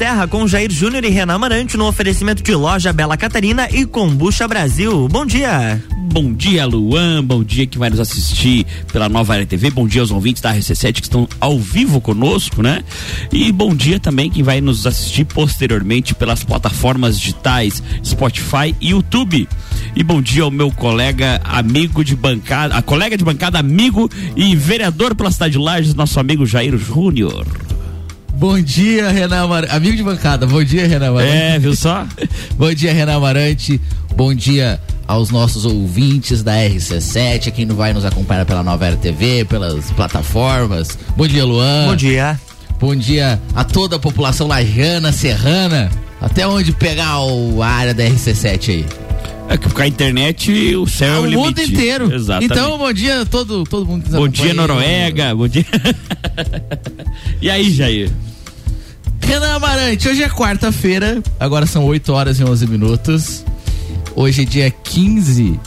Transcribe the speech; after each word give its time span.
Serra 0.00 0.26
com 0.26 0.48
Jair 0.48 0.72
Júnior 0.72 1.04
e 1.04 1.10
Renan 1.10 1.36
Marante 1.36 1.76
no 1.76 1.86
oferecimento 1.86 2.42
de 2.42 2.54
loja 2.54 2.90
Bela 2.90 3.18
Catarina 3.18 3.68
e 3.70 3.84
Combucha 3.84 4.48
Brasil. 4.48 5.06
Bom 5.08 5.26
dia. 5.26 5.78
Bom 6.10 6.32
dia, 6.32 6.64
Luan. 6.64 7.22
Bom 7.22 7.44
dia 7.44 7.66
que 7.66 7.76
vai 7.76 7.90
nos 7.90 8.00
assistir 8.00 8.66
pela 8.90 9.10
Nova 9.10 9.34
Área 9.34 9.44
TV. 9.44 9.68
Bom 9.68 9.86
dia 9.86 10.00
aos 10.00 10.10
ouvintes 10.10 10.40
da 10.40 10.54
RC7 10.54 10.94
que 10.94 11.02
estão 11.02 11.28
ao 11.38 11.58
vivo 11.58 12.00
conosco, 12.00 12.62
né? 12.62 12.82
E 13.30 13.52
bom 13.52 13.74
dia 13.74 14.00
também 14.00 14.30
quem 14.30 14.42
vai 14.42 14.62
nos 14.62 14.86
assistir 14.86 15.26
posteriormente 15.26 16.14
pelas 16.14 16.42
plataformas 16.42 17.20
digitais 17.20 17.82
Spotify 18.02 18.74
e 18.80 18.92
YouTube. 18.92 19.46
E 19.94 20.02
bom 20.02 20.22
dia 20.22 20.44
ao 20.44 20.50
meu 20.50 20.72
colega, 20.72 21.42
amigo 21.44 22.02
de 22.02 22.16
bancada, 22.16 22.74
a 22.74 22.80
colega 22.80 23.18
de 23.18 23.24
bancada, 23.24 23.58
amigo 23.58 24.10
e 24.34 24.56
vereador 24.56 25.14
pela 25.14 25.30
cidade 25.30 25.52
de 25.52 25.58
Lages, 25.58 25.94
nosso 25.94 26.18
amigo 26.18 26.46
Jair 26.46 26.74
Júnior. 26.78 27.46
Bom 28.40 28.58
dia, 28.58 29.10
Renan 29.10 29.42
Amarante. 29.44 29.76
Amigo 29.76 29.94
de 29.98 30.02
bancada, 30.02 30.46
bom 30.46 30.64
dia, 30.64 30.88
Renan 30.88 31.10
Amarante. 31.10 31.36
É, 31.36 31.58
viu 31.58 31.76
só? 31.76 32.06
bom 32.56 32.72
dia, 32.72 32.90
Renan 32.90 33.16
Amarante. 33.16 33.78
Bom 34.16 34.32
dia 34.32 34.80
aos 35.06 35.28
nossos 35.28 35.66
ouvintes 35.66 36.42
da 36.42 36.54
RC7, 36.54 37.48
a 37.48 37.50
quem 37.50 37.66
não 37.66 37.76
vai 37.76 37.92
nos 37.92 38.06
acompanhar 38.06 38.46
pela 38.46 38.62
Nova 38.62 38.86
Era 38.86 38.96
TV, 38.96 39.44
pelas 39.44 39.90
plataformas. 39.90 40.98
Bom 41.14 41.28
dia, 41.28 41.44
Luan. 41.44 41.88
Bom 41.88 41.96
dia. 41.96 42.40
Bom 42.80 42.96
dia 42.96 43.38
a 43.54 43.62
toda 43.62 43.96
a 43.96 43.98
população 43.98 44.46
lajana, 44.46 45.12
serrana. 45.12 45.90
Até 46.18 46.48
onde 46.48 46.72
pegar 46.72 47.20
o, 47.20 47.62
a 47.62 47.68
área 47.68 47.92
da 47.92 48.04
RC7 48.04 48.68
aí? 48.70 48.86
É 49.50 49.58
que 49.58 49.68
com 49.68 49.82
a 49.82 49.86
internet 49.86 50.74
o 50.76 50.86
céu 50.86 51.12
é 51.12 51.18
o, 51.18 51.22
o 51.24 51.26
limite. 51.26 51.46
mundo 51.46 51.60
inteiro. 51.60 52.14
Exatamente. 52.14 52.50
Então, 52.50 52.78
bom 52.78 52.90
dia 52.90 53.20
a 53.20 53.26
todo, 53.26 53.64
todo 53.64 53.84
mundo 53.84 54.04
que 54.04 54.10
nos 54.10 54.18
Bom 54.18 54.28
dia. 54.28 54.54
Noruega. 54.54 55.34
Bom 55.34 55.46
dia. 55.46 55.66
e 57.42 57.50
aí, 57.50 57.70
Jair? 57.70 58.10
Renan 59.20 59.54
Amarante, 59.54 60.08
hoje 60.08 60.22
é 60.22 60.28
quarta-feira, 60.28 61.22
agora 61.38 61.66
são 61.66 61.84
8 61.84 62.12
horas 62.12 62.40
e 62.40 62.44
11 62.44 62.66
minutos. 62.66 63.44
Hoje 64.16 64.42
é 64.42 64.44
dia 64.44 64.70
15 64.70 65.58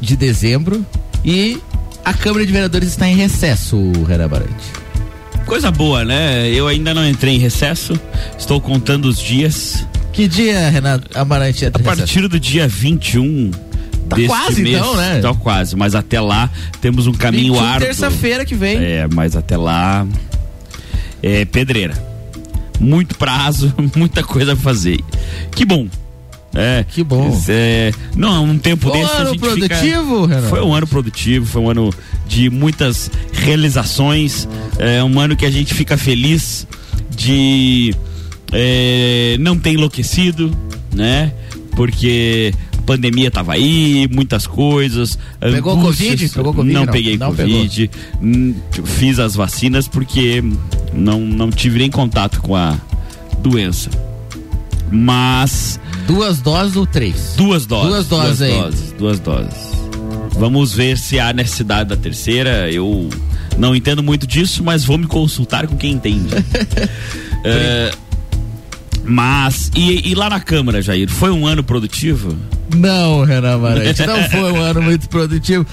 de 0.00 0.16
dezembro 0.16 0.84
e 1.24 1.58
a 2.04 2.12
Câmara 2.14 2.46
de 2.46 2.52
Vereadores 2.52 2.88
está 2.88 3.08
em 3.08 3.16
recesso, 3.16 3.76
Renan 4.06 4.26
Amarante. 4.26 4.72
Coisa 5.44 5.70
boa, 5.70 6.04
né? 6.04 6.48
Eu 6.50 6.68
ainda 6.68 6.92
não 6.94 7.08
entrei 7.08 7.34
em 7.34 7.38
recesso. 7.38 7.98
Estou 8.38 8.60
contando 8.60 9.06
os 9.06 9.18
dias. 9.18 9.84
Que 10.12 10.28
dia, 10.28 10.68
Renan 10.68 11.00
Amarante, 11.14 11.64
A 11.64 11.68
em 11.68 11.72
recesso? 11.72 11.84
partir 11.96 12.28
do 12.28 12.38
dia 12.38 12.68
21 12.68 13.50
Tá 14.08 14.16
deste 14.16 14.28
quase, 14.28 14.62
mês. 14.62 14.76
então, 14.76 14.96
né? 14.96 15.20
Tá 15.20 15.34
quase, 15.34 15.76
mas 15.76 15.94
até 15.94 16.18
lá 16.20 16.48
temos 16.80 17.06
um 17.06 17.12
caminho 17.12 17.54
21, 17.54 17.66
árduo. 17.66 17.86
terça-feira 17.86 18.44
que 18.44 18.54
vem. 18.54 18.78
É, 18.78 19.06
mas 19.12 19.36
até 19.36 19.56
lá 19.56 20.06
é 21.22 21.44
pedreira. 21.44 22.07
Muito 22.80 23.16
prazo, 23.16 23.72
muita 23.96 24.22
coisa 24.22 24.54
pra 24.54 24.62
fazer. 24.64 25.00
Que 25.50 25.64
bom. 25.64 25.88
É, 26.54 26.84
Que 26.88 27.04
bom. 27.04 27.38
É, 27.48 27.92
não, 28.16 28.44
um 28.44 28.58
tempo 28.58 28.88
Foi 28.88 28.98
um 28.98 29.02
desse 29.02 29.12
a 29.12 29.16
ano 29.18 29.30
gente 29.30 29.40
fica- 29.40 29.68
produtivo, 29.68 30.26
Renan? 30.26 30.48
Foi 30.48 30.62
um 30.62 30.74
ano 30.74 30.86
produtivo, 30.86 31.46
foi 31.46 31.60
um 31.62 31.70
ano 31.70 31.92
de 32.26 32.48
muitas 32.48 33.10
realizações, 33.32 34.48
é 34.78 35.04
um 35.04 35.20
ano 35.20 35.36
que 35.36 35.44
a 35.44 35.50
gente 35.50 35.74
fica 35.74 35.96
feliz 35.98 36.66
de 37.14 37.94
é, 38.50 39.36
não 39.40 39.58
ter 39.58 39.72
enlouquecido, 39.72 40.50
né? 40.94 41.32
Porque 41.72 42.52
a 42.78 42.82
pandemia 42.82 43.30
tava 43.30 43.52
aí, 43.52 44.08
muitas 44.10 44.46
coisas. 44.46 45.18
Pegou. 45.38 45.78
Covid? 45.80 46.28
Pegou 46.30 46.54
Covid, 46.54 46.72
Não, 46.74 46.86
não? 46.86 46.92
peguei 46.92 47.18
Não 47.18 47.26
Covid. 47.28 47.90
Hum, 48.22 48.54
Fiz 48.84 49.18
as 49.18 49.34
vacinas 49.36 49.86
porque 49.86 50.42
não, 50.92 51.20
não 51.20 51.50
tive 51.50 51.78
nem 51.78 51.90
contato 51.90 52.40
com 52.40 52.54
a 52.54 52.76
doença. 53.40 53.90
Mas 54.90 55.78
Duas 56.06 56.40
doses 56.40 56.74
ou 56.74 56.86
três? 56.86 57.34
Duas 57.36 57.66
doses. 57.66 57.88
Duas 57.90 58.06
doses 58.08 58.42
aí. 58.42 58.52
doses, 58.52 58.92
duas 58.92 59.20
doses. 59.20 59.68
Vamos 60.32 60.72
ver 60.72 60.96
se 60.96 61.20
há 61.20 61.34
necessidade 61.34 61.90
da 61.90 61.96
terceira. 61.96 62.70
Eu 62.70 63.10
não 63.58 63.76
entendo 63.76 64.02
muito 64.02 64.26
disso, 64.26 64.64
mas 64.64 64.84
vou 64.84 64.96
me 64.96 65.06
consultar 65.06 65.66
com 65.66 65.76
quem 65.76 65.92
entende. 65.92 66.28
É, 67.44 67.92
mas, 69.04 69.70
e, 69.76 70.10
e 70.10 70.14
lá 70.16 70.28
na 70.28 70.40
Câmara, 70.40 70.82
Jair, 70.82 71.08
foi 71.08 71.30
um 71.30 71.46
ano 71.46 71.62
produtivo? 71.62 72.36
Não, 72.74 73.22
Renan 73.24 73.54
Amarante, 73.54 74.04
não 74.04 74.28
foi 74.28 74.52
um 74.52 74.60
ano 74.60 74.82
muito 74.82 75.08
produtivo. 75.08 75.64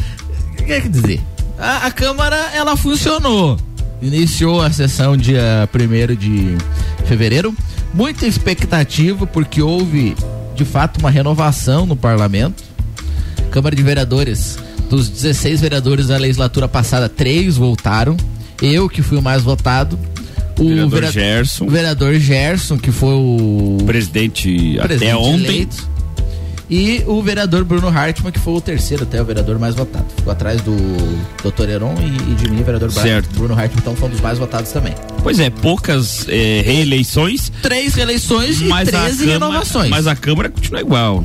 O 0.51 0.55
que 0.57 0.63
quer 0.63 0.87
dizer? 0.87 1.19
A, 1.57 1.87
a 1.87 1.91
Câmara, 1.91 2.37
ela 2.53 2.77
funcionou. 2.77 3.57
Iniciou 4.01 4.61
a 4.61 4.71
sessão 4.71 5.15
dia 5.17 5.67
1 5.73 6.15
de 6.15 6.57
fevereiro. 7.05 7.55
Muita 7.93 8.27
expectativa, 8.27 9.25
porque 9.25 9.61
houve, 9.61 10.15
de 10.55 10.65
fato, 10.65 10.99
uma 10.99 11.09
renovação 11.09 11.85
no 11.85 11.95
parlamento. 11.95 12.63
Câmara 13.51 13.75
de 13.75 13.81
Vereadores, 13.81 14.57
dos 14.89 15.07
16 15.09 15.61
vereadores 15.61 16.07
da 16.07 16.17
legislatura 16.17 16.67
passada, 16.67 17.07
três 17.07 17.55
voltaram. 17.55 18.17
Eu, 18.61 18.89
que 18.89 19.01
fui 19.01 19.17
o 19.17 19.21
mais 19.21 19.41
votado. 19.43 19.97
O 20.59 20.67
Vereador 20.67 20.89
vera- 21.01 21.11
Gerson. 21.11 21.65
O 21.65 21.69
vereador 21.69 22.13
Gerson, 22.15 22.77
que 22.77 22.91
foi 22.91 23.13
o 23.13 23.77
Presidente, 23.85 24.77
presidente 24.81 25.11
até 25.11 25.15
ontem. 25.15 25.45
eleito. 25.45 25.89
E 26.69 27.03
o 27.05 27.21
vereador 27.21 27.63
Bruno 27.63 27.87
Hartmann, 27.87 28.31
que 28.31 28.39
foi 28.39 28.53
o 28.53 28.61
terceiro 28.61 29.03
até 29.03 29.21
o 29.21 29.25
vereador 29.25 29.59
mais 29.59 29.75
votado. 29.75 30.05
Ficou 30.15 30.31
atrás 30.33 30.61
do 30.61 30.75
Dr. 31.43 31.69
Heron 31.69 31.95
e, 31.99 32.31
e 32.31 32.35
de 32.35 32.49
mim, 32.49 32.61
o 32.61 32.65
vereador 32.65 32.91
Certo. 32.91 33.29
Bruno 33.35 33.53
Hartmann, 33.53 33.79
então 33.79 33.95
foi 33.95 34.07
um 34.07 34.11
dos 34.11 34.21
mais 34.21 34.37
votados 34.39 34.71
também. 34.71 34.93
Pois 35.21 35.39
é, 35.39 35.49
poucas 35.49 36.27
é, 36.27 36.61
reeleições, 36.65 37.51
Três 37.61 37.93
reeleições 37.93 38.61
e 38.61 38.65
mas 38.65 38.89
a, 38.89 39.03
13 39.03 39.17
Câmara, 39.19 39.33
renovações. 39.33 39.89
mas 39.89 40.07
a 40.07 40.15
Câmara 40.15 40.49
continua 40.49 40.81
igual. 40.81 41.23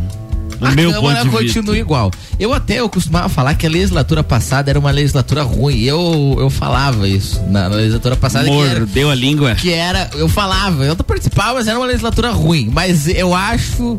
No 0.60 0.66
a 0.66 0.70
meu 0.72 0.92
Câmara 0.92 1.24
continua 1.24 1.78
igual. 1.78 2.10
Eu 2.38 2.52
até 2.52 2.80
eu 2.80 2.88
costumava 2.90 3.30
falar 3.30 3.54
que 3.54 3.66
a 3.66 3.70
legislatura 3.70 4.22
passada 4.22 4.68
era 4.70 4.78
uma 4.78 4.90
legislatura 4.90 5.42
ruim. 5.42 5.80
Eu, 5.80 6.36
eu 6.38 6.50
falava 6.50 7.08
isso 7.08 7.40
na, 7.48 7.66
na 7.70 7.76
legislatura 7.76 8.14
passada. 8.14 8.46
Era, 8.46 8.80
Mordeu 8.80 9.10
a 9.10 9.14
língua. 9.14 9.54
que 9.54 9.72
era. 9.72 10.10
Eu 10.14 10.28
falava, 10.28 10.84
eu 10.84 10.94
participava, 10.96 11.54
mas 11.54 11.66
era 11.66 11.78
uma 11.78 11.86
legislatura 11.86 12.30
ruim. 12.30 12.68
Mas 12.70 13.08
eu 13.08 13.34
acho 13.34 13.98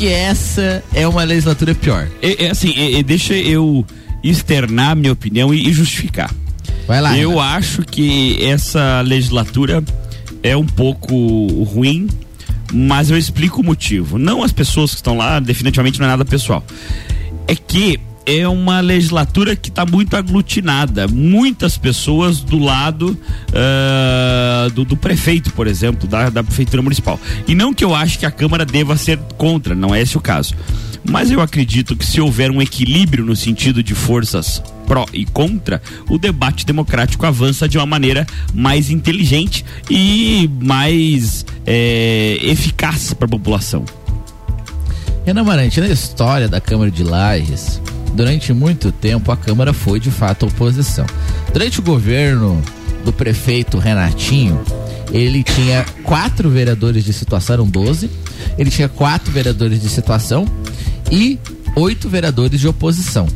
que 0.00 0.08
essa 0.08 0.82
é 0.94 1.06
uma 1.06 1.22
legislatura 1.24 1.74
pior. 1.74 2.08
É, 2.22 2.46
é 2.46 2.50
assim, 2.50 2.72
é- 2.74 3.00
é, 3.00 3.02
deixa 3.02 3.34
eu 3.34 3.84
externar 4.24 4.96
minha 4.96 5.12
opinião 5.12 5.52
e, 5.52 5.68
e 5.68 5.72
justificar. 5.74 6.34
Vai 6.86 7.02
lá. 7.02 7.16
eu 7.18 7.38
acho 7.38 7.82
que 7.82 8.42
essa 8.42 9.02
legislatura 9.02 9.84
é 10.42 10.56
um 10.56 10.64
pouco 10.64 11.14
ruim, 11.64 12.08
mas 12.72 13.10
eu 13.10 13.18
explico 13.18 13.60
o 13.60 13.64
motivo. 13.64 14.16
Não 14.18 14.42
as 14.42 14.52
pessoas 14.52 14.90
que 14.92 14.96
estão 14.96 15.18
lá, 15.18 15.38
definitivamente 15.38 15.98
não 15.98 16.06
é 16.06 16.08
nada 16.08 16.24
pessoal. 16.24 16.64
É 17.46 17.54
que 17.54 18.00
é 18.26 18.46
uma 18.46 18.80
legislatura 18.80 19.56
que 19.56 19.68
está 19.68 19.84
muito 19.84 20.16
aglutinada. 20.16 21.08
Muitas 21.08 21.76
pessoas 21.76 22.40
do 22.40 22.58
lado 22.58 23.18
ah, 23.54 24.68
do, 24.74 24.84
do 24.84 24.96
prefeito, 24.96 25.52
por 25.52 25.66
exemplo, 25.66 26.08
da, 26.08 26.30
da 26.30 26.42
prefeitura 26.42 26.82
municipal. 26.82 27.18
E 27.46 27.54
não 27.54 27.72
que 27.72 27.84
eu 27.84 27.94
acho 27.94 28.18
que 28.18 28.26
a 28.26 28.30
Câmara 28.30 28.64
deva 28.64 28.96
ser 28.96 29.18
contra, 29.36 29.74
não 29.74 29.94
é 29.94 30.00
esse 30.00 30.16
o 30.16 30.20
caso. 30.20 30.54
Mas 31.08 31.30
eu 31.30 31.40
acredito 31.40 31.96
que 31.96 32.04
se 32.04 32.20
houver 32.20 32.50
um 32.50 32.60
equilíbrio 32.60 33.24
no 33.24 33.34
sentido 33.34 33.82
de 33.82 33.94
forças 33.94 34.62
pró 34.86 35.06
e 35.12 35.24
contra, 35.24 35.80
o 36.08 36.18
debate 36.18 36.66
democrático 36.66 37.24
avança 37.24 37.68
de 37.68 37.78
uma 37.78 37.86
maneira 37.86 38.26
mais 38.52 38.90
inteligente 38.90 39.64
e 39.88 40.50
mais 40.60 41.46
eh, 41.64 42.36
eficaz 42.42 43.14
para 43.14 43.26
a 43.26 43.30
população. 43.30 43.84
Renan 45.24 45.44
Marante, 45.44 45.80
na 45.80 45.86
história 45.86 46.48
da 46.48 46.60
Câmara 46.60 46.90
de 46.90 47.04
Lages, 47.04 47.80
durante 48.14 48.52
muito 48.52 48.92
tempo 48.92 49.30
a 49.32 49.36
Câmara 49.36 49.72
foi 49.72 50.00
de 50.00 50.10
fato 50.10 50.46
oposição. 50.46 51.06
Durante 51.52 51.80
o 51.80 51.82
governo 51.82 52.60
do 53.04 53.12
prefeito 53.12 53.78
Renatinho, 53.78 54.60
ele 55.12 55.42
tinha 55.42 55.84
quatro 56.04 56.48
vereadores 56.48 57.04
de 57.04 57.12
situação, 57.12 57.54
eram 57.54 57.66
12. 57.66 58.10
Ele 58.56 58.70
tinha 58.70 58.88
quatro 58.88 59.30
vereadores 59.32 59.80
de 59.80 59.88
situação 59.88 60.46
e 61.10 61.38
oito 61.76 62.08
vereadores 62.08 62.60
de 62.60 62.68
oposição. 62.68 63.26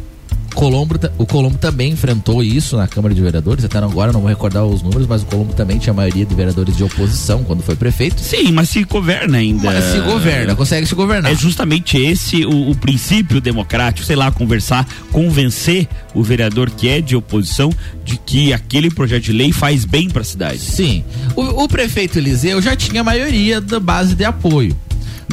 Colombo, 0.55 0.95
o 1.19 1.27
Colombo 1.27 1.59
também 1.59 1.93
enfrentou 1.93 2.43
isso 2.43 2.77
na 2.77 2.87
Câmara 2.87 3.15
de 3.15 3.21
Vereadores, 3.21 3.65
até 3.65 3.79
agora 3.79 4.13
não 4.13 4.21
vou 4.21 4.29
recordar 4.29 4.65
os 4.65 4.83
números, 4.83 5.07
mas 5.07 5.23
o 5.23 5.27
Colombo 5.27 5.53
também 5.53 5.79
tinha 5.79 5.93
a 5.93 5.97
maioria 5.97 6.25
de 6.25 6.35
vereadores 6.35 6.77
de 6.77 6.85
oposição 6.85 7.45
quando 7.45 7.63
foi 7.63 7.75
prefeito. 7.75 8.21
Sim, 8.21 8.53
mas 8.53 8.69
se 8.69 8.85
governa 8.85 9.39
ainda. 9.39 9.65
Mas 9.65 9.85
se 9.85 10.01
governa, 10.01 10.55
consegue 10.55 10.87
se 10.87 10.95
governar. 10.95 11.33
É 11.33 11.35
justamente 11.35 11.99
esse 11.99 12.47
o, 12.47 12.71
o 12.71 12.77
princípio 12.77 13.41
democrático, 13.41 14.07
sei 14.07 14.17
lá, 14.17 14.31
conversar, 14.31 14.87
convencer 15.13 15.89
o 16.15 16.23
vereador 16.23 16.71
que 16.71 16.89
é 16.89 17.01
de 17.01 17.17
oposição 17.17 17.71
de 18.05 18.17
que 18.17 18.53
aquele 18.53 18.91
projeto 18.91 19.25
de 19.25 19.33
lei 19.33 19.53
faz 19.53 19.85
bem 19.85 20.09
para 20.09 20.23
a 20.23 20.25
cidade. 20.25 20.59
Sim. 20.59 21.05
O, 21.35 21.65
o 21.65 21.69
prefeito 21.69 22.19
Eliseu 22.19 22.63
já 22.63 22.77
tinha 22.77 23.01
a 23.01 23.05
maioria 23.05 23.61
da 23.61 23.81
base 23.81 24.15
de 24.15 24.25
apoio. 24.25 24.77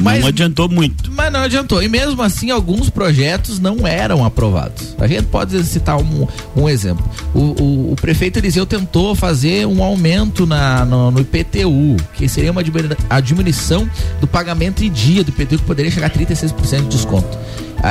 Mas, 0.00 0.20
não 0.20 0.28
adiantou 0.28 0.68
muito. 0.68 1.10
Mas 1.12 1.32
não 1.32 1.40
adiantou. 1.40 1.82
E 1.82 1.88
mesmo 1.88 2.22
assim, 2.22 2.50
alguns 2.50 2.88
projetos 2.88 3.58
não 3.58 3.86
eram 3.86 4.24
aprovados. 4.24 4.94
A 4.98 5.06
gente 5.06 5.24
pode 5.24 5.62
citar 5.64 5.98
um, 5.98 6.26
um 6.56 6.68
exemplo. 6.68 7.04
O, 7.34 7.40
o, 7.40 7.92
o 7.92 7.96
prefeito 7.96 8.38
Eliseu 8.38 8.64
tentou 8.64 9.14
fazer 9.14 9.66
um 9.66 9.82
aumento 9.82 10.46
na, 10.46 10.84
no, 10.84 11.10
no, 11.10 11.20
IPTU, 11.20 11.96
que 12.14 12.28
seria 12.28 12.50
uma 12.50 12.62
a 13.10 13.20
diminuição 13.20 13.88
do 14.20 14.26
pagamento 14.26 14.82
em 14.82 14.90
dia 14.90 15.22
do 15.22 15.30
IPTU, 15.30 15.58
que 15.58 15.64
poderia 15.64 15.90
chegar 15.90 16.06
a 16.06 16.10
36% 16.10 16.82
de 16.82 16.88
desconto. 16.88 17.38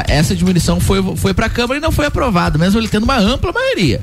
Essa 0.07 0.36
diminuição 0.36 0.80
foi, 0.80 1.03
foi 1.18 1.33
para 1.33 1.48
a 1.48 1.50
Câmara 1.50 1.77
e 1.77 1.81
não 1.81 1.92
foi 1.92 2.06
aprovada, 2.06 2.57
mesmo 2.57 2.80
ele 2.80 2.88
tendo 2.88 3.03
uma 3.03 3.18
ampla 3.18 3.51
maioria. 3.51 4.01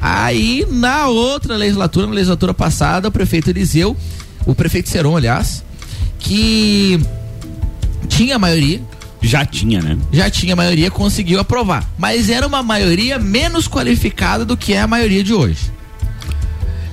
Aí, 0.00 0.64
na 0.70 1.08
outra 1.08 1.56
legislatura, 1.56 2.06
na 2.06 2.12
legislatura 2.12 2.54
passada, 2.54 3.08
o 3.08 3.10
prefeito 3.10 3.50
Eliseu, 3.50 3.96
o 4.44 4.54
prefeito 4.54 4.88
Seron, 4.88 5.16
aliás, 5.16 5.64
que 6.18 7.00
tinha 8.08 8.38
maioria. 8.38 8.80
Já 9.22 9.44
tinha, 9.44 9.80
né? 9.80 9.98
Já 10.12 10.30
tinha 10.30 10.54
maioria, 10.54 10.90
conseguiu 10.90 11.40
aprovar. 11.40 11.88
Mas 11.98 12.28
era 12.28 12.46
uma 12.46 12.62
maioria 12.62 13.18
menos 13.18 13.66
qualificada 13.66 14.44
do 14.44 14.56
que 14.56 14.72
é 14.72 14.80
a 14.80 14.86
maioria 14.86 15.24
de 15.24 15.34
hoje. 15.34 15.76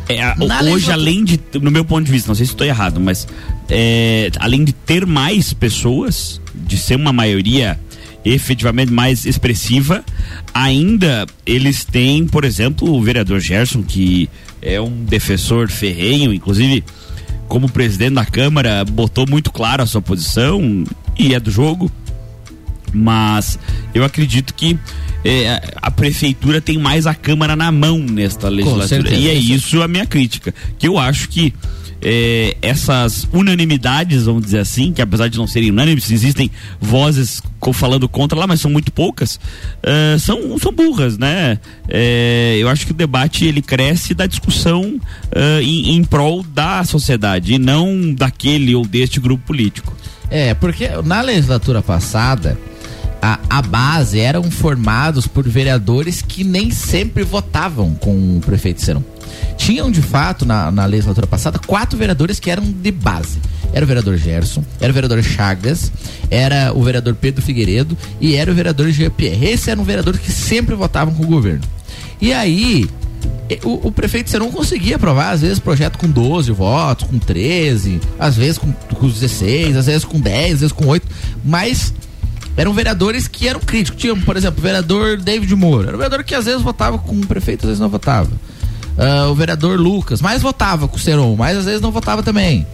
É, 0.10 0.36
hoje, 0.70 0.92
além 0.92 1.24
de, 1.24 1.40
no 1.62 1.72
meu 1.72 1.86
ponto 1.86 2.06
de 2.06 2.12
vista, 2.12 2.28
não 2.28 2.36
sei 2.36 2.46
se 2.46 2.52
estou 2.52 2.68
errado, 2.68 3.00
mas 3.00 3.28
é, 3.70 4.30
além 4.40 4.64
de 4.64 4.74
ter 4.74 5.06
mais 5.06 5.54
pessoas, 5.54 6.42
de 6.54 6.78
ser 6.78 6.96
uma 6.96 7.14
maioria 7.14 7.80
efetivamente 8.26 8.92
mais 8.92 9.26
expressiva, 9.26 10.04
ainda 10.54 11.26
eles 11.46 11.84
têm, 11.84 12.26
por 12.26 12.44
exemplo, 12.44 12.94
o 12.94 13.02
vereador 13.02 13.40
Gerson, 13.40 13.84
que 13.84 14.30
é 14.62 14.80
um 14.80 15.04
defensor 15.04 15.70
ferrenho, 15.70 16.34
inclusive 16.34 16.84
como 17.48 17.70
presidente 17.70 18.16
da 18.16 18.26
Câmara, 18.26 18.84
botou 18.86 19.26
muito 19.28 19.52
claro 19.52 19.84
a 19.84 19.86
sua 19.86 20.02
posição 20.02 20.84
e 21.18 21.34
é 21.34 21.40
do 21.40 21.52
jogo. 21.52 21.92
Mas 22.94 23.58
eu 23.94 24.04
acredito 24.04 24.54
que 24.54 24.78
é, 25.26 25.74
a 25.82 25.90
prefeitura 25.90 26.62
tem 26.62 26.78
mais 26.78 27.08
a 27.08 27.16
Câmara 27.16 27.56
na 27.56 27.72
mão 27.72 27.98
nesta 27.98 28.50
legislatura. 28.50 29.16
E 29.16 29.30
é 29.30 29.34
isso 29.34 29.82
a 29.82 29.88
minha 29.88 30.06
crítica. 30.06 30.54
Que 30.78 30.88
eu 30.88 31.00
acho 31.00 31.28
que 31.30 31.54
é, 32.04 32.58
essas 32.62 33.28
unanimidades, 33.32 34.26
vamos 34.26 34.44
dizer 34.44 34.60
assim, 34.60 34.92
que 34.92 35.02
apesar 35.02 35.30
de 35.30 35.38
não 35.38 35.48
serem 35.48 35.72
unânimes, 35.72 36.12
existem 36.12 36.52
vozes 36.80 37.42
falando 37.74 38.10
contra 38.10 38.38
lá, 38.38 38.46
mas 38.46 38.60
são 38.60 38.70
muito 38.70 38.92
poucas, 38.92 39.40
uh, 39.84 40.20
são, 40.20 40.60
são 40.60 40.72
burras, 40.74 41.18
né? 41.18 41.58
É, 41.88 42.58
eu 42.60 42.68
acho 42.68 42.86
que 42.86 42.92
o 42.92 42.96
debate 42.96 43.46
ele 43.46 43.62
cresce 43.62 44.14
da 44.14 44.28
discussão 44.28 45.00
em, 45.62 45.96
em 45.96 46.04
prol 46.04 46.44
da 46.44 46.84
sociedade 46.84 47.54
e 47.54 47.58
não 47.58 48.14
daquele 48.14 48.76
ou 48.76 48.86
deste 48.86 49.20
grupo 49.20 49.46
político. 49.46 49.96
É, 50.30 50.54
porque 50.54 50.90
na 51.06 51.22
legislatura 51.22 51.82
passada, 51.82 52.58
a, 53.24 53.40
a, 53.50 53.62
base 53.62 54.20
eram 54.20 54.52
formados 54.52 55.26
por 55.26 55.48
vereadores 55.48 56.22
que 56.22 56.44
nem 56.44 56.70
sempre 56.72 57.24
votavam 57.24 57.96
com 57.96 58.36
o 58.36 58.42
prefeito 58.42 58.82
Serão. 58.82 59.02
Tinham, 59.56 59.90
de 59.90 60.02
fato, 60.02 60.46
na, 60.46 60.70
na 60.70 60.86
legislatura 60.86 61.26
passada, 61.26 61.58
quatro 61.58 61.98
vereadores 61.98 62.38
que 62.38 62.52
eram 62.52 62.66
de 62.66 62.92
base. 62.92 63.40
Era 63.72 63.86
o 63.86 63.88
vereador 63.88 64.18
Gerson, 64.18 64.62
era 64.82 64.92
o 64.92 64.94
vereador 64.94 65.24
Chagas, 65.24 65.90
era 66.30 66.74
o 66.76 66.84
vereador 66.84 67.16
Pedro 67.16 67.42
Figueiredo 67.42 67.98
e 68.20 68.36
era 68.36 68.52
o 68.52 68.54
vereador 68.54 68.92
Jean 68.92 69.10
Pierre. 69.10 69.52
Esses 69.52 69.70
eram 69.70 69.86
vereadores 69.86 70.20
que 70.20 70.30
sempre 70.30 70.76
votavam 70.76 71.14
com 71.14 71.24
o 71.24 71.28
governo. 71.28 71.64
E 72.20 72.34
aí, 72.34 72.90
o, 73.64 73.88
o, 73.88 73.92
prefeito 73.92 74.38
não 74.38 74.52
conseguia 74.52 74.98
aprovar, 74.98 75.32
às 75.32 75.40
vezes, 75.40 75.60
projeto 75.60 75.98
com 75.98 76.10
12 76.10 76.52
votos, 76.52 77.08
com 77.08 77.18
13, 77.18 78.02
às 78.20 78.36
vezes 78.36 78.58
com, 78.58 78.70
com 78.72 79.08
16, 79.08 79.78
às 79.78 79.86
vezes 79.86 80.04
com 80.04 80.20
10, 80.20 80.56
às 80.56 80.60
vezes 80.60 80.74
com 80.74 80.88
8, 80.88 81.08
mas 81.44 81.94
eram 82.56 82.74
vereadores 82.74 83.28
que 83.28 83.48
eram 83.48 83.60
críticos. 83.60 84.00
Tinha, 84.00 84.16
por 84.16 84.38
exemplo, 84.38 84.60
o 84.60 84.64
vereador 84.64 85.18
David 85.18 85.56
Moura. 85.56 85.88
Era 85.88 85.96
um 85.96 86.00
vereador 86.00 86.24
que 86.24 86.36
às 86.36 86.46
vezes 86.46 86.62
votava 86.62 86.98
com 86.98 87.16
o 87.16 87.28
prefeito, 87.28 87.62
às 87.62 87.68
vezes 87.68 87.80
não 87.80 87.90
votava 87.90 88.30
uh, 88.98 89.30
o 89.30 89.36
vereador 89.36 89.80
Lucas, 89.80 90.22
mais 90.22 90.42
votava 90.42 90.88
com 90.88 90.96
o 90.96 91.00
Seron, 91.00 91.36
mas 91.36 91.58
às 91.58 91.66
vezes 91.66 91.82
não 91.82 91.92
votava 91.92 92.24
também. 92.24 92.66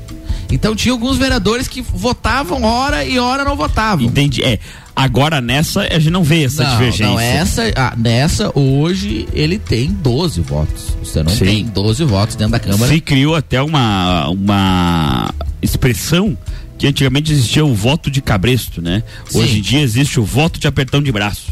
Então 0.51 0.75
tinha 0.75 0.91
alguns 0.91 1.17
vereadores 1.17 1.67
que 1.67 1.81
votavam 1.81 2.63
hora 2.63 3.05
e 3.05 3.19
hora 3.19 3.43
não 3.43 3.55
votavam. 3.55 4.05
Entendi. 4.05 4.43
É. 4.43 4.59
Agora 4.95 5.39
nessa 5.39 5.81
a 5.81 5.99
gente 5.99 6.09
não 6.09 6.23
vê 6.23 6.43
essa 6.43 6.63
não, 6.63 6.71
divergência. 6.71 7.13
Não, 7.13 7.19
essa, 7.19 7.63
ah, 7.75 7.93
nessa 7.95 8.51
hoje 8.57 9.27
ele 9.31 9.59
tem 9.59 9.91
12 9.91 10.41
votos. 10.41 10.97
Você 11.03 11.21
não 11.21 11.31
Sim. 11.31 11.45
tem 11.45 11.65
12 11.65 12.03
votos 12.03 12.35
dentro 12.35 12.53
da 12.53 12.59
Câmara. 12.59 12.91
Se 12.91 12.99
criou 12.99 13.35
até 13.35 13.61
uma, 13.61 14.27
uma 14.29 15.33
expressão 15.61 16.35
que 16.79 16.87
antigamente 16.87 17.33
existia 17.33 17.63
o 17.63 17.75
voto 17.75 18.09
de 18.09 18.21
cabresto, 18.21 18.81
né? 18.81 19.03
Sim. 19.27 19.39
Hoje 19.39 19.59
em 19.59 19.61
dia 19.61 19.81
existe 19.81 20.17
o 20.17 20.23
voto 20.23 20.59
de 20.59 20.65
apertão 20.65 21.03
de 21.03 21.11
braço. 21.11 21.51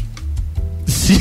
Sim. 0.86 1.20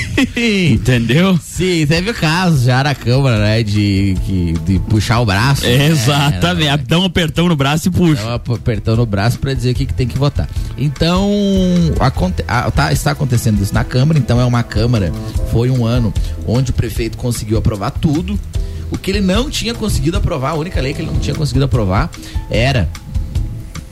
Entendeu? 0.72 1.38
Sim, 1.44 1.86
teve 1.86 2.12
o 2.12 2.14
caso 2.14 2.64
já 2.64 2.82
na 2.82 2.96
Câmara, 2.96 3.38
né? 3.38 3.62
De, 3.64 4.14
de, 4.14 4.54
de 4.54 4.80
puxar 4.80 5.20
o 5.20 5.26
braço. 5.26 5.66
É, 5.66 5.78
né? 5.78 5.88
Exatamente. 5.88 6.70
Né? 6.70 6.84
Dá 6.88 7.00
um 7.00 7.04
apertão 7.04 7.50
no 7.50 7.56
braço 7.58 7.90
e 7.90 7.92
puxa. 7.92 8.24
Dá 8.24 8.42
um 8.50 8.56
apertão 8.56 8.96
no 8.96 9.06
braço 9.06 9.38
para 9.40 9.54
dizer 9.54 9.72
o 9.72 9.76
que, 9.76 9.86
que 9.86 9.94
tem 9.94 10.08
que 10.08 10.18
votar. 10.18 10.48
Então, 10.78 11.30
aconte, 12.00 12.46
a, 12.48 12.72
tá, 12.72 12.94
está 12.94 13.12
acontecendo 13.12 13.62
isso 13.62 13.74
na 13.74 13.84
Câmara, 13.84 14.18
então 14.18 14.40
é 14.40 14.46
uma 14.46 14.64
Câmara, 14.64 15.12
foi 15.52 15.70
um 15.70 15.86
ano 15.86 16.14
onde 16.48 16.72
o 16.72 16.74
prefeito 16.74 17.18
conseguiu 17.18 17.58
aprovar 17.58 17.92
tudo. 17.92 18.40
O 18.90 18.98
que 18.98 19.12
ele 19.12 19.20
não 19.20 19.50
tinha 19.50 19.74
conseguido 19.74 20.16
aprovar, 20.16 20.52
a 20.52 20.56
única 20.56 20.80
lei 20.80 20.94
que 20.94 21.02
ele 21.02 21.12
não 21.12 21.20
tinha 21.20 21.36
conseguido 21.36 21.66
aprovar 21.66 22.10
era 22.50 22.90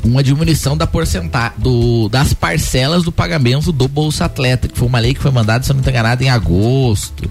uma 0.05 0.23
diminuição 0.23 0.77
da 0.77 0.85
porcentagem 0.85 1.57
do, 1.57 2.07
das 2.09 2.33
parcelas 2.33 3.03
do 3.03 3.11
pagamento 3.11 3.71
do 3.71 3.87
Bolsa 3.87 4.25
Atleta, 4.25 4.67
que 4.67 4.77
foi 4.77 4.87
uma 4.87 4.99
lei 4.99 5.13
que 5.13 5.21
foi 5.21 5.31
mandada, 5.31 5.63
se 5.63 5.71
eu 5.71 5.73
não 5.73 5.81
estou 5.81 5.91
enganado, 5.91 6.23
em 6.23 6.29
agosto. 6.29 7.29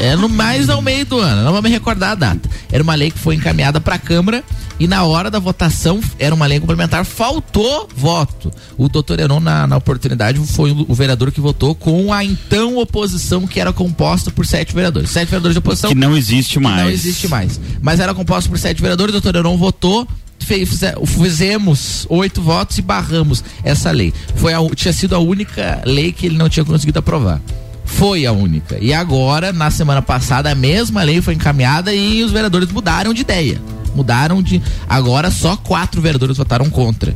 É 0.00 0.16
no 0.16 0.28
mais 0.28 0.68
ao 0.68 0.82
meio 0.82 1.06
do 1.06 1.18
ano, 1.18 1.44
não 1.44 1.52
vou 1.52 1.62
me 1.62 1.70
recordar 1.70 2.12
a 2.12 2.14
data. 2.14 2.48
Era 2.70 2.82
uma 2.82 2.94
lei 2.94 3.10
que 3.10 3.18
foi 3.18 3.36
encaminhada 3.36 3.80
para 3.80 3.94
a 3.94 3.98
Câmara 3.98 4.42
e 4.78 4.88
na 4.88 5.04
hora 5.04 5.30
da 5.30 5.38
votação 5.38 6.00
era 6.18 6.34
uma 6.34 6.46
lei 6.46 6.58
complementar, 6.58 7.04
faltou 7.04 7.88
voto. 7.94 8.50
O 8.76 8.88
doutor 8.88 9.20
Heron, 9.20 9.38
na, 9.38 9.66
na 9.66 9.76
oportunidade, 9.76 10.40
foi 10.40 10.72
o, 10.72 10.94
vereador 10.94 11.30
que 11.30 11.40
votou 11.40 11.74
com 11.74 12.12
a 12.12 12.24
então 12.24 12.78
oposição 12.78 13.46
que 13.46 13.60
era 13.60 13.72
composta 13.72 14.30
por 14.30 14.44
sete 14.44 14.74
vereadores. 14.74 15.10
Sete 15.10 15.26
vereadores 15.26 15.54
de 15.54 15.58
oposição. 15.60 15.90
Que 15.90 15.94
não 15.94 16.16
existe 16.16 16.58
mais. 16.58 16.82
Não 16.82 16.90
existe 16.90 17.28
mais. 17.28 17.60
Mas 17.80 18.00
era 18.00 18.12
composta 18.12 18.50
por 18.50 18.58
sete 18.58 18.82
vereadores, 18.82 19.14
o 19.14 19.20
doutor 19.20 19.38
Heron 19.38 19.56
votou 19.56 20.08
fizemos 20.44 22.06
oito 22.08 22.40
votos 22.42 22.78
e 22.78 22.82
barramos 22.82 23.42
essa 23.64 23.90
lei. 23.90 24.12
Foi 24.36 24.52
a, 24.52 24.58
tinha 24.74 24.92
sido 24.92 25.14
a 25.14 25.18
única 25.18 25.82
lei 25.84 26.12
que 26.12 26.26
ele 26.26 26.36
não 26.36 26.48
tinha 26.48 26.64
conseguido 26.64 26.98
aprovar. 26.98 27.40
Foi 27.84 28.24
a 28.26 28.32
única. 28.32 28.78
E 28.80 28.92
agora, 28.92 29.52
na 29.52 29.70
semana 29.70 30.00
passada, 30.00 30.50
a 30.50 30.54
mesma 30.54 31.02
lei 31.02 31.20
foi 31.20 31.34
encaminhada 31.34 31.92
e 31.92 32.22
os 32.22 32.32
vereadores 32.32 32.70
mudaram 32.70 33.12
de 33.12 33.20
ideia. 33.20 33.60
Mudaram 33.94 34.42
de. 34.42 34.62
Agora 34.88 35.30
só 35.30 35.56
quatro 35.56 36.00
vereadores 36.00 36.36
votaram 36.36 36.70
contra. 36.70 37.14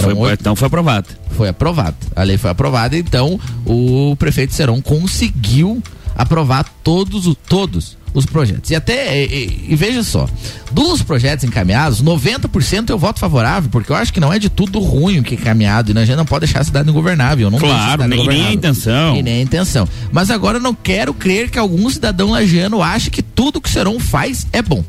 Foi, 0.00 0.32
então 0.32 0.56
foi 0.56 0.66
aprovado. 0.66 1.08
Foi 1.30 1.48
aprovado. 1.48 1.96
A 2.16 2.22
lei 2.22 2.36
foi 2.36 2.50
aprovada, 2.50 2.96
então 2.96 3.38
o 3.64 4.16
prefeito 4.16 4.52
Serão 4.52 4.80
conseguiu 4.80 5.82
aprovar 6.16 6.64
todos, 6.82 7.32
todos 7.48 7.96
os 8.14 8.24
projetos. 8.24 8.70
E 8.70 8.76
até, 8.76 9.24
e, 9.24 9.66
e, 9.68 9.76
veja 9.76 10.02
só, 10.04 10.28
dos 10.70 11.02
projetos 11.02 11.44
encaminhados, 11.44 12.00
90% 12.02 12.90
eu 12.90 12.98
voto 12.98 13.18
favorável, 13.18 13.68
porque 13.68 13.90
eu 13.90 13.96
acho 13.96 14.12
que 14.12 14.20
não 14.20 14.32
é 14.32 14.38
de 14.38 14.48
tudo 14.48 14.78
ruim 14.78 15.18
o 15.18 15.22
que 15.22 15.34
é 15.34 15.38
encaminhado, 15.38 15.92
e 15.92 15.98
a 15.98 16.04
gente 16.04 16.16
não 16.16 16.24
pode 16.24 16.46
deixar 16.46 16.60
a 16.60 16.64
cidade 16.64 16.88
ingovernável. 16.88 17.50
Não 17.50 17.58
claro, 17.58 18.06
nem, 18.06 18.26
nem 18.26 18.46
a 18.46 18.52
intenção. 18.52 19.16
E 19.16 19.22
nem 19.22 19.40
a 19.40 19.42
intenção. 19.42 19.88
Mas 20.12 20.30
agora 20.30 20.58
eu 20.58 20.62
não 20.62 20.74
quero 20.74 21.12
crer 21.12 21.50
que 21.50 21.58
algum 21.58 21.90
cidadão 21.90 22.30
lagiano 22.30 22.80
ache 22.80 23.10
que 23.10 23.22
tudo 23.22 23.60
que 23.60 23.68
o 23.68 23.72
Seron 23.72 23.98
faz 23.98 24.46
é 24.52 24.62
bom. 24.62 24.84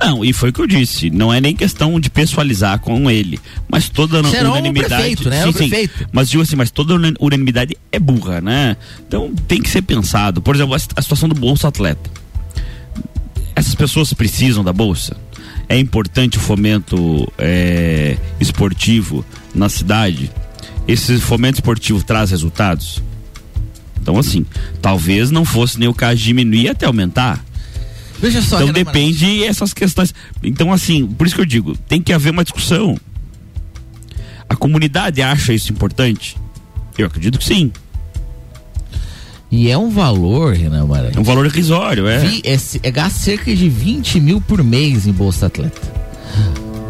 Não, 0.00 0.24
e 0.24 0.32
foi 0.32 0.50
o 0.50 0.52
que 0.52 0.60
eu 0.60 0.66
disse. 0.66 1.08
Não 1.08 1.32
é 1.32 1.40
nem 1.40 1.54
questão 1.54 1.98
de 1.98 2.10
pessoalizar 2.10 2.78
com 2.80 3.10
ele, 3.10 3.40
mas 3.68 3.88
toda 3.88 4.22
Será 4.24 4.50
unanimidade. 4.50 4.92
Um 4.92 4.96
prefeito, 4.96 5.30
né? 5.30 5.44
Sim, 5.44 5.52
sim, 5.52 5.68
prefeito. 5.68 6.08
Mas 6.12 6.28
digo 6.28 6.42
assim, 6.42 6.56
mas 6.56 6.70
toda 6.70 6.94
unanimidade 7.20 7.76
é 7.90 7.98
burra, 7.98 8.40
né? 8.40 8.76
Então 9.06 9.32
tem 9.48 9.62
que 9.62 9.70
ser 9.70 9.82
pensado. 9.82 10.42
Por 10.42 10.54
exemplo, 10.54 10.74
a 10.74 10.78
situação 10.78 11.28
do 11.28 11.34
Bolsa 11.34 11.68
Atleta. 11.68 12.23
Essas 13.74 13.90
pessoas 13.90 14.12
precisam 14.12 14.62
da 14.62 14.72
bolsa. 14.72 15.16
É 15.68 15.76
importante 15.76 16.38
o 16.38 16.40
fomento 16.40 17.30
é, 17.36 18.16
esportivo 18.38 19.26
na 19.52 19.68
cidade. 19.68 20.30
Esse 20.86 21.18
fomento 21.18 21.56
esportivo 21.56 22.00
traz 22.04 22.30
resultados. 22.30 23.02
Então, 24.00 24.16
assim, 24.16 24.46
talvez 24.80 25.32
não 25.32 25.44
fosse 25.44 25.80
nem 25.80 25.88
o 25.88 25.94
caso 25.94 26.18
de 26.18 26.24
diminuir 26.24 26.68
até 26.68 26.86
aumentar 26.86 27.44
Veja 28.20 28.40
só. 28.40 28.62
Então 28.62 28.72
depende 28.72 29.24
Marante. 29.24 29.44
essas 29.44 29.74
questões. 29.74 30.14
Então, 30.40 30.72
assim, 30.72 31.04
por 31.04 31.26
isso 31.26 31.34
que 31.34 31.40
eu 31.40 31.46
digo, 31.46 31.76
tem 31.76 32.00
que 32.00 32.12
haver 32.12 32.30
uma 32.30 32.44
discussão. 32.44 32.96
A 34.48 34.54
comunidade 34.54 35.20
acha 35.20 35.52
isso 35.52 35.72
importante? 35.72 36.36
Eu 36.96 37.06
acredito 37.06 37.40
que 37.40 37.44
sim. 37.44 37.72
E 39.56 39.70
é 39.70 39.78
um 39.78 39.88
valor, 39.88 40.52
Renan 40.52 40.84
Marante. 40.84 41.16
É 41.16 41.20
um 41.20 41.22
valor 41.22 41.46
irrisório, 41.46 42.08
é. 42.08 42.18
Vi, 42.18 42.42
é, 42.44 42.58
é 42.82 42.90
gasto 42.90 43.18
cerca 43.18 43.54
de 43.54 43.68
20 43.68 44.18
mil 44.18 44.40
por 44.40 44.64
mês 44.64 45.06
em 45.06 45.12
Bolsa 45.12 45.46
Atleta. 45.46 45.80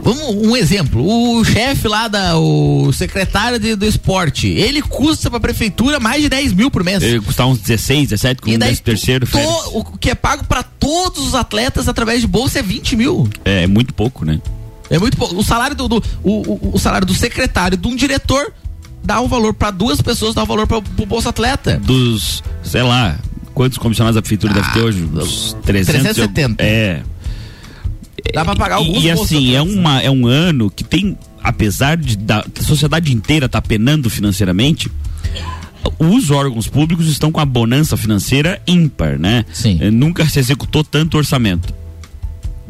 Vamos, 0.03 0.23
um 0.47 0.57
exemplo, 0.57 1.07
o 1.07 1.45
chefe 1.45 1.87
lá, 1.87 2.09
da, 2.09 2.39
o 2.39 2.91
secretário 2.91 3.59
de, 3.59 3.77
do 3.77 3.85
esporte, 3.85 4.49
ele 4.49 4.81
custa 4.81 5.31
pra 5.31 5.39
prefeitura 5.39 6.01
mais 6.01 6.23
de 6.23 6.31
10 6.31 6.55
mil 6.55 6.71
por 6.71 6.83
mês. 6.83 7.03
Ele 7.03 7.21
custa 7.21 7.45
uns 7.45 7.59
16, 7.59 8.09
17, 8.09 8.41
com 8.41 8.49
e 8.49 8.57
daí, 8.57 8.75
terceiro. 8.79 9.27
To, 9.27 9.39
o 9.75 9.85
que 9.99 10.09
é 10.09 10.15
pago 10.15 10.45
para 10.45 10.63
todos 10.63 11.27
os 11.27 11.35
atletas 11.35 11.87
através 11.87 12.23
de 12.23 12.27
bolsa 12.27 12.61
é 12.61 12.63
20 12.63 12.97
mil. 12.97 13.29
É, 13.45 13.65
é 13.65 13.67
muito 13.67 13.93
pouco, 13.93 14.25
né? 14.25 14.41
É 14.89 14.99
muito 14.99 15.19
pouco. 15.19 15.37
O 15.37 15.45
salário 15.45 15.77
do, 15.77 15.87
do 15.87 16.03
o, 16.23 16.31
o, 16.33 16.71
o, 16.75 16.79
salário 16.79 17.07
do 17.07 17.15
secretário, 17.15 17.77
de 17.77 17.89
um 17.89 17.95
diretor, 17.95 18.53
dá 19.05 19.21
um 19.21 19.29
valor 19.29 19.53
para 19.53 19.71
duas 19.71 20.01
pessoas, 20.01 20.35
dá 20.35 20.43
um 20.43 20.47
valor 20.47 20.67
para 20.67 20.79
o 20.79 21.07
Bolsa 21.07 21.29
Atleta. 21.29 21.79
Dos, 21.79 22.43
sei 22.63 22.83
lá, 22.83 23.19
quantos 23.53 23.79
comissionados 23.79 24.17
da 24.17 24.23
prefeitura 24.23 24.53
ah, 24.53 24.61
deve 24.61 24.73
ter 24.73 24.81
hoje? 24.81 25.03
Uns 25.05 25.57
300, 25.63 26.15
370. 26.17 26.65
É. 26.65 27.03
Dá 28.33 28.45
pra 28.45 28.57
pagar 28.57 28.77
alguns 28.77 29.03
E, 29.03 29.07
e 29.07 29.11
assim, 29.11 29.55
é, 29.55 29.63
uma, 29.63 30.01
é 30.01 30.11
um 30.11 30.27
ano 30.27 30.71
que 30.71 30.83
tem, 30.83 31.17
apesar 31.43 31.97
de 31.97 32.17
da 32.17 32.41
a 32.41 32.63
sociedade 32.63 33.13
inteira 33.13 33.49
tá 33.49 33.61
penando 33.61 34.09
financeiramente, 34.09 34.91
os 35.99 36.31
órgãos 36.31 36.67
públicos 36.67 37.07
estão 37.07 37.31
com 37.31 37.41
a 37.41 37.45
bonança 37.45 37.97
financeira 37.97 38.61
ímpar, 38.67 39.19
né? 39.19 39.45
Sim. 39.53 39.79
É, 39.81 39.91
nunca 39.91 40.27
se 40.27 40.39
executou 40.39 40.83
tanto 40.83 41.19
orçamento. 41.19 41.73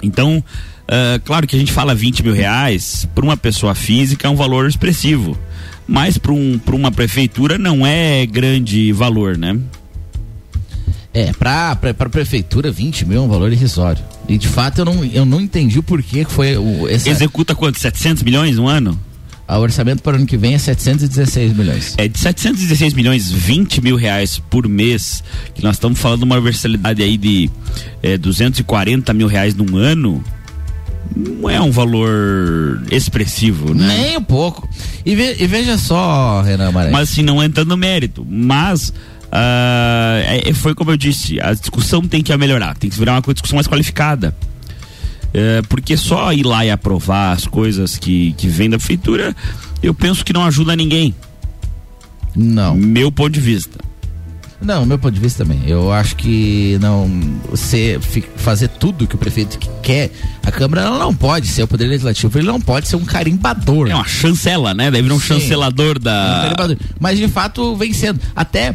Então, 0.02 0.38
uh, 0.38 1.20
claro 1.24 1.46
que 1.46 1.54
a 1.54 1.58
gente 1.58 1.72
fala 1.72 1.94
20 1.94 2.24
mil 2.24 2.34
reais, 2.34 3.08
para 3.14 3.24
uma 3.24 3.36
pessoa 3.36 3.74
física 3.74 4.26
é 4.26 4.30
um 4.30 4.36
valor 4.36 4.68
expressivo. 4.68 5.38
Mas 5.86 6.16
para 6.16 6.32
um, 6.32 6.60
uma 6.72 6.90
prefeitura 6.90 7.58
não 7.58 7.86
é 7.86 8.24
grande 8.26 8.92
valor, 8.92 9.36
né? 9.36 9.58
É, 11.12 11.32
para 11.32 11.70
a 11.70 12.08
prefeitura, 12.08 12.72
20 12.72 13.06
mil 13.06 13.18
é 13.18 13.20
um 13.20 13.28
valor 13.28 13.52
irrisório. 13.52 14.02
E 14.28 14.36
de 14.36 14.48
fato 14.48 14.80
eu 14.80 14.84
não, 14.84 15.04
eu 15.04 15.24
não 15.24 15.40
entendi 15.40 15.78
o 15.78 15.82
porquê 15.82 16.24
que 16.24 16.32
foi 16.32 16.56
o. 16.56 16.88
Essa... 16.88 17.08
Executa 17.08 17.54
quanto? 17.54 17.78
700 17.78 18.22
milhões 18.22 18.56
no 18.56 18.66
ano? 18.66 18.98
O 19.46 19.58
orçamento 19.58 20.02
para 20.02 20.14
o 20.14 20.16
ano 20.16 20.26
que 20.26 20.38
vem 20.38 20.54
é 20.54 20.58
716 20.58 21.54
milhões. 21.54 21.94
É 21.98 22.08
de 22.08 22.18
716 22.18 22.94
milhões, 22.94 23.30
20 23.30 23.82
mil 23.82 23.94
reais 23.94 24.38
por 24.50 24.66
mês, 24.66 25.22
que 25.54 25.62
nós 25.62 25.76
estamos 25.76 26.00
falando 26.00 26.20
de 26.20 26.24
uma 26.24 26.36
universalidade 26.36 27.02
aí 27.02 27.18
de 27.18 27.50
é, 28.02 28.16
240 28.16 29.12
mil 29.12 29.26
reais 29.26 29.54
num 29.54 29.76
ano. 29.76 30.24
Não 31.16 31.48
é 31.48 31.60
um 31.60 31.70
valor 31.70 32.82
expressivo, 32.90 33.74
né? 33.74 33.86
Nem 33.86 34.16
um 34.16 34.22
pouco. 34.22 34.68
E, 35.04 35.14
ve, 35.14 35.36
e 35.38 35.46
veja 35.46 35.78
só, 35.78 36.42
Renan 36.42 36.72
Maré. 36.72 36.90
Mas 36.90 37.10
assim, 37.10 37.22
não 37.22 37.42
entrando 37.42 37.68
no 37.68 37.76
mérito. 37.76 38.26
Mas 38.28 38.88
uh, 38.88 40.54
foi 40.54 40.74
como 40.74 40.90
eu 40.90 40.96
disse, 40.96 41.40
a 41.40 41.52
discussão 41.52 42.02
tem 42.02 42.22
que 42.22 42.36
melhorar, 42.36 42.76
tem 42.76 42.90
que 42.90 42.98
virar 42.98 43.12
uma 43.12 43.34
discussão 43.34 43.56
mais 43.56 43.66
qualificada. 43.66 44.34
É, 45.36 45.62
porque 45.62 45.96
só 45.96 46.32
ir 46.32 46.44
lá 46.44 46.64
e 46.64 46.70
aprovar 46.70 47.32
as 47.32 47.44
coisas 47.44 47.98
que, 47.98 48.32
que 48.34 48.46
vem 48.46 48.70
da 48.70 48.78
prefeitura, 48.78 49.34
eu 49.82 49.92
penso 49.92 50.24
que 50.24 50.32
não 50.32 50.44
ajuda 50.44 50.76
ninguém. 50.76 51.12
Não. 52.36 52.76
Meu 52.76 53.10
ponto 53.10 53.30
de 53.30 53.40
vista. 53.40 53.78
Não, 54.64 54.86
meu 54.86 54.98
ponto 54.98 55.14
de 55.14 55.20
vista 55.20 55.44
também. 55.44 55.62
Eu 55.66 55.92
acho 55.92 56.16
que 56.16 56.78
não 56.80 57.08
você 57.50 58.00
fazer 58.36 58.68
tudo 58.68 59.06
que 59.06 59.14
o 59.14 59.18
prefeito 59.18 59.58
quer, 59.82 60.10
a 60.42 60.50
Câmara 60.50 60.88
não 60.90 61.14
pode 61.14 61.46
ser 61.48 61.64
o 61.64 61.68
poder 61.68 61.86
legislativo, 61.86 62.38
ele 62.38 62.46
não 62.46 62.60
pode 62.60 62.88
ser 62.88 62.96
um 62.96 63.04
carimbador. 63.04 63.88
É 63.88 63.94
uma 63.94 64.06
chancela, 64.06 64.72
né? 64.72 64.90
Deve 64.90 65.08
vir 65.08 65.14
um 65.14 65.20
Sim, 65.20 65.34
chancelador 65.34 65.98
da. 65.98 66.54
Um 66.70 66.76
Mas 66.98 67.18
de 67.18 67.28
fato 67.28 67.76
vem 67.76 67.92
sendo. 67.92 68.20
Até 68.34 68.74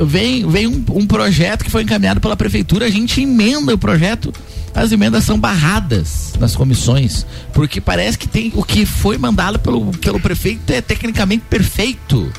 vem, 0.00 0.48
vem 0.48 0.66
um, 0.66 0.84
um 0.90 1.06
projeto 1.06 1.64
que 1.64 1.70
foi 1.70 1.82
encaminhado 1.82 2.20
pela 2.20 2.36
prefeitura, 2.36 2.86
a 2.86 2.90
gente 2.90 3.20
emenda 3.20 3.74
o 3.74 3.78
projeto 3.78 4.32
as 4.76 4.92
emendas 4.92 5.24
são 5.24 5.38
barradas 5.38 6.34
nas 6.38 6.54
comissões, 6.54 7.24
porque 7.54 7.80
parece 7.80 8.18
que 8.18 8.28
tem 8.28 8.52
o 8.54 8.62
que 8.62 8.84
foi 8.84 9.16
mandado 9.16 9.58
pelo, 9.58 9.90
pelo 9.92 10.20
prefeito 10.20 10.70
é 10.70 10.82
tecnicamente 10.82 11.44
perfeito. 11.48 12.30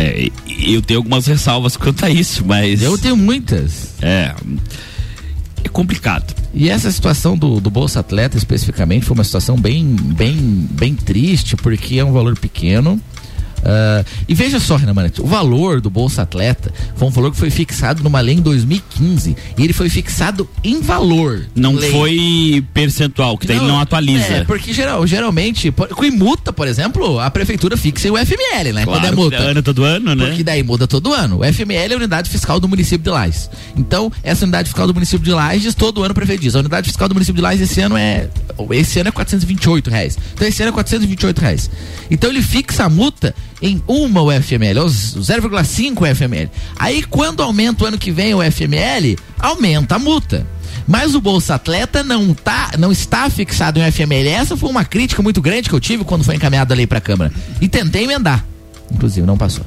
É, 0.00 0.30
eu 0.66 0.80
tenho 0.80 1.00
algumas 1.00 1.26
ressalvas 1.26 1.76
quanto 1.76 2.04
a 2.06 2.10
isso, 2.10 2.44
mas. 2.46 2.82
Eu 2.82 2.96
tenho 2.96 3.16
muitas. 3.16 3.94
É. 4.00 4.34
É 5.62 5.68
complicado. 5.68 6.34
E 6.54 6.70
essa 6.70 6.90
situação 6.90 7.36
do, 7.36 7.60
do 7.60 7.70
Bolsa 7.70 8.00
Atleta 8.00 8.38
especificamente 8.38 9.04
foi 9.04 9.14
uma 9.14 9.24
situação 9.24 9.56
bem, 9.56 9.84
bem, 9.84 10.36
bem 10.70 10.94
triste, 10.94 11.54
porque 11.54 11.98
é 11.98 12.04
um 12.04 12.12
valor 12.12 12.36
pequeno 12.38 12.98
Uh, 13.60 14.04
e 14.28 14.34
veja 14.34 14.58
só, 14.58 14.76
Renan 14.76 14.94
Manete, 14.94 15.20
o 15.20 15.26
valor 15.26 15.80
do 15.80 15.90
Bolsa 15.90 16.22
Atleta 16.22 16.72
foi 16.96 17.08
um 17.08 17.10
valor 17.10 17.30
que 17.30 17.36
foi 17.36 17.50
fixado 17.50 18.02
numa 18.02 18.20
lei 18.20 18.36
em 18.36 18.40
2015 18.40 19.36
e 19.56 19.62
ele 19.62 19.72
foi 19.72 19.88
fixado 19.88 20.48
em 20.64 20.80
valor. 20.80 21.46
Não 21.54 21.74
lei. 21.74 21.90
foi 21.90 22.64
percentual, 22.72 23.36
que 23.38 23.46
daí 23.46 23.58
não, 23.58 23.68
não 23.68 23.80
atualiza. 23.80 24.26
É, 24.26 24.44
porque 24.44 24.72
geral, 24.72 25.06
geralmente, 25.06 25.70
com 25.70 26.10
multa, 26.10 26.52
por 26.52 26.66
exemplo, 26.66 27.18
a 27.20 27.30
prefeitura 27.30 27.76
fixa 27.76 28.10
o 28.10 28.16
FML, 28.16 28.72
né? 28.72 28.84
Claro, 28.84 29.00
Quando 29.00 29.04
é 29.04 29.12
multa. 29.12 29.36
Ano 29.36 29.62
todo 29.62 29.84
ano, 29.84 30.14
né? 30.14 30.26
Porque 30.26 30.42
daí 30.42 30.62
muda 30.62 30.86
todo 30.86 31.12
ano. 31.12 31.40
O 31.40 31.44
FML 31.44 31.92
é 31.92 31.94
a 31.94 31.96
unidade 31.96 32.30
fiscal 32.30 32.58
do 32.58 32.68
município 32.68 33.04
de 33.04 33.10
Lages. 33.10 33.50
Então, 33.76 34.10
essa 34.22 34.44
unidade 34.44 34.68
fiscal 34.68 34.86
do 34.86 34.94
município 34.94 35.24
de 35.24 35.32
Lages, 35.32 35.74
todo 35.74 36.02
ano 36.02 36.12
o 36.12 36.14
prefeito 36.14 36.40
diz. 36.40 36.54
A 36.56 36.60
unidade 36.60 36.88
fiscal 36.88 37.08
do 37.08 37.14
município 37.14 37.36
de 37.36 37.42
Lages 37.42 37.70
esse 37.70 37.80
ano 37.80 37.96
é. 37.96 38.28
Esse 38.72 38.98
ano 38.98 39.08
é 39.08 39.12
428 39.12 39.90
reais. 39.90 40.18
Então 40.34 40.46
esse 40.46 40.62
ano 40.62 40.70
é 40.70 40.72
428 40.72 41.38
reais. 41.38 41.70
Então 42.10 42.30
ele 42.30 42.42
fixa 42.42 42.84
a 42.84 42.88
multa 42.88 43.34
em 43.62 43.82
uma 43.86 44.22
UFML, 44.22 44.80
ou 44.80 44.86
0,5 44.86 46.10
UFML. 46.10 46.50
Aí 46.78 47.02
quando 47.02 47.42
aumenta 47.42 47.84
o 47.84 47.86
ano 47.86 47.98
que 47.98 48.10
vem 48.10 48.34
o 48.34 48.38
UFML, 48.38 49.16
aumenta 49.38 49.96
a 49.96 49.98
multa. 49.98 50.46
Mas 50.86 51.14
o 51.14 51.20
Bolsa 51.20 51.54
Atleta 51.54 52.02
não, 52.02 52.34
tá, 52.34 52.72
não 52.78 52.90
está 52.90 53.28
fixado 53.30 53.78
em 53.78 53.88
UFML. 53.88 54.28
Essa 54.28 54.56
foi 54.56 54.68
uma 54.68 54.84
crítica 54.84 55.22
muito 55.22 55.40
grande 55.40 55.68
que 55.68 55.74
eu 55.74 55.80
tive 55.80 56.04
quando 56.04 56.24
foi 56.24 56.34
encaminhada 56.34 56.74
a 56.74 56.76
lei 56.76 56.86
para 56.86 56.98
a 56.98 57.00
Câmara. 57.00 57.32
E 57.60 57.68
tentei 57.68 58.04
emendar. 58.04 58.44
Inclusive, 58.90 59.26
não 59.26 59.36
passou. 59.38 59.64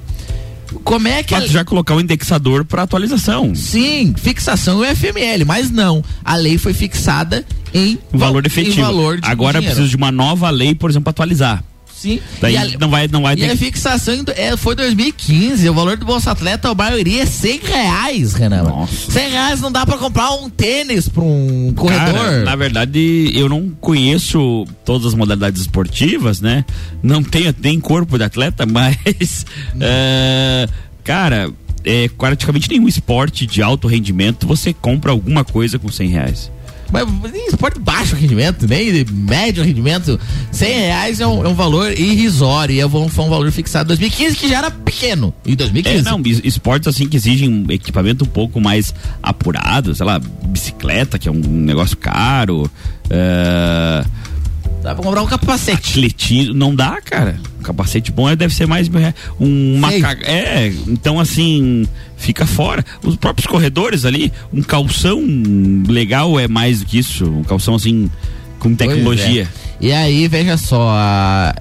Como 0.83 1.07
é 1.07 1.23
que. 1.23 1.33
Pode 1.33 1.47
já 1.47 1.63
colocar 1.63 1.95
o 1.95 2.01
indexador 2.01 2.65
para 2.65 2.83
atualização. 2.83 3.53
Sim, 3.53 4.13
fixação 4.17 4.83
é 4.83 4.95
FML, 4.95 5.45
mas 5.45 5.69
não. 5.69 6.03
A 6.23 6.35
lei 6.35 6.57
foi 6.57 6.73
fixada 6.73 7.45
em 7.73 7.97
valor 8.11 8.45
efetivo. 8.45 8.79
Em 8.79 8.83
valor 8.83 9.19
Agora 9.21 9.61
precisa 9.61 9.87
de 9.87 9.95
uma 9.95 10.11
nova 10.11 10.49
lei, 10.49 10.73
por 10.73 10.89
exemplo, 10.89 11.05
para 11.05 11.11
atualizar. 11.11 11.63
Sim. 12.03 12.19
Daí 12.41 12.57
a, 12.57 12.77
não 12.77 12.89
vai, 12.89 13.07
não 13.07 13.21
vai 13.21 13.33
e 13.37 13.45
a 13.45 13.55
fixação 13.55 14.25
é, 14.35 14.57
foi 14.57 14.75
2015. 14.75 15.69
O 15.69 15.73
valor 15.73 15.95
do 15.95 16.05
Bolsa 16.05 16.31
Atleta, 16.31 16.69
a 16.69 16.75
maioria 16.75 17.23
é 17.23 17.25
100 17.25 17.59
reais, 17.63 18.33
Renan. 18.33 18.63
Nossa. 18.63 19.09
100 19.09 19.29
reais 19.29 19.61
não 19.61 19.71
dá 19.71 19.85
pra 19.85 19.97
comprar 19.97 20.31
um 20.31 20.49
tênis 20.49 21.07
pra 21.07 21.23
um 21.23 21.71
corredor. 21.73 22.13
Cara, 22.13 22.43
na 22.43 22.57
verdade, 22.57 23.31
eu 23.33 23.47
não 23.47 23.69
conheço 23.79 24.67
todas 24.83 25.07
as 25.07 25.13
modalidades 25.13 25.61
esportivas, 25.61 26.41
né? 26.41 26.65
Não 27.01 27.23
tenho 27.23 27.55
nem 27.57 27.79
corpo 27.79 28.17
de 28.17 28.25
atleta, 28.25 28.65
mas. 28.67 29.45
Uh, 29.73 30.69
cara, 31.05 31.49
é, 31.85 32.09
praticamente 32.09 32.69
nenhum 32.69 32.89
esporte 32.89 33.45
de 33.45 33.61
alto 33.61 33.87
rendimento 33.87 34.45
você 34.45 34.73
compra 34.73 35.11
alguma 35.11 35.45
coisa 35.45 35.79
com 35.79 35.89
100 35.89 36.09
reais. 36.09 36.51
Esporte 37.47 37.79
baixo 37.79 38.15
rendimento, 38.15 38.67
nem 38.67 39.05
médio 39.11 39.63
rendimento. 39.63 40.19
100 40.51 40.79
reais 40.79 41.19
é 41.19 41.27
um, 41.27 41.45
é 41.45 41.47
um 41.47 41.55
valor 41.55 41.91
irrisório. 41.91 42.75
E 42.75 42.79
é 42.79 42.85
um, 42.85 43.09
foi 43.09 43.25
um 43.25 43.29
valor 43.29 43.51
fixado 43.51 43.87
em 43.87 43.97
2015 43.97 44.35
que 44.35 44.47
já 44.47 44.59
era 44.59 44.71
pequeno. 44.71 45.33
Em 45.45 45.55
2015. 45.55 45.97
É, 45.97 46.01
não, 46.01 46.21
esportes 46.43 46.87
assim 46.87 47.07
que 47.07 47.17
exigem 47.17 47.49
um 47.49 47.71
equipamento 47.71 48.23
um 48.23 48.27
pouco 48.27 48.61
mais 48.61 48.93
apurado, 49.21 49.95
sei 49.95 50.05
lá, 50.05 50.19
bicicleta, 50.19 51.17
que 51.17 51.27
é 51.27 51.31
um 51.31 51.39
negócio 51.39 51.97
caro. 51.97 52.69
Uh, 53.05 54.07
Dá 54.83 54.93
pra 54.93 55.01
comprar 55.01 55.21
um 55.21 55.25
capacete. 55.25 55.91
Atletismo, 55.91 56.53
não 56.53 56.75
dá, 56.75 56.99
cara. 57.01 57.39
Um 57.57 57.63
capacete 57.63 58.11
bom 58.11 58.29
é, 58.29 58.35
deve 58.35 58.53
ser 58.53 58.67
mais 58.67 58.89
um 59.39 59.77
macaco. 59.79 60.23
É, 60.25 60.67
então 60.87 61.21
assim, 61.21 61.87
fica 62.17 62.45
fora. 62.45 62.83
Os 63.01 63.15
próprios 63.15 63.47
corredores 63.47 64.03
ali, 64.03 64.31
um 64.51 64.61
calção 64.61 65.23
legal 65.87 66.37
é 66.37 66.49
mais 66.49 66.81
do 66.81 66.85
que 66.85 66.99
isso. 66.99 67.25
Um 67.25 67.43
calção 67.43 67.75
assim, 67.75 68.11
com 68.59 68.75
tecnologia. 68.75 69.43
É. 69.59 69.63
E 69.79 69.91
aí, 69.91 70.27
veja 70.29 70.55
só, 70.55 70.93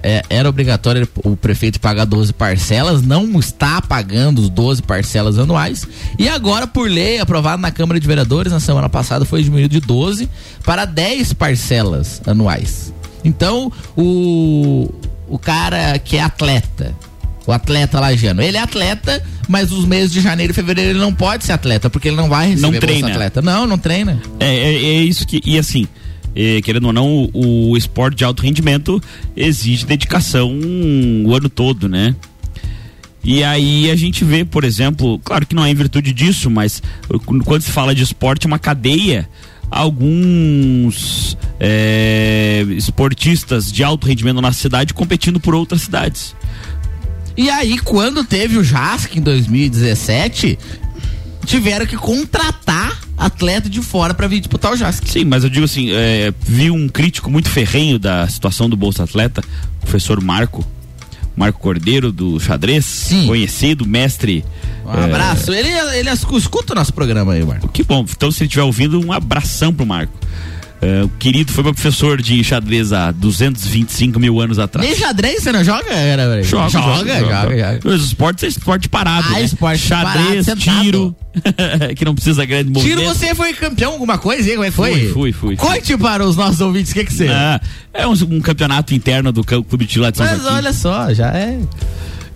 é, 0.01 0.23
era 0.29 0.47
obrigatório 0.47 1.07
o 1.25 1.35
prefeito 1.35 1.79
pagar 1.79 2.05
12 2.05 2.31
parcelas, 2.31 3.01
não 3.01 3.37
está 3.37 3.81
pagando 3.81 4.39
os 4.39 4.49
12 4.49 4.81
parcelas 4.81 5.37
anuais. 5.37 5.85
E 6.17 6.29
agora, 6.29 6.65
por 6.65 6.89
lei, 6.89 7.19
aprovado 7.19 7.61
na 7.61 7.71
Câmara 7.71 7.99
de 7.99 8.07
Vereadores 8.07 8.53
na 8.53 8.61
semana 8.61 8.87
passada, 8.87 9.25
foi 9.25 9.43
diminuído 9.43 9.73
de 9.73 9.85
12 9.85 10.29
para 10.63 10.85
10 10.85 11.33
parcelas 11.33 12.21
anuais. 12.25 12.92
Então, 13.23 13.71
o, 13.95 14.89
o 15.27 15.39
cara 15.39 15.97
que 15.99 16.17
é 16.17 16.21
atleta, 16.21 16.95
o 17.45 17.51
atleta 17.51 17.99
lajano, 17.99 18.41
ele 18.41 18.57
é 18.57 18.61
atleta, 18.61 19.23
mas 19.47 19.71
os 19.71 19.85
meses 19.85 20.11
de 20.11 20.21
janeiro 20.21 20.51
e 20.51 20.55
fevereiro 20.55 20.91
ele 20.91 20.99
não 20.99 21.13
pode 21.13 21.43
ser 21.43 21.53
atleta, 21.53 21.89
porque 21.89 22.07
ele 22.07 22.17
não 22.17 22.29
vai 22.29 22.49
receber 22.49 22.71
não 22.71 22.79
treina. 22.79 23.09
atleta. 23.09 23.41
Não, 23.41 23.67
não 23.67 23.77
treina. 23.77 24.21
É, 24.39 24.47
é, 24.47 24.73
é 24.73 25.03
isso 25.03 25.25
que. 25.25 25.41
E 25.45 25.57
assim. 25.57 25.87
É, 26.35 26.63
querendo 26.63 26.87
ou 26.87 26.93
não, 26.93 27.29
o, 27.31 27.69
o, 27.71 27.77
esporte 27.77 28.17
de 28.17 28.23
alto 28.23 28.41
rendimento 28.41 28.99
exige 29.37 29.85
dedicação 29.85 30.51
o 31.23 31.35
ano 31.35 31.47
todo, 31.47 31.87
né? 31.87 32.15
E 33.23 33.43
aí 33.43 33.91
a 33.91 33.95
gente 33.95 34.25
vê, 34.25 34.43
por 34.43 34.63
exemplo, 34.63 35.19
claro 35.23 35.45
que 35.45 35.53
não 35.53 35.63
é 35.63 35.69
em 35.69 35.75
virtude 35.75 36.11
disso, 36.11 36.49
mas 36.49 36.81
quando 37.45 37.61
se 37.61 37.71
fala 37.71 37.93
de 37.93 38.01
esporte, 38.01 38.45
é 38.45 38.47
uma 38.47 38.57
cadeia 38.57 39.29
alguns 39.73 41.37
é, 41.59 42.63
esportistas 42.69 43.71
de 43.71 43.83
alto 43.83 44.07
rendimento 44.07 44.39
na 44.41 44.53
cidade 44.53 44.93
competindo 44.93 45.39
por 45.39 45.55
outras 45.55 45.81
cidades. 45.81 46.35
E 47.35 47.49
aí, 47.49 47.79
quando 47.79 48.23
teve 48.23 48.57
o 48.57 48.63
JASC 48.63 49.17
em 49.17 49.21
2017, 49.21 50.59
tiveram 51.45 51.85
que 51.87 51.97
contratar 51.97 53.01
atleta 53.17 53.69
de 53.69 53.81
fora 53.81 54.13
para 54.13 54.27
vir 54.27 54.39
disputar 54.39 54.71
o 54.71 54.77
JASC. 54.77 55.07
Sim, 55.07 55.25
mas 55.25 55.43
eu 55.43 55.49
digo 55.49 55.65
assim, 55.65 55.91
é, 55.91 56.31
vi 56.41 56.69
um 56.69 56.87
crítico 56.87 57.31
muito 57.31 57.49
ferrenho 57.49 57.97
da 57.97 58.27
situação 58.27 58.69
do 58.69 58.77
Bolsa 58.77 59.03
Atleta, 59.03 59.41
o 59.77 59.81
professor 59.81 60.21
Marco, 60.21 60.63
Marco 61.35 61.59
Cordeiro 61.59 62.11
do 62.11 62.39
xadrez, 62.39 62.85
Sim. 62.85 63.27
conhecido, 63.27 63.85
mestre. 63.85 64.45
Um 64.85 64.89
abraço. 64.89 65.51
É... 65.53 65.59
Ele, 65.59 65.69
ele 65.97 66.09
escuta 66.09 66.73
o 66.73 66.75
nosso 66.75 66.93
programa 66.93 67.33
aí, 67.33 67.43
Marco. 67.43 67.67
Que 67.69 67.83
bom. 67.83 68.05
Então, 68.09 68.31
se 68.31 68.43
ele 68.43 68.47
estiver 68.47 68.63
ouvindo, 68.63 68.99
um 68.99 69.11
abração 69.11 69.73
pro 69.73 69.85
Marco. 69.85 70.13
Uh, 70.83 71.05
o 71.05 71.09
querido 71.17 71.49
foi 71.53 71.63
meu 71.63 71.73
professor 71.73 72.21
de 72.21 72.43
xadrez 72.43 72.91
há 72.91 73.09
225 73.11 74.19
mil 74.19 74.41
anos 74.41 74.59
atrás. 74.59 74.85
Nem 74.85 74.97
xadrez 74.97 75.41
você 75.41 75.51
não 75.53 75.63
joga? 75.63 75.93
Era, 75.93 76.43
joga, 76.43 76.69
joga, 76.69 76.97
joga, 76.97 77.19
joga, 77.19 77.73
joga. 77.73 77.95
Os 77.95 78.05
esportes 78.07 78.43
é 78.43 78.47
esporte 78.47 78.89
parado. 78.89 79.27
Ah, 79.29 79.39
né? 79.39 79.43
esporte 79.43 79.79
xadrez, 79.79 80.45
parado, 80.45 80.61
tiro. 80.61 81.15
que 81.95 82.03
não 82.03 82.13
precisa 82.13 82.43
grande 82.43 82.69
movimento. 82.69 82.99
Tiro, 82.99 83.09
você 83.13 83.33
foi 83.33 83.53
campeão 83.53 83.93
alguma 83.93 84.17
coisa? 84.17 84.51
Como 84.51 84.63
é 84.63 84.69
que 84.69 84.75
foi? 84.75 84.91
Fui, 84.91 85.31
fui, 85.31 85.33
fui. 85.33 85.55
Conte 85.55 85.97
para 85.97 86.25
os 86.25 86.35
nossos 86.35 86.59
ouvintes 86.59 86.91
o 86.91 86.95
que 86.95 87.05
que 87.05 87.13
você 87.13 87.29
ah, 87.29 87.61
é 87.93 88.05
um, 88.05 88.11
um, 88.11 88.41
campeonato 88.41 88.93
interno 88.93 89.31
do 89.31 89.43
Clube 89.43 89.85
de 89.85 89.87
Tiro 89.87 90.03
lá 90.03 90.11
de 90.11 90.17
São 90.17 90.25
Mas 90.25 90.41
Joaquim. 90.41 90.55
olha 90.57 90.73
só, 90.73 91.13
já 91.13 91.29
é 91.29 91.59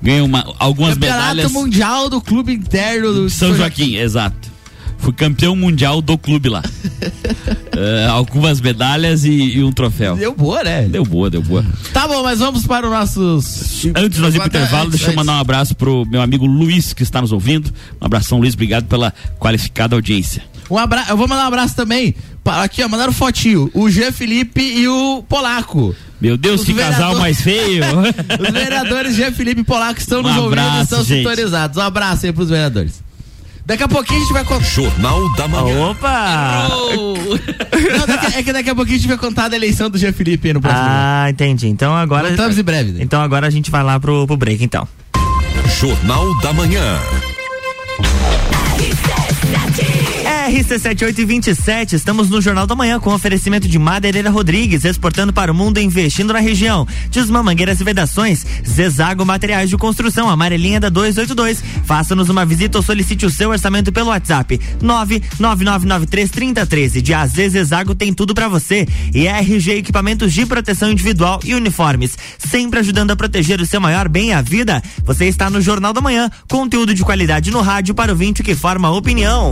ganhei 0.02 0.22
uma, 0.22 0.46
algumas 0.60 0.94
Campeonato 0.94 1.20
medalhas. 1.20 1.46
Campeonato 1.48 1.54
Mundial 1.54 2.10
do 2.10 2.22
Clube 2.22 2.54
Interno 2.54 3.14
do 3.14 3.30
São 3.30 3.56
Joaquim, 3.56 3.96
exato. 3.98 4.57
Fui 4.98 5.14
campeão 5.14 5.56
mundial 5.56 6.02
do 6.02 6.18
clube 6.18 6.50
lá. 6.50 6.62
uh, 6.62 8.10
algumas 8.12 8.60
medalhas 8.60 9.24
e, 9.24 9.32
e, 9.32 9.64
um 9.64 9.72
troféu. 9.72 10.16
Deu 10.16 10.34
boa, 10.36 10.64
né? 10.64 10.84
Deu 10.84 11.04
boa, 11.04 11.30
deu 11.30 11.42
boa. 11.42 11.66
Tá 11.94 12.08
bom, 12.08 12.24
mas 12.24 12.40
vamos 12.40 12.66
para 12.66 12.86
os 12.86 12.92
nossos. 12.92 13.86
Antes 13.96 14.16
de 14.16 14.22
nós 14.22 14.36
ir 14.36 14.40
pro 14.40 14.48
intervalo, 14.48 14.88
antes, 14.88 15.00
deixa 15.00 15.12
eu 15.12 15.16
mandar 15.16 15.34
um 15.34 15.40
abraço 15.40 15.76
pro 15.76 16.06
meu 16.06 16.22
amigo 16.22 16.46
Luiz, 16.46 16.94
que 16.94 17.04
está 17.04 17.22
nos 17.22 17.32
ouvindo. 17.32 17.72
Um 18.02 18.06
abração, 18.06 18.40
Luiz. 18.40 18.54
Obrigado 18.54 18.86
pela 18.86 19.14
qualificada 19.40 19.96
audiência. 19.96 20.44
Um 20.70 20.78
abraço, 20.78 21.12
eu 21.12 21.18
vou 21.18 21.28
mandar 21.28 21.46
um 21.46 21.48
abraço 21.48 21.76
também. 21.76 22.14
Aqui, 22.44 22.84
ó, 22.84 22.88
mandaram 22.88 23.12
fotinho. 23.12 23.70
O 23.74 23.90
Jean 23.90 24.12
Felipe 24.12 24.62
e 24.62 24.88
o 24.88 25.24
Polaco. 25.28 25.96
Meu 26.20 26.36
Deus, 26.38 26.62
Os 26.62 26.66
que 26.66 26.74
casal 26.74 27.16
mais 27.18 27.42
feio. 27.42 27.84
Os 28.40 28.50
vereadores 28.52 29.16
Jean 29.16 29.32
Felipe 29.32 29.62
e 29.62 29.64
Polaco 29.64 30.00
estão 30.00 30.20
um 30.20 30.24
nos 30.24 30.32
abraço, 30.32 30.46
ouvindo 30.46 30.80
e 30.80 30.84
estão 30.84 31.04
gente. 31.04 31.18
sintonizados. 31.24 31.78
Um 31.78 31.82
abraço 31.82 32.26
aí 32.26 32.34
pros 32.34 32.50
vereadores. 32.50 33.04
Daqui 33.68 33.84
a 33.84 33.88
pouquinho 33.90 34.20
a 34.20 34.24
gente 34.24 34.32
vai 34.32 34.46
contar. 34.46 34.64
Jornal 34.64 35.34
da 35.34 35.46
Manhã. 35.46 35.90
Opa! 35.90 36.70
Não, 37.98 38.08
daqui, 38.08 38.38
é 38.38 38.42
que 38.42 38.54
daqui 38.54 38.70
a 38.70 38.76
pouquinho 38.76 38.96
a 38.96 39.00
gente 39.00 39.10
vai 39.10 39.18
contar 39.18 39.50
da 39.50 39.58
eleição 39.58 39.90
do 39.90 39.98
Jean 39.98 40.14
Felipe 40.14 40.54
no 40.54 40.62
próximo. 40.62 40.86
Ah, 40.88 41.26
entendi. 41.30 41.68
Então 41.68 41.94
agora. 41.94 42.30
Voltamos 42.30 42.58
em 42.58 42.64
breve. 42.64 42.94
Né? 42.94 43.00
Então 43.02 43.22
agora 43.22 43.46
a 43.46 43.50
gente 43.50 43.70
vai 43.70 43.84
lá 43.84 44.00
pro, 44.00 44.26
pro 44.26 44.38
break, 44.38 44.64
então. 44.64 44.88
Jornal 45.82 46.34
da 46.40 46.54
Manhã. 46.54 46.98
RC7827, 50.48 51.92
estamos 51.92 52.30
no 52.30 52.40
Jornal 52.40 52.66
da 52.66 52.74
Manhã 52.74 53.02
com 53.02 53.14
oferecimento 53.14 53.68
de 53.68 53.78
Madeireira 53.78 54.30
Rodrigues, 54.30 54.86
exportando 54.86 55.34
para 55.34 55.52
o 55.52 55.56
mundo 55.56 55.78
e 55.78 55.84
investindo 55.84 56.32
na 56.32 56.40
região. 56.40 56.88
Desmã 57.12 57.44
Mangueiras 57.44 57.82
e 57.82 57.84
Vedações, 57.84 58.46
Zezago 58.66 59.26
Materiais 59.26 59.70
de 59.70 59.76
Construção, 59.76 60.30
amarelinha 60.30 60.80
da 60.80 60.88
282. 60.88 61.62
Faça-nos 61.84 62.30
uma 62.30 62.46
visita 62.46 62.78
ou 62.78 62.82
solicite 62.82 63.26
o 63.26 63.30
seu 63.30 63.50
orçamento 63.50 63.92
pelo 63.92 64.08
WhatsApp 64.08 64.58
999933013. 64.82 67.02
De 67.02 67.14
AZ 67.14 67.34
Zezago 67.34 67.94
tem 67.94 68.14
tudo 68.14 68.34
para 68.34 68.48
você. 68.48 68.88
E 69.14 69.28
RG 69.28 69.80
Equipamentos 69.80 70.32
de 70.32 70.46
Proteção 70.46 70.90
Individual 70.90 71.42
e 71.44 71.56
Uniformes, 71.56 72.18
sempre 72.40 72.80
ajudando 72.80 73.12
a 73.12 73.18
proteger 73.18 73.60
o 73.60 73.66
seu 73.66 73.82
maior 73.82 74.08
bem, 74.08 74.34
a 74.34 74.42
vida. 74.42 74.82
Você 75.04 75.26
está 75.26 75.50
no 75.50 75.60
Jornal 75.60 75.92
da 75.92 76.00
Manhã, 76.00 76.32
conteúdo 76.48 76.94
de 76.94 77.04
qualidade 77.04 77.52
no 77.52 77.60
rádio 77.60 77.94
para 77.94 78.14
o 78.14 78.16
vinte 78.16 78.42
que 78.42 78.56
forma 78.56 78.90
opinião. 78.90 79.52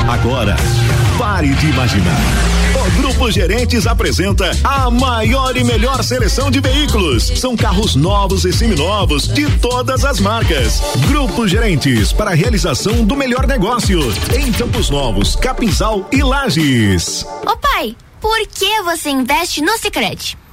Agora, 0.09 0.55
pare 1.19 1.49
de 1.49 1.67
imaginar. 1.67 2.21
O 2.77 3.03
Grupo 3.03 3.29
Gerentes 3.29 3.85
apresenta 3.89 4.53
a 4.63 4.89
maior 4.89 5.57
e 5.57 5.65
melhor 5.65 6.05
seleção 6.05 6.49
de 6.49 6.61
veículos. 6.61 7.25
São 7.41 7.57
carros 7.57 7.97
novos 7.97 8.45
e 8.45 8.53
seminovos 8.53 9.27
de 9.27 9.51
todas 9.59 10.05
as 10.05 10.21
marcas. 10.21 10.81
Grupo 11.09 11.49
Gerentes 11.49 12.13
para 12.13 12.31
a 12.31 12.35
realização 12.35 13.05
do 13.05 13.17
melhor 13.17 13.45
negócio 13.45 13.99
em 14.39 14.53
Campos 14.53 14.91
Novos, 14.91 15.35
Capinzal 15.35 16.09
e 16.13 16.23
Lages. 16.23 17.27
Ô 17.45 17.57
pai, 17.57 17.97
por 18.21 18.47
que 18.47 18.81
você 18.83 19.11
investe 19.11 19.61
no 19.61 19.77
Sicredi? 19.77 20.39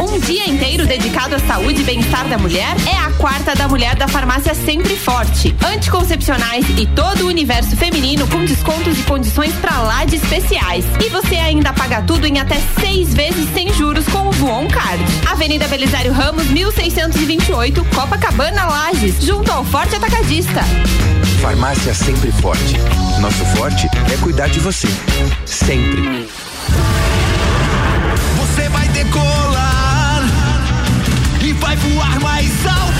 um 0.00 0.18
dia 0.18 0.48
inteiro 0.48 0.86
dedicado 0.86 1.34
à 1.34 1.38
saúde 1.40 1.82
e 1.82 1.84
bem-estar 1.84 2.26
da 2.28 2.38
mulher 2.38 2.74
é 2.86 2.96
a 2.96 3.10
quarta 3.12 3.54
da 3.54 3.68
mulher 3.68 3.94
da 3.96 4.08
farmácia 4.08 4.54
Sempre 4.54 4.96
Forte. 4.96 5.54
Anticoncepcionais 5.64 6.64
e 6.78 6.86
todo 6.86 7.22
o 7.22 7.26
universo 7.28 7.76
feminino 7.76 8.26
com 8.28 8.44
descontos 8.44 8.98
e 8.98 9.02
condições 9.02 9.52
pra 9.54 9.78
lá 9.82 10.04
de 10.04 10.16
especiais. 10.16 10.84
E 11.04 11.08
você 11.08 11.36
ainda 11.36 11.72
paga 11.72 12.02
tudo 12.02 12.26
em 12.26 12.38
até 12.38 12.60
seis 12.80 13.12
vezes 13.12 13.48
sem 13.52 13.72
juros 13.74 14.06
com 14.06 14.28
o 14.28 14.32
Voon 14.32 14.68
Card. 14.68 15.04
Avenida 15.26 15.68
Belisário 15.68 16.12
Ramos, 16.12 16.46
1628, 16.46 17.84
Copacabana, 17.94 18.64
Lages, 18.64 19.22
junto 19.22 19.50
ao 19.52 19.64
Forte 19.64 19.96
Atacadista. 19.96 20.62
Farmácia 21.40 21.94
Sempre 21.94 22.32
Forte. 22.32 22.76
Nosso 23.20 23.44
forte 23.56 23.86
é 24.12 24.16
cuidar 24.22 24.48
de 24.48 24.60
você. 24.60 24.88
Sempre. 25.44 26.26
Vai 28.70 28.88
decolar. 28.88 30.22
E 31.40 31.52
vai 31.54 31.76
voar 31.76 32.20
mais 32.20 32.66
alto 32.66 32.95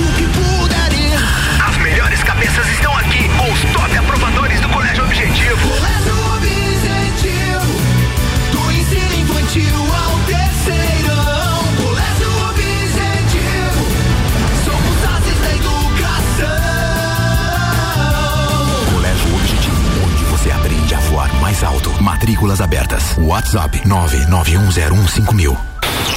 Matrículas 22.27 22.61
abertas. 22.61 23.15
WhatsApp 23.19 23.73
991015000. 23.85 25.57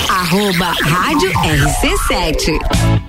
Arroba 0.09 0.73
Rádio 0.81 1.31
RC7. 1.31 3.08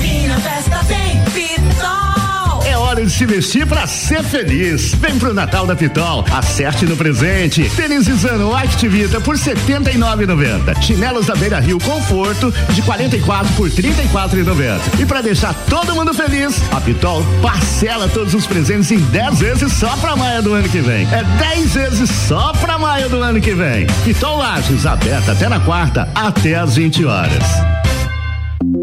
Minha 0.00 0.38
festa 0.40 0.80
tem 0.86 1.22
Pitol. 1.32 2.62
É 2.66 2.76
hora 2.76 3.04
de 3.04 3.10
se 3.10 3.24
vestir 3.26 3.66
pra 3.66 3.86
ser 3.86 4.22
feliz. 4.22 4.94
Vem 4.94 5.18
pro 5.18 5.32
Natal 5.32 5.66
da 5.66 5.76
Pitol, 5.76 6.24
acerte 6.30 6.84
no 6.84 6.96
presente. 6.96 7.70
Tênis 7.76 8.06
Zano 8.06 8.54
Activita 8.54 9.20
por 9.20 9.36
R$ 9.36 9.54
79,90. 9.54 10.82
Chinelos 10.82 11.26
da 11.26 11.34
Beira 11.34 11.60
Rio 11.60 11.78
Conforto 11.78 12.52
de 12.70 12.82
44 12.82 13.52
por 13.54 13.68
R$ 13.68 13.82
34,90. 13.82 15.00
E 15.00 15.06
pra 15.06 15.20
deixar 15.20 15.54
todo 15.68 15.94
mundo 15.94 16.12
feliz, 16.12 16.60
a 16.72 16.80
Pitol 16.80 17.24
parcela 17.40 18.08
todos 18.08 18.34
os 18.34 18.46
presentes 18.46 18.90
em 18.90 18.98
10 18.98 19.38
vezes 19.38 19.72
só 19.72 19.96
pra 19.96 20.16
maio 20.16 20.42
do 20.42 20.54
ano 20.54 20.68
que 20.68 20.80
vem. 20.80 21.06
É 21.12 21.22
10 21.38 21.74
vezes 21.74 22.10
só 22.10 22.52
pra 22.54 22.78
maio 22.78 23.08
do 23.08 23.22
ano 23.22 23.40
que 23.40 23.54
vem. 23.54 23.86
Pitol 24.04 24.38
Lages, 24.38 24.86
aberta 24.86 25.32
até 25.32 25.48
na 25.48 25.60
quarta, 25.60 26.08
até 26.14 26.56
às 26.56 26.76
20 26.76 27.04
horas. 27.04 27.77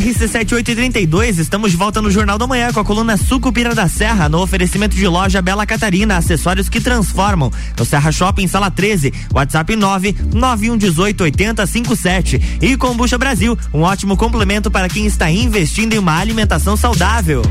RC7832, 0.00 1.38
estamos 1.38 1.70
de 1.70 1.76
volta 1.76 2.00
no 2.00 2.10
Jornal 2.10 2.38
da 2.38 2.46
Manhã 2.46 2.72
com 2.72 2.80
a 2.80 2.84
coluna 2.84 3.18
Sucupira 3.18 3.74
da 3.74 3.86
Serra, 3.86 4.30
no 4.30 4.40
oferecimento 4.40 4.96
de 4.96 5.06
loja 5.06 5.42
Bela 5.42 5.66
Catarina, 5.66 6.16
acessórios 6.16 6.70
que 6.70 6.80
transformam. 6.80 7.52
No 7.78 7.84
Serra 7.84 8.10
Shopping, 8.10 8.48
sala 8.48 8.70
13, 8.70 9.12
WhatsApp 9.30 9.76
9 9.76 10.16
9118 10.32 11.24
8057. 11.24 12.58
E 12.62 12.76
Combucha 12.78 13.18
Brasil, 13.18 13.58
um 13.74 13.82
ótimo 13.82 14.16
complemento 14.16 14.70
para 14.70 14.88
quem 14.88 15.04
está 15.04 15.30
investindo 15.30 15.92
em 15.92 15.98
uma 15.98 16.16
alimentação 16.16 16.78
saudável. 16.78 17.42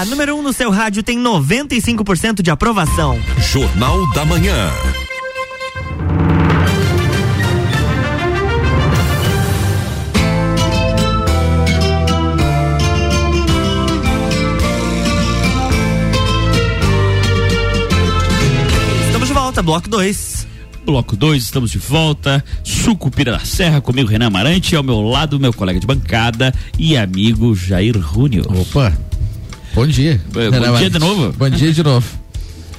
A 0.00 0.04
número 0.06 0.34
1 0.34 0.38
um 0.38 0.42
no 0.42 0.50
seu 0.50 0.70
rádio 0.70 1.02
tem 1.02 1.22
95% 1.22 2.40
de 2.40 2.50
aprovação. 2.50 3.20
Jornal 3.52 4.10
da 4.12 4.24
Manhã. 4.24 4.70
Estamos 19.04 19.28
de 19.28 19.34
volta, 19.34 19.62
bloco 19.62 19.86
2. 19.86 20.46
Bloco 20.86 21.14
2, 21.14 21.42
estamos 21.42 21.70
de 21.70 21.76
volta. 21.76 22.42
Sucupira 22.64 23.32
da 23.32 23.40
Serra, 23.40 23.82
comigo 23.82 24.08
Renan 24.08 24.28
Amarante, 24.28 24.74
ao 24.74 24.82
meu 24.82 25.02
lado, 25.02 25.38
meu 25.38 25.52
colega 25.52 25.78
de 25.78 25.86
bancada 25.86 26.54
e 26.78 26.96
amigo 26.96 27.54
Jair 27.54 28.00
Júnior. 28.00 28.46
Opa! 28.50 29.09
Bom 29.74 29.86
dia. 29.86 30.20
Bom 30.32 30.78
dia 30.78 30.90
de 30.90 30.98
novo. 30.98 31.32
Bom 31.36 31.48
dia 31.50 31.72
de 31.72 31.82
novo. 31.82 32.06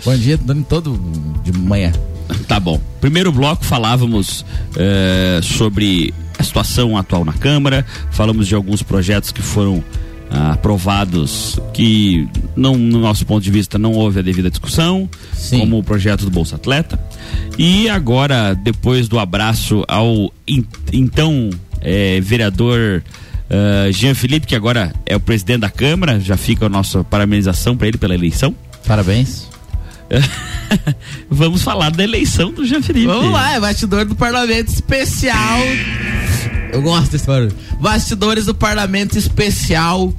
Bom 0.04 0.16
dia 0.18 0.38
dando 0.38 0.64
todo 0.66 1.00
de 1.44 1.52
manhã. 1.58 1.92
Tá 2.48 2.62
bom. 2.62 2.80
Primeiro 3.02 3.30
bloco 3.30 3.66
falávamos 3.66 4.46
eh, 4.78 5.42
sobre 5.44 6.14
a 6.40 6.44
situação 6.44 6.96
atual 6.98 7.26
na 7.26 7.34
Câmara, 7.34 7.86
falamos 8.10 8.48
de 8.48 8.56
alguns 8.56 8.82
projetos 8.82 9.32
que 9.34 9.42
foram 9.42 9.84
ah, 10.30 10.54
aprovados 10.54 11.60
que 11.74 12.26
não, 12.56 12.78
no 12.78 13.00
nosso 13.00 13.26
ponto 13.26 13.44
de 13.44 13.52
vista 13.52 13.78
não 13.78 13.92
houve 13.92 14.20
a 14.20 14.22
devida 14.22 14.50
discussão, 14.50 15.10
Sim. 15.34 15.60
como 15.60 15.78
o 15.80 15.84
projeto 15.84 16.24
do 16.24 16.32
Bolsa 16.32 16.56
Atleta. 16.56 16.98
E 17.58 17.90
agora, 17.90 18.54
depois 18.56 19.10
do 19.10 19.20
abraço 19.20 19.84
ao 19.90 20.34
in- 20.48 20.66
então 20.94 21.50
eh, 21.82 22.22
vereador 22.22 23.04
ah, 23.52 23.92
Jean 23.92 24.16
Felipe, 24.16 24.48
que 24.48 24.56
agora 24.56 24.94
é 25.06 25.14
o 25.14 25.20
presidente 25.20 25.60
da 25.60 25.70
Câmara, 25.70 26.20
já 26.22 26.38
fica 26.38 26.68
a 26.68 26.70
nossa 26.70 27.04
parabenização 27.04 27.76
para 27.76 27.90
ele 27.90 27.98
pela 27.98 28.16
eleição. 28.16 28.56
Parabéns. 28.88 29.50
Vamos 31.30 31.62
falar 31.62 31.92
da 31.92 32.04
eleição 32.04 32.54
do 32.54 32.66
Jean 32.66 32.82
Felipe. 32.82 33.08
Vamos 33.08 33.34
lá, 33.34 33.54
é 33.54 33.60
bastidor 33.60 34.06
do 34.06 34.16
Parlamento 34.16 34.70
Especial. 34.70 35.60
Eu 36.72 36.82
gosto 36.82 37.12
desse 37.12 37.28
barulho. 37.28 37.54
Bastidores 37.80 38.46
do 38.46 38.56
Parlamento 38.56 39.18
Especial 39.18 40.14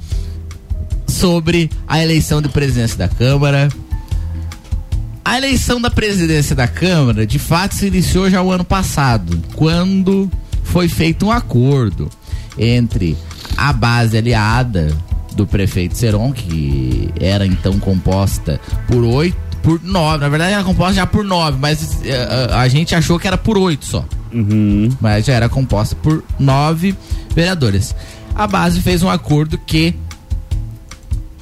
sobre 1.07 1.71
a 1.87 2.03
eleição 2.03 2.39
de 2.39 2.49
presidência 2.49 2.97
da 2.97 3.07
Câmara. 3.07 3.69
A 5.25 5.37
eleição 5.37 5.81
da 5.81 5.89
presidência 5.89 6.55
da 6.55 6.67
Câmara, 6.67 7.25
de 7.25 7.39
fato, 7.39 7.73
se 7.73 7.87
iniciou 7.87 8.29
já 8.29 8.43
o 8.43 8.51
ano 8.51 8.63
passado, 8.63 9.41
quando 9.55 10.29
foi 10.63 10.87
feito 10.87 11.25
um 11.25 11.31
acordo 11.31 12.09
entre 12.57 13.17
a 13.57 13.71
base 13.73 14.17
aliada 14.17 14.95
do 15.35 15.47
prefeito 15.47 15.97
Seron, 15.97 16.31
que 16.31 17.09
era 17.19 17.45
então 17.45 17.79
composta 17.79 18.59
por 18.87 19.03
oito, 19.03 19.37
por 19.61 19.81
nove, 19.81 20.19
na 20.19 20.29
verdade 20.29 20.53
era 20.53 20.63
composta 20.63 20.93
já 20.93 21.05
por 21.07 21.23
nove, 21.23 21.57
mas 21.59 22.01
eh, 22.03 22.49
a, 22.51 22.61
a 22.61 22.67
gente 22.67 22.93
achou 22.93 23.17
que 23.17 23.27
era 23.27 23.37
por 23.37 23.57
oito 23.57 23.85
só. 23.85 24.05
Mas 24.99 25.25
já 25.25 25.33
era 25.33 25.47
composta 25.47 25.95
por 25.95 26.23
nove 26.39 26.95
vereadores. 27.35 27.95
A 28.35 28.47
base 28.47 28.81
fez 28.81 29.03
um 29.03 29.09
acordo 29.09 29.57
que 29.59 29.93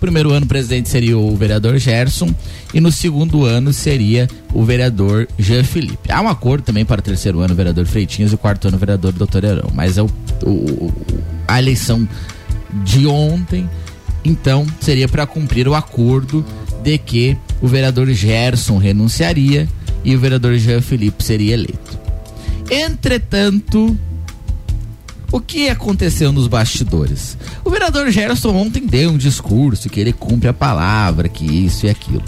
primeiro 0.01 0.31
ano 0.31 0.45
o 0.45 0.49
presidente 0.49 0.89
seria 0.89 1.17
o 1.17 1.33
vereador 1.37 1.77
Gerson 1.77 2.33
e 2.73 2.81
no 2.81 2.91
segundo 2.91 3.45
ano 3.45 3.71
seria 3.71 4.27
o 4.53 4.63
vereador 4.65 5.27
Jean 5.39 5.63
Felipe. 5.63 6.11
Há 6.11 6.19
um 6.21 6.27
acordo 6.27 6.63
também 6.65 6.83
para 6.83 6.99
o 6.99 7.03
terceiro 7.03 7.39
ano 7.39 7.53
o 7.53 7.55
vereador 7.55 7.85
Freitinhas 7.85 8.31
e 8.31 8.35
o 8.35 8.37
quarto 8.37 8.67
ano 8.67 8.75
o 8.75 8.79
vereador 8.79 9.13
Doutor 9.13 9.43
Herão, 9.45 9.69
mas 9.73 9.97
é 9.97 10.01
o, 10.01 10.09
o- 10.43 10.91
a 11.47 11.59
eleição 11.59 12.05
de 12.83 13.05
ontem, 13.07 13.69
então 14.25 14.65
seria 14.81 15.07
para 15.07 15.25
cumprir 15.27 15.67
o 15.67 15.75
acordo 15.75 16.43
de 16.83 16.97
que 16.97 17.37
o 17.61 17.67
vereador 17.67 18.09
Gerson 18.11 18.77
renunciaria 18.77 19.69
e 20.03 20.15
o 20.15 20.19
vereador 20.19 20.57
Jean 20.57 20.81
Felipe 20.81 21.23
seria 21.23 21.53
eleito. 21.53 21.99
Entretanto, 22.71 23.95
o 25.31 25.39
que 25.39 25.69
aconteceu 25.69 26.31
nos 26.31 26.47
bastidores? 26.47 27.37
O 27.63 27.69
vereador 27.69 28.09
Gerson 28.11 28.55
ontem 28.55 28.85
deu 28.85 29.11
um 29.11 29.17
discurso 29.17 29.89
que 29.89 29.99
ele 29.99 30.11
cumpre 30.13 30.49
a 30.49 30.53
palavra, 30.53 31.29
que 31.29 31.45
isso 31.45 31.85
e 31.85 31.89
aquilo. 31.89 32.23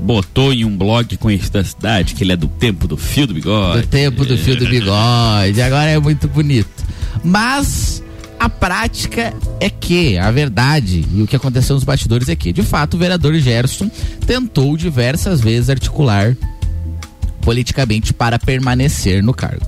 Botou 0.00 0.52
em 0.52 0.64
um 0.64 0.76
blog 0.76 1.16
conhecido 1.16 1.54
da 1.54 1.64
cidade 1.64 2.14
que 2.14 2.22
ele 2.22 2.32
é 2.32 2.36
do 2.36 2.46
tempo 2.46 2.86
do 2.86 2.96
fio 2.96 3.26
do 3.26 3.34
bigode. 3.34 3.82
Do 3.82 3.86
tempo 3.88 4.24
do 4.24 4.36
fio 4.38 4.56
do 4.56 4.66
bigode, 4.68 5.60
agora 5.60 5.90
é 5.90 5.98
muito 5.98 6.28
bonito. 6.28 6.84
Mas 7.24 8.02
A 8.38 8.48
prática 8.50 9.32
é 9.58 9.70
que, 9.70 10.18
a 10.18 10.30
verdade 10.30 11.04
e 11.14 11.22
o 11.22 11.26
que 11.26 11.34
aconteceu 11.34 11.74
nos 11.74 11.84
bastidores 11.84 12.28
é 12.28 12.36
que, 12.36 12.52
de 12.52 12.62
fato, 12.62 12.94
o 12.94 12.98
vereador 12.98 13.34
Gerson 13.36 13.90
tentou 14.26 14.76
diversas 14.76 15.40
vezes 15.40 15.70
articular 15.70 16.36
politicamente 17.40 18.12
para 18.12 18.38
permanecer 18.38 19.22
no 19.22 19.32
cargo. 19.32 19.64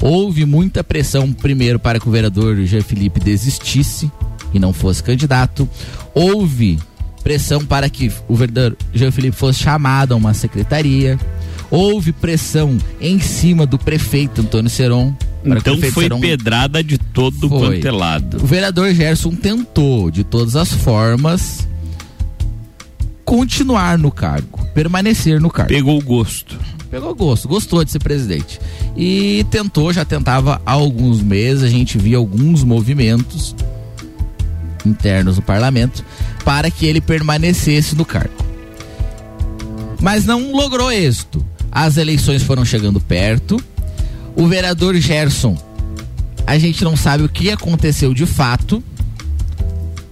Houve 0.00 0.44
muita 0.44 0.82
pressão, 0.84 1.32
primeiro, 1.32 1.78
para 1.78 1.98
que 1.98 2.08
o 2.08 2.12
vereador 2.12 2.56
Jean 2.64 2.82
Felipe 2.82 3.20
desistisse 3.20 4.10
e 4.52 4.58
não 4.58 4.72
fosse 4.72 5.02
candidato. 5.02 5.68
Houve 6.14 6.78
pressão 7.22 7.64
para 7.64 7.88
que 7.88 8.12
o 8.28 8.34
vereador 8.34 8.76
Jean 8.92 9.10
Felipe 9.10 9.36
fosse 9.36 9.60
chamado 9.60 10.12
a 10.12 10.16
uma 10.16 10.34
secretaria. 10.34 11.18
Houve 11.70 12.12
pressão 12.12 12.76
em 13.00 13.18
cima 13.18 13.66
do 13.66 13.78
prefeito 13.78 14.42
Antônio 14.42 14.70
Seron. 14.70 15.14
Então 15.44 15.78
foi 15.78 16.04
Seron 16.04 16.20
pedrada 16.20 16.82
de 16.82 16.96
todo 16.98 17.48
Foi. 17.48 17.58
quanto 17.58 17.86
é 17.86 17.90
lado. 17.90 18.36
o 18.42 18.46
vereador 18.46 18.92
Gerson 18.94 19.30
tentou, 19.34 20.10
de 20.10 20.24
todas 20.24 20.56
as 20.56 20.72
formas, 20.72 21.66
continuar 23.24 23.98
no 23.98 24.10
cargo, 24.10 24.64
permanecer 24.74 25.40
no 25.40 25.50
cargo. 25.50 25.68
Pegou 25.72 25.98
o 25.98 26.02
gosto. 26.02 26.58
Pegou 26.90 27.14
gosto, 27.14 27.48
gostou 27.48 27.84
de 27.84 27.90
ser 27.90 27.98
presidente. 27.98 28.60
E 28.96 29.44
tentou, 29.50 29.92
já 29.92 30.04
tentava 30.04 30.60
há 30.64 30.72
alguns 30.72 31.20
meses, 31.20 31.64
a 31.64 31.68
gente 31.68 31.98
via 31.98 32.16
alguns 32.16 32.62
movimentos 32.62 33.56
internos 34.86 35.36
no 35.36 35.42
parlamento 35.42 36.04
para 36.44 36.70
que 36.70 36.86
ele 36.86 37.00
permanecesse 37.00 37.96
no 37.96 38.04
cargo. 38.04 38.34
Mas 40.00 40.24
não 40.24 40.52
logrou 40.52 40.92
êxito. 40.92 41.44
As 41.72 41.96
eleições 41.96 42.42
foram 42.42 42.64
chegando 42.64 43.00
perto. 43.00 43.60
O 44.36 44.46
vereador 44.46 44.94
Gerson, 44.96 45.56
a 46.46 46.58
gente 46.58 46.84
não 46.84 46.96
sabe 46.96 47.24
o 47.24 47.28
que 47.28 47.50
aconteceu 47.50 48.12
de 48.12 48.26
fato. 48.26 48.84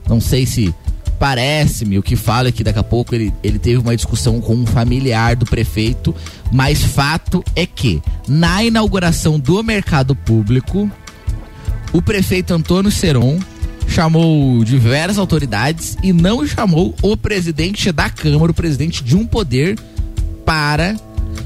Não 0.08 0.20
sei 0.20 0.46
se 0.46 0.74
parece-me 1.22 2.00
o 2.00 2.02
que 2.02 2.16
fala 2.16 2.48
é 2.48 2.52
que 2.52 2.64
daqui 2.64 2.80
a 2.80 2.82
pouco 2.82 3.14
ele, 3.14 3.32
ele 3.44 3.56
teve 3.56 3.76
uma 3.76 3.94
discussão 3.94 4.40
com 4.40 4.56
um 4.56 4.66
familiar 4.66 5.36
do 5.36 5.46
prefeito, 5.46 6.12
mas 6.50 6.82
fato 6.82 7.44
é 7.54 7.64
que 7.64 8.02
na 8.26 8.64
inauguração 8.64 9.38
do 9.38 9.62
mercado 9.62 10.16
público, 10.16 10.90
o 11.92 12.02
prefeito 12.02 12.52
Antônio 12.52 12.90
Seron 12.90 13.38
chamou 13.86 14.64
diversas 14.64 15.16
autoridades 15.16 15.96
e 16.02 16.12
não 16.12 16.44
chamou 16.44 16.92
o 17.00 17.16
presidente 17.16 17.92
da 17.92 18.10
Câmara, 18.10 18.50
o 18.50 18.54
presidente 18.54 19.04
de 19.04 19.14
um 19.14 19.24
poder, 19.24 19.78
para 20.44 20.96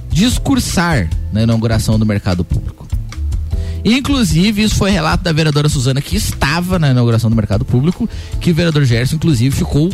discursar 0.08 1.06
na 1.30 1.42
inauguração 1.42 1.98
do 1.98 2.06
mercado 2.06 2.42
público. 2.46 2.85
Inclusive, 3.86 4.64
isso 4.64 4.74
foi 4.74 4.90
relato 4.90 5.22
da 5.22 5.32
vereadora 5.32 5.68
Suzana, 5.68 6.00
que 6.02 6.16
estava 6.16 6.76
na 6.76 6.90
inauguração 6.90 7.30
do 7.30 7.36
mercado 7.36 7.64
público, 7.64 8.08
que 8.40 8.50
o 8.50 8.54
vereador 8.54 8.84
Gerson, 8.84 9.14
inclusive, 9.14 9.54
ficou 9.54 9.88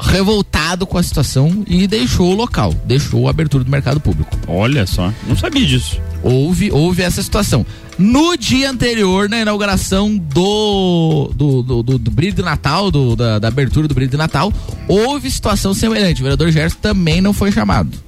revoltado 0.00 0.84
com 0.84 0.98
a 0.98 1.02
situação 1.02 1.64
e 1.66 1.86
deixou 1.86 2.32
o 2.32 2.34
local, 2.34 2.74
deixou 2.84 3.28
a 3.28 3.30
abertura 3.30 3.64
do 3.64 3.70
mercado 3.70 4.00
público. 4.00 4.36
Olha 4.46 4.84
só, 4.84 5.12
não 5.26 5.36
sabia 5.36 5.64
disso. 5.64 6.00
Houve, 6.22 6.70
houve 6.72 7.02
essa 7.02 7.22
situação. 7.22 7.64
No 7.96 8.36
dia 8.36 8.70
anterior, 8.70 9.28
na 9.28 9.40
inauguração 9.40 10.16
do 10.16 11.30
do, 11.34 11.62
do, 11.62 11.82
do, 11.82 11.98
do 11.98 12.10
brilho 12.10 12.34
de 12.34 12.42
Natal, 12.42 12.90
do, 12.90 13.16
da, 13.16 13.38
da 13.38 13.48
abertura 13.48 13.88
do 13.88 13.94
brilho 13.94 14.10
de 14.10 14.16
Natal, 14.16 14.52
houve 14.88 15.30
situação 15.30 15.72
semelhante. 15.72 16.20
O 16.20 16.24
vereador 16.24 16.50
Gerson 16.50 16.76
também 16.82 17.20
não 17.20 17.32
foi 17.32 17.50
chamado. 17.52 18.05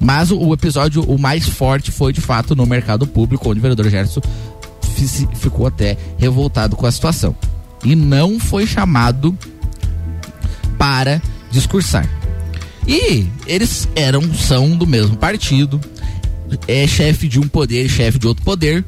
Mas 0.00 0.30
o, 0.30 0.38
o 0.38 0.54
episódio, 0.54 1.02
o 1.02 1.18
mais 1.18 1.48
forte, 1.48 1.90
foi 1.90 2.12
de 2.12 2.20
fato 2.20 2.54
no 2.54 2.64
mercado 2.66 3.06
público, 3.06 3.50
onde 3.50 3.58
o 3.58 3.62
vereador 3.62 3.88
Gerson 3.90 4.20
fi- 4.82 5.28
ficou 5.34 5.66
até 5.66 5.96
revoltado 6.16 6.76
com 6.76 6.86
a 6.86 6.92
situação. 6.92 7.34
E 7.84 7.94
não 7.94 8.38
foi 8.38 8.66
chamado 8.66 9.36
para 10.78 11.20
discursar. 11.50 12.08
E 12.86 13.26
eles 13.46 13.88
eram, 13.94 14.22
são 14.34 14.76
do 14.76 14.86
mesmo 14.86 15.16
partido, 15.16 15.80
é 16.66 16.86
chefe 16.86 17.28
de 17.28 17.38
um 17.38 17.46
poder 17.46 17.84
e 17.84 17.88
chefe 17.88 18.18
de 18.18 18.26
outro 18.26 18.44
poder. 18.44 18.84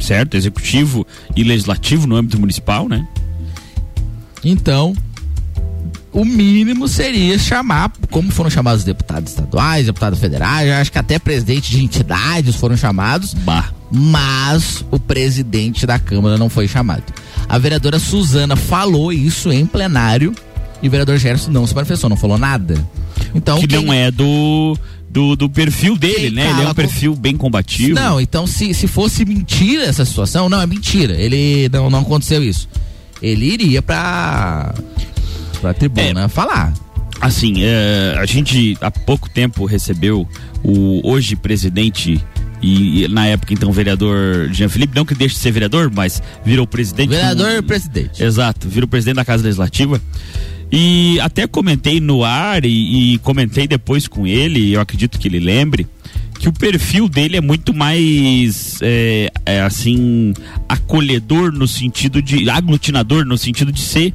Certo, 0.00 0.36
executivo 0.36 1.06
e 1.36 1.42
legislativo 1.44 2.06
no 2.06 2.16
âmbito 2.16 2.38
municipal, 2.38 2.88
né? 2.88 3.06
Então, 4.44 4.94
o 6.12 6.24
mínimo 6.24 6.86
seria 6.88 7.38
chamar, 7.38 7.90
como 8.10 8.30
foram 8.30 8.50
chamados 8.50 8.80
os 8.80 8.84
deputados 8.84 9.30
estaduais, 9.32 9.86
deputados 9.86 10.18
federais, 10.18 10.70
acho 10.72 10.92
que 10.92 10.98
até 10.98 11.18
presidente 11.18 11.70
de 11.70 11.82
entidades 11.82 12.54
foram 12.56 12.76
chamados, 12.76 13.34
mas 13.90 14.84
o 14.90 14.98
presidente 14.98 15.86
da 15.86 15.98
Câmara 15.98 16.36
não 16.36 16.48
foi 16.50 16.66
chamado. 16.68 17.04
A 17.48 17.58
vereadora 17.58 17.98
Suzana 17.98 18.56
falou 18.56 19.12
isso 19.12 19.50
em 19.52 19.64
plenário 19.66 20.34
e 20.82 20.88
o 20.88 20.90
vereador 20.90 21.16
Gerson 21.18 21.50
não 21.50 21.66
se 21.66 21.74
manifestou, 21.74 22.10
não 22.10 22.16
falou 22.16 22.38
nada. 22.38 22.74
Então, 23.34 23.58
que 23.60 23.66
quem- 23.66 23.84
não 23.84 23.92
é 23.92 24.10
do, 24.10 24.76
do, 25.08 25.36
do 25.36 25.48
perfil 25.48 25.96
dele, 25.96 26.30
né? 26.30 26.50
Ele 26.50 26.62
é 26.62 26.68
um 26.68 26.74
perfil 26.74 27.14
bem 27.14 27.36
combativo. 27.36 27.94
Não, 27.94 28.20
então 28.20 28.46
se, 28.46 28.74
se 28.74 28.86
fosse 28.86 29.24
mentira 29.24 29.84
essa 29.84 30.04
situação, 30.04 30.48
não, 30.48 30.60
é 30.60 30.66
mentira. 30.66 31.14
Ele 31.14 31.68
não, 31.72 31.88
não 31.88 32.00
aconteceu 32.00 32.42
isso. 32.42 32.68
Ele 33.22 33.46
iria 33.46 33.80
pra, 33.80 34.74
pra 35.62 35.72
tribuna 35.72 36.28
falar. 36.28 36.74
Assim, 37.20 37.62
é, 37.62 38.16
a 38.18 38.26
gente 38.26 38.76
há 38.80 38.90
pouco 38.90 39.30
tempo 39.30 39.64
recebeu 39.64 40.28
o 40.62 41.00
hoje 41.08 41.36
presidente 41.36 42.20
e, 42.60 43.04
e, 43.04 43.08
na 43.08 43.26
época 43.26 43.54
então 43.54 43.70
vereador 43.72 44.48
Jean 44.52 44.68
Felipe, 44.68 44.94
não 44.94 45.04
que 45.04 45.14
deixe 45.14 45.36
de 45.36 45.40
ser 45.40 45.52
vereador, 45.52 45.90
mas 45.94 46.20
virou 46.44 46.66
presidente. 46.66 47.10
Vereador 47.10 47.62
do- 47.62 47.66
presidente. 47.66 48.22
Exato, 48.22 48.68
virou 48.68 48.88
presidente 48.88 49.16
da 49.16 49.24
Casa 49.24 49.44
Legislativa. 49.44 50.00
E 50.70 51.20
até 51.20 51.46
comentei 51.46 52.00
no 52.00 52.24
ar 52.24 52.64
e, 52.64 53.14
e 53.14 53.18
comentei 53.18 53.68
depois 53.68 54.08
com 54.08 54.26
ele, 54.26 54.72
eu 54.72 54.80
acredito 54.80 55.18
que 55.18 55.28
ele 55.28 55.38
lembre, 55.38 55.86
que 56.40 56.48
o 56.48 56.52
perfil 56.52 57.08
dele 57.08 57.36
é 57.36 57.40
muito 57.40 57.72
mais 57.74 58.78
é, 58.82 59.30
é, 59.46 59.60
assim 59.60 60.32
acolhedor 60.68 61.52
no 61.52 61.68
sentido 61.68 62.20
de 62.20 62.48
aglutinador 62.50 63.24
no 63.24 63.38
sentido 63.38 63.70
de 63.70 63.80
ser 63.80 64.12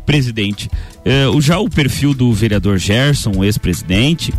presidente. 0.00 0.70
É, 1.04 1.24
já 1.40 1.58
o 1.58 1.68
perfil 1.68 2.14
do 2.14 2.32
vereador 2.32 2.78
Gerson, 2.78 3.32
o 3.36 3.44
ex-presidente, 3.44 4.32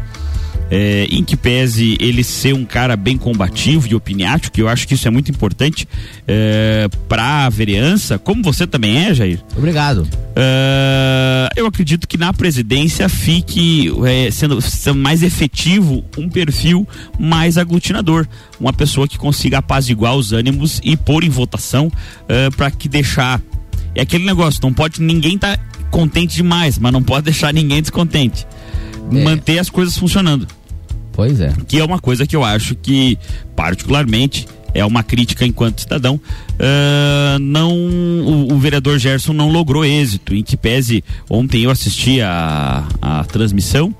é, 0.71 1.05
em 1.11 1.21
que 1.21 1.35
pese 1.35 1.97
ele 1.99 2.23
ser 2.23 2.53
um 2.53 2.63
cara 2.63 2.95
bem 2.95 3.17
combativo 3.17 3.87
e 3.89 3.93
opiniático, 3.93 4.55
que 4.55 4.61
eu 4.61 4.69
acho 4.69 4.87
que 4.87 4.93
isso 4.93 5.05
é 5.05 5.11
muito 5.11 5.29
importante 5.29 5.85
é, 6.25 6.87
para 7.09 7.45
a 7.45 7.49
vereança, 7.49 8.17
como 8.17 8.41
você 8.41 8.65
também 8.65 9.05
é, 9.05 9.13
Jair. 9.13 9.43
Obrigado. 9.55 10.07
É, 10.33 11.49
eu 11.57 11.65
acredito 11.65 12.07
que 12.07 12.17
na 12.17 12.31
presidência 12.31 13.09
fique 13.09 13.91
é, 14.05 14.31
sendo, 14.31 14.61
sendo 14.61 14.97
mais 14.97 15.21
efetivo 15.21 16.05
um 16.17 16.29
perfil 16.29 16.87
mais 17.19 17.57
aglutinador, 17.57 18.25
uma 18.57 18.71
pessoa 18.71 19.09
que 19.09 19.17
consiga 19.17 19.57
apaziguar 19.57 20.15
os 20.15 20.31
ânimos 20.31 20.79
e 20.85 20.95
pôr 20.95 21.25
em 21.25 21.29
votação 21.29 21.91
para 22.55 22.71
que 22.71 22.87
deixar 22.87 23.41
é 23.95 24.01
aquele 24.01 24.25
negócio, 24.25 24.59
não 24.63 24.73
pode 24.73 25.01
ninguém 25.01 25.37
tá 25.37 25.57
contente 25.89 26.35
demais, 26.35 26.77
mas 26.79 26.91
não 26.91 27.03
pode 27.03 27.25
deixar 27.25 27.53
ninguém 27.53 27.81
descontente. 27.81 28.47
Manter 29.11 29.59
as 29.59 29.69
coisas 29.69 29.97
funcionando. 29.97 30.47
Pois 31.11 31.41
é. 31.41 31.53
Que 31.67 31.79
é 31.79 31.83
uma 31.83 31.99
coisa 31.99 32.25
que 32.25 32.35
eu 32.35 32.43
acho 32.43 32.75
que, 32.75 33.17
particularmente, 33.55 34.47
é 34.73 34.85
uma 34.85 35.03
crítica 35.03 35.45
enquanto 35.45 35.81
cidadão. 35.81 36.19
ah, 36.59 37.37
não, 37.39 37.73
o, 37.75 38.53
o 38.53 38.57
vereador 38.57 38.97
Gerson 38.97 39.33
não 39.33 39.51
logrou 39.51 39.83
êxito. 39.83 40.33
Em 40.33 40.43
que 40.43 40.55
pese, 40.55 41.03
ontem 41.29 41.63
eu 41.63 41.71
assisti 41.71 42.21
a, 42.21 42.87
a 43.01 43.23
transmissão. 43.25 43.93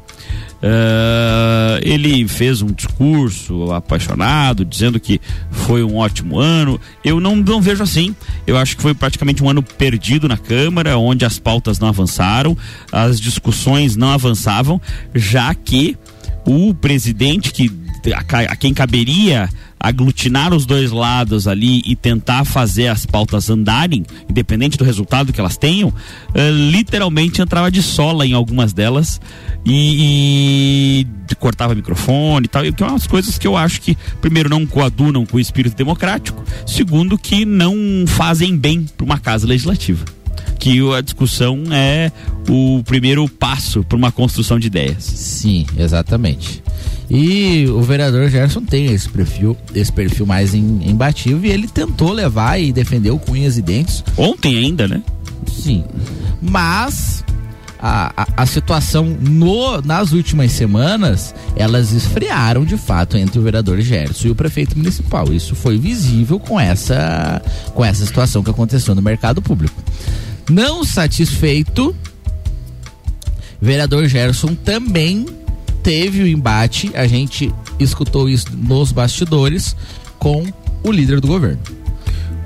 Ah, 0.64 1.80
ele 1.82 2.28
fez 2.28 2.62
um 2.62 2.68
discurso 2.68 3.72
apaixonado, 3.72 4.64
dizendo 4.64 5.00
que 5.00 5.20
foi 5.50 5.84
um 5.84 5.98
ótimo 5.98 6.40
ano. 6.40 6.80
Eu 7.04 7.20
não, 7.20 7.36
não 7.36 7.62
vejo 7.62 7.82
assim. 7.82 8.16
Eu 8.46 8.58
acho 8.58 8.76
que 8.76 8.82
foi 8.82 8.94
praticamente 8.94 9.44
um 9.44 9.50
ano 9.50 9.64
perdido 9.64 10.28
na 10.28 10.38
Câmara, 10.38 10.98
onde 10.98 11.26
as 11.26 11.40
pautas 11.40 11.80
não 11.80 11.88
avançaram, 11.88 12.56
as 12.92 13.20
discussões 13.20 13.96
não 13.96 14.10
avançavam, 14.10 14.80
já 15.16 15.54
que 15.54 15.98
o 16.46 16.74
presidente 16.74 17.52
que 17.52 17.72
a, 18.14 18.52
a 18.52 18.56
quem 18.56 18.74
caberia 18.74 19.50
aglutinar 19.82 20.54
os 20.54 20.66
dois 20.66 20.92
lados 20.92 21.48
ali 21.48 21.82
e 21.86 21.96
tentar 21.96 22.46
fazer 22.46 22.88
as 22.88 23.06
pautas 23.06 23.50
andarem, 23.50 24.06
independente 24.30 24.78
do 24.78 24.84
resultado 24.84 25.34
que 25.34 25.40
elas 25.40 25.58
tenham, 25.58 25.94
eh, 26.34 26.52
literalmente 26.52 27.42
entrava 27.42 27.72
de 27.72 27.82
sola 27.82 28.26
em 28.26 28.34
algumas 28.34 28.74
delas 28.74 29.20
e, 29.66 31.06
e 31.30 31.36
cortava 31.36 31.74
microfone 31.74 32.46
e 32.46 32.48
tal, 32.48 32.66
e 32.66 32.72
que 32.72 32.84
é 32.84 32.86
umas 32.86 33.08
coisas 33.08 33.38
que 33.38 33.48
eu 33.48 33.58
acho 33.58 33.82
que, 33.82 33.98
primeiro, 34.20 34.50
não 34.50 34.66
coadunam 34.66 35.26
com 35.26 35.38
o 35.38 35.40
espírito 35.40 35.76
democrático, 35.76 36.44
segundo, 36.66 37.18
que 37.18 37.46
não 37.46 37.76
fazem 38.08 38.56
bem 38.56 38.86
para 38.98 39.06
uma 39.06 39.18
casa 39.18 39.48
legislativa. 39.48 40.21
Que 40.60 40.80
a 40.94 41.02
discussão 41.02 41.64
é 41.72 42.12
o 42.48 42.84
primeiro 42.84 43.28
passo 43.28 43.84
para 43.84 43.98
uma 43.98 44.12
construção 44.12 44.60
de 44.60 44.68
ideias. 44.68 45.04
Sim, 45.04 45.66
exatamente. 45.78 46.62
E 47.10 47.66
o 47.68 47.82
vereador 47.82 48.30
Gerson 48.30 48.62
tem 48.62 48.86
esse 48.86 49.10
perfil, 49.10 49.58
esse 49.76 49.92
perfil 49.92 50.26
mais 50.26 50.54
embativo 50.54 51.46
e 51.46 51.50
ele 51.50 51.68
tentou 51.68 52.14
levar 52.14 52.58
e 52.58 52.72
defender 52.72 53.12
o 53.12 53.20
Cunhas 53.20 53.58
e 53.58 53.62
Dentes. 53.62 54.04
Ontem 54.16 54.58
ainda, 54.58 54.88
né? 54.88 55.04
Sim. 55.52 55.84
Mas 56.42 57.22
a, 57.82 58.14
a, 58.16 58.44
a, 58.44 58.46
situação 58.46 59.06
no, 59.06 59.82
nas 59.82 60.14
últimas 60.14 60.52
semanas, 60.52 61.34
elas 61.56 61.92
esfriaram 61.92 62.64
de 62.64 62.78
fato 62.78 63.18
entre 63.18 63.40
o 63.40 63.42
vereador 63.42 63.82
Gerson 63.82 64.28
e 64.28 64.32
o 64.32 64.36
prefeito 64.36 64.78
municipal. 64.78 65.34
Isso 65.34 65.56
foi 65.56 65.78
visível 65.78 66.40
com 66.40 66.60
essa, 66.60 67.42
com 67.74 67.84
essa 67.84 68.06
situação 68.06 68.44
que 68.44 68.52
aconteceu 68.52 68.94
no 68.94 69.02
mercado 69.02 69.42
público. 69.42 69.82
Não 70.52 70.84
satisfeito, 70.84 71.96
vereador 73.62 74.06
Gerson 74.06 74.54
também 74.54 75.26
teve 75.82 76.24
o 76.24 76.28
embate, 76.28 76.92
a 76.94 77.08
gente 77.08 77.50
escutou 77.80 78.28
isso 78.28 78.48
nos 78.52 78.92
bastidores, 78.92 79.78
com 80.20 80.46
o 80.84 80.92
líder 80.92 81.22
do 81.22 81.28
governo. 81.28 81.58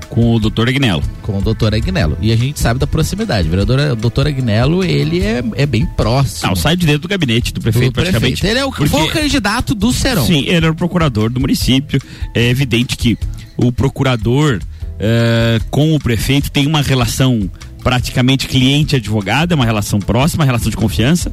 Com 0.08 0.36
o 0.36 0.38
doutor 0.38 0.68
Agnello. 0.68 1.02
Com 1.20 1.38
o 1.38 1.42
doutor 1.42 1.74
Agnello. 1.74 2.16
E 2.20 2.30
a 2.30 2.36
gente 2.36 2.60
sabe 2.60 2.78
da 2.78 2.86
proximidade. 2.86 3.48
O 3.48 3.50
vereador, 3.50 3.96
doutor 3.96 4.28
Agnello, 4.28 4.84
ele 4.84 5.20
é, 5.20 5.42
é 5.56 5.66
bem 5.66 5.84
próximo. 5.84 6.48
Não, 6.48 6.54
sai 6.54 6.76
de 6.76 6.86
dentro 6.86 7.02
do 7.02 7.08
gabinete 7.08 7.52
do 7.52 7.60
prefeito, 7.60 7.90
do 7.90 7.94
praticamente. 7.94 8.40
Prefeito. 8.40 8.52
Ele 8.52 8.60
é 8.60 8.64
o, 8.64 8.70
porque... 8.70 8.88
foi 8.88 9.02
o 9.02 9.10
candidato 9.10 9.74
do 9.74 9.92
Serão. 9.92 10.24
Sim, 10.24 10.44
ele 10.46 10.64
era 10.64 10.70
o 10.70 10.76
procurador 10.76 11.28
do 11.28 11.40
município. 11.40 12.00
É 12.32 12.48
evidente 12.48 12.96
que 12.96 13.18
o 13.56 13.72
procurador 13.72 14.60
é, 14.98 15.60
com 15.70 15.94
o 15.94 15.98
prefeito 15.98 16.52
tem 16.52 16.68
uma 16.68 16.82
relação 16.82 17.50
praticamente 17.86 18.48
cliente-advogado, 18.48 19.52
é 19.52 19.54
uma 19.54 19.64
relação 19.64 20.00
próxima, 20.00 20.42
uma 20.42 20.44
relação 20.44 20.68
de 20.68 20.76
confiança. 20.76 21.32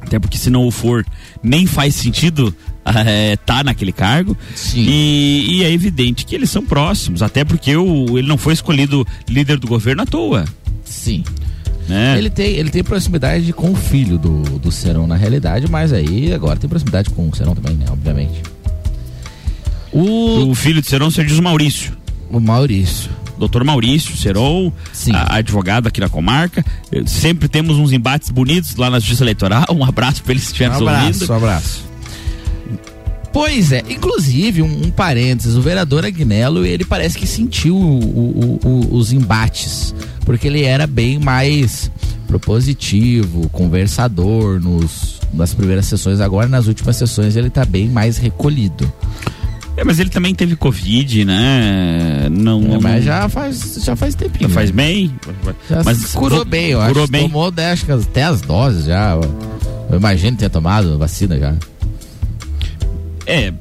Até 0.00 0.18
porque 0.18 0.38
se 0.38 0.48
não 0.48 0.66
o 0.66 0.70
for, 0.70 1.04
nem 1.42 1.66
faz 1.66 1.94
sentido 1.94 2.54
é, 3.06 3.36
tá 3.36 3.62
naquele 3.62 3.92
cargo. 3.92 4.34
E, 4.74 5.46
e, 5.50 5.62
é 5.62 5.70
evidente 5.70 6.24
que 6.24 6.34
eles 6.34 6.48
são 6.48 6.64
próximos, 6.64 7.20
até 7.20 7.44
porque 7.44 7.76
o, 7.76 8.18
ele 8.18 8.26
não 8.26 8.38
foi 8.38 8.54
escolhido 8.54 9.06
líder 9.28 9.58
do 9.58 9.66
governo 9.66 10.04
à 10.04 10.06
toa. 10.06 10.46
Sim. 10.86 11.22
Né? 11.86 12.16
Ele, 12.16 12.30
tem, 12.30 12.54
ele 12.54 12.70
tem 12.70 12.82
proximidade 12.82 13.52
com 13.52 13.72
o 13.72 13.76
filho 13.76 14.16
do, 14.16 14.58
do 14.58 14.72
Serão, 14.72 15.06
na 15.06 15.16
realidade, 15.16 15.70
mas 15.70 15.92
aí 15.92 16.32
agora 16.32 16.58
tem 16.58 16.70
proximidade 16.70 17.10
com 17.10 17.28
o 17.28 17.36
Serão 17.36 17.54
também, 17.54 17.76
né? 17.76 17.84
Obviamente. 17.90 18.40
O, 19.92 20.48
o 20.48 20.54
filho 20.54 20.80
de 20.80 20.88
Serão, 20.88 21.10
você 21.10 21.22
diz 21.22 21.36
o 21.36 21.42
Maurício. 21.42 21.92
O 22.30 22.40
Maurício 22.40 23.10
doutor 23.42 23.64
Maurício 23.64 24.16
Serol, 24.16 24.72
a, 25.12 25.36
advogado 25.36 25.88
aqui 25.88 26.00
na 26.00 26.08
comarca. 26.08 26.64
Sempre 27.06 27.48
temos 27.48 27.76
uns 27.76 27.92
embates 27.92 28.30
bonitos 28.30 28.76
lá 28.76 28.88
na 28.88 28.98
Justiça 28.98 29.24
Eleitoral. 29.24 29.64
Um 29.72 29.84
abraço 29.84 30.22
para 30.22 30.32
eles 30.32 30.44
se 30.44 30.48
estiverem 30.52 30.74
um 30.74 30.88
abraço, 30.88 31.06
ouvindo. 31.06 31.32
Um 31.32 31.36
abraço. 31.36 31.84
Pois 33.32 33.72
é, 33.72 33.82
inclusive, 33.88 34.62
um, 34.62 34.86
um 34.86 34.90
parênteses, 34.90 35.56
o 35.56 35.62
vereador 35.62 36.04
Agnello, 36.04 36.64
ele 36.64 36.84
parece 36.84 37.16
que 37.16 37.26
sentiu 37.26 37.74
o, 37.74 37.98
o, 37.98 38.60
o, 38.62 38.96
os 38.96 39.12
embates, 39.12 39.94
porque 40.26 40.46
ele 40.46 40.62
era 40.62 40.86
bem 40.86 41.18
mais 41.18 41.90
propositivo, 42.26 43.48
conversador 43.48 44.60
nos, 44.60 45.20
nas 45.32 45.54
primeiras 45.54 45.86
sessões, 45.86 46.20
agora 46.20 46.46
nas 46.46 46.66
últimas 46.66 46.96
sessões 46.96 47.34
ele 47.34 47.48
está 47.48 47.64
bem 47.64 47.88
mais 47.88 48.18
recolhido. 48.18 48.92
É, 49.82 49.84
mas 49.84 49.98
ele 49.98 50.10
também 50.10 50.32
teve 50.32 50.54
Covid, 50.54 51.24
né? 51.24 52.28
Não, 52.30 52.76
é, 52.76 52.78
mas 52.78 53.04
já 53.04 53.28
faz, 53.28 53.80
já 53.84 53.96
faz 53.96 54.14
tempinho. 54.14 54.48
Já 54.48 54.54
faz 54.54 54.70
né? 54.70 54.76
bem. 54.76 55.14
Já 55.68 55.82
mas 55.82 56.14
curou 56.14 56.44
bem, 56.44 56.70
eu 56.70 56.80
curou 56.86 57.02
acho. 57.02 57.10
Bem. 57.12 57.22
Tomou 57.22 57.52
acho 57.72 57.84
que 57.84 57.90
até 57.90 58.22
as 58.22 58.40
doses 58.40 58.84
já. 58.84 59.14
Eu 59.90 59.98
imagino 59.98 60.36
ter 60.36 60.48
tomado 60.48 60.96
vacina 60.96 61.36
já. 61.36 61.56
É, 63.26 63.52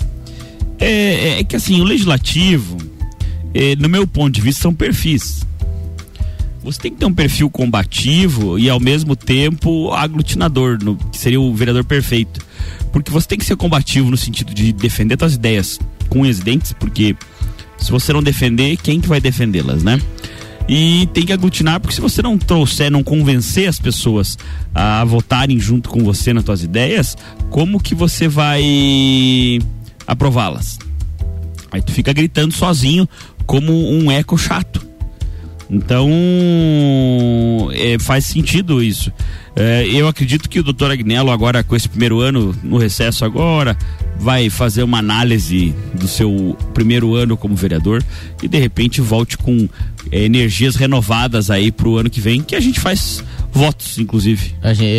é, 0.80 1.40
é 1.40 1.44
que 1.44 1.56
assim, 1.56 1.82
o 1.82 1.84
legislativo, 1.84 2.78
é, 3.52 3.76
no 3.76 3.90
meu 3.90 4.06
ponto 4.06 4.32
de 4.32 4.42
vista, 4.42 4.62
são 4.62 4.76
perfis. 4.76 5.42
Você 6.64 6.80
tem 6.82 6.92
que 6.92 7.00
ter 7.00 7.06
um 7.06 7.14
perfil 7.14 7.50
combativo 7.50 8.60
e 8.60 8.70
ao 8.70 8.80
mesmo 8.80 9.16
tempo 9.16 9.92
aglutinador, 9.92 10.78
no, 10.84 10.96
que 10.96 11.18
seria 11.18 11.42
o 11.42 11.52
vereador 11.56 11.84
perfeito. 11.84 12.40
Porque 12.92 13.10
você 13.10 13.28
tem 13.28 13.40
que 13.40 13.46
ser 13.46 13.56
combativo 13.56 14.12
no 14.12 14.18
sentido 14.18 14.54
de 14.54 14.72
defender 14.72 15.18
suas 15.18 15.34
ideias 15.34 15.80
com 16.12 16.22
os 16.22 16.40
dentes, 16.40 16.74
porque 16.74 17.16
se 17.78 17.90
você 17.90 18.12
não 18.12 18.22
defender, 18.22 18.78
quem 18.78 19.00
que 19.00 19.08
vai 19.08 19.22
defendê-las, 19.22 19.82
né? 19.82 20.00
E 20.68 21.08
tem 21.14 21.26
que 21.26 21.34
aglutinar, 21.34 21.80
porque 21.80 21.96
se 21.96 22.02
você 22.02 22.22
não 22.22 22.38
trouxer, 22.38 22.92
não 22.92 23.02
convencer 23.02 23.68
as 23.68 23.80
pessoas 23.80 24.38
a 24.76 25.04
votarem 25.06 25.60
junto 25.60 25.90
com 25.90 26.04
você 26.04 26.34
nas 26.34 26.46
suas 26.46 26.64
ideias, 26.64 27.18
como 27.50 27.80
que 27.80 27.96
você 27.96 28.28
vai 28.28 29.60
aprová-las? 30.06 30.78
Aí 31.72 31.82
tu 31.82 31.94
fica 31.94 32.12
gritando 32.12 32.54
sozinho 32.54 33.08
como 33.46 33.74
um 33.90 34.12
eco 34.12 34.38
chato. 34.38 34.91
Então, 35.72 36.12
é, 37.72 37.98
faz 37.98 38.26
sentido 38.26 38.84
isso. 38.84 39.10
É, 39.56 39.88
eu 39.88 40.06
acredito 40.06 40.50
que 40.50 40.60
o 40.60 40.64
doutor 40.64 40.92
Agnello, 40.92 41.32
agora 41.32 41.64
com 41.64 41.74
esse 41.78 41.88
primeiro 41.88 42.20
ano, 42.20 42.54
no 42.62 42.78
recesso 42.78 43.24
agora, 43.24 43.78
vai 44.20 44.50
fazer 44.50 44.84
uma 44.84 45.00
análise 45.00 45.74
do 45.94 46.10
seu 46.10 46.58
primeiro 46.74 47.16
ano 47.16 47.38
como 47.38 47.56
vereador 47.56 48.04
e 48.44 48.50
de 48.50 48.58
repente 48.60 49.00
volte 49.00 49.38
com 49.38 49.70
é, 50.12 50.26
energias 50.26 50.76
renovadas 50.76 51.50
aí 51.50 51.72
pro 51.72 51.96
ano 51.96 52.10
que 52.10 52.20
vem, 52.20 52.44
que 52.44 52.56
a 52.56 52.60
gente 52.60 52.80
faz 52.82 53.24
votos, 53.50 53.98
inclusive. 53.98 54.54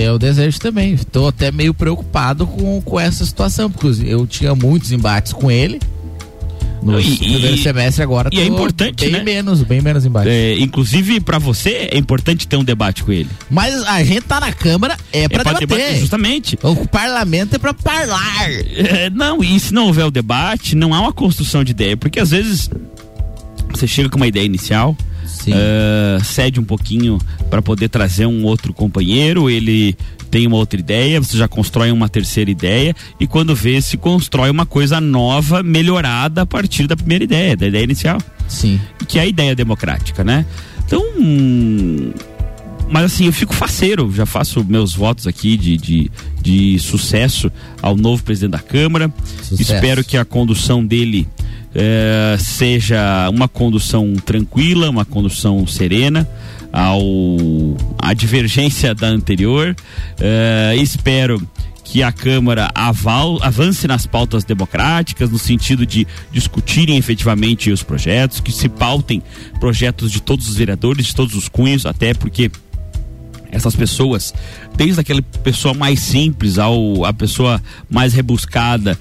Eu 0.07 0.19
desejo 0.19 0.59
também. 0.59 0.95
Estou 0.95 1.29
até 1.29 1.53
meio 1.53 1.75
preocupado 1.75 2.47
com, 2.47 2.81
com 2.81 2.99
essa 2.99 3.27
situação, 3.27 3.71
porque 3.71 4.03
eu 4.07 4.27
tinha 4.27 4.55
muitos 4.55 4.91
embates 4.91 5.35
com 5.35 5.51
ele 5.51 5.79
no 6.83 7.01
primeiro 7.01 7.59
semestre 7.59 8.03
agora 8.03 8.29
e 8.33 8.41
é 8.41 8.45
importante 8.45 9.05
bem 9.05 9.13
né? 9.13 9.23
menos 9.23 9.63
bem 9.63 9.81
menos 9.81 10.05
embaixo 10.05 10.29
é, 10.29 10.59
inclusive 10.59 11.21
para 11.21 11.39
você 11.39 11.89
é 11.91 11.99
importante 11.99 12.47
ter 12.47 12.57
um 12.57 12.65
debate 12.65 13.03
com 13.05 13.13
ele 13.13 13.29
mas 13.51 13.83
a 13.85 14.03
gente 14.03 14.23
tá 14.23 14.41
na 14.41 14.53
câmara 14.53 14.97
é 15.13 15.29
para 15.29 15.41
é 15.41 15.45
debater. 15.45 15.67
debater 15.69 16.01
justamente 16.01 16.59
o 16.63 16.89
parlamento 16.89 17.55
é 17.55 17.59
para 17.59 17.73
falar 17.73 18.51
é, 18.51 19.11
não 19.11 19.43
e 19.43 19.59
se 19.59 19.73
não 19.73 19.87
houver 19.87 20.07
o 20.07 20.11
debate 20.11 20.75
não 20.75 20.93
há 20.93 21.01
uma 21.01 21.13
construção 21.13 21.63
de 21.63 21.71
ideia 21.71 21.97
porque 21.97 22.19
às 22.19 22.31
vezes 22.31 22.69
você 23.71 23.87
chega 23.87 24.09
com 24.09 24.17
uma 24.17 24.27
ideia 24.27 24.45
inicial 24.45 24.97
uh, 25.51 26.25
cede 26.25 26.61
um 26.61 26.65
pouquinho 26.65 27.19
para 27.51 27.61
poder 27.61 27.89
trazer 27.89 28.27
um 28.27 28.45
outro 28.45 28.73
companheiro 28.73 29.51
ele 29.51 29.97
tem 30.33 30.47
uma 30.47 30.57
outra 30.57 30.81
ideia, 30.81 31.21
você 31.21 31.37
já 31.37 31.47
constrói 31.47 31.93
uma 31.93 32.09
terceira 32.09 32.51
ideia 32.51 32.97
e 33.21 33.27
quando 33.27 33.55
vê 33.55 33.83
se 33.83 33.99
constrói 33.99 34.49
uma 34.49 34.65
coisa 34.65 34.99
nova, 34.99 35.63
melhorada 35.63 36.41
a 36.41 36.47
partir 36.47 36.87
da 36.87 36.97
primeira 36.97 37.23
ideia, 37.23 37.55
da 37.55 37.67
ideia 37.67 37.85
inicial. 37.85 38.19
Sim. 38.49 38.81
Que 39.07 39.19
é 39.19 39.23
a 39.23 39.27
ideia 39.27 39.55
democrática, 39.55 40.25
né? 40.25 40.47
Então, 40.87 41.03
mas 42.89 43.05
assim, 43.05 43.27
eu 43.27 43.33
fico 43.33 43.55
faceiro, 43.55 44.11
já 44.11 44.25
faço 44.25 44.65
meus 44.65 44.95
votos 44.95 45.27
aqui 45.27 45.57
de, 45.57 45.77
de, 45.77 46.11
de 46.41 46.79
sucesso 46.79 47.53
ao 47.83 47.95
novo 47.95 48.23
presidente 48.23 48.53
da 48.53 48.59
Câmara. 48.59 49.13
Sucesso. 49.43 49.63
Espero 49.63 50.03
que 50.03 50.17
a 50.17 50.25
condução 50.25 50.85
dele 50.85 51.29
eh, 51.75 52.37
seja 52.39 53.29
uma 53.31 53.49
condução 53.49 54.15
tranquila, 54.15 54.91
uma 54.91 55.05
condução 55.05 55.67
serena 55.67 56.29
ao 56.73 57.01
a 57.99 58.15
divergência 58.15 58.95
da 58.95 59.07
anterior. 59.07 59.77
Uh, 60.19 60.83
espero 60.83 61.47
que 61.85 62.03
a 62.03 62.11
Câmara 62.11 62.71
aval, 62.75 63.39
avance 63.43 63.87
nas 63.87 64.07
pautas 64.07 64.45
democráticas, 64.45 65.31
no 65.31 65.39
sentido 65.39 65.85
de 65.85 66.07
discutirem 66.33 66.97
efetivamente 66.97 67.71
os 67.71 67.83
projetos, 67.83 68.41
que 68.41 68.51
se 68.51 68.69
pautem 68.69 69.23
projetos 69.61 70.11
de 70.11 70.23
todos 70.23 70.49
os 70.49 70.57
vereadores, 70.57 71.07
de 71.07 71.15
todos 71.15 71.35
os 71.35 71.49
cunhos, 71.49 71.85
até 71.85 72.15
porque 72.15 72.51
essas 73.53 73.77
pessoas, 73.77 74.33
desde 74.75 74.99
aquela 74.99 75.21
pessoa 75.21 75.75
mais 75.75 76.01
simples 76.01 76.59
ao 76.59 77.05
a 77.05 77.13
pessoa 77.13 77.63
mais 77.89 78.15
rebuscada, 78.15 78.99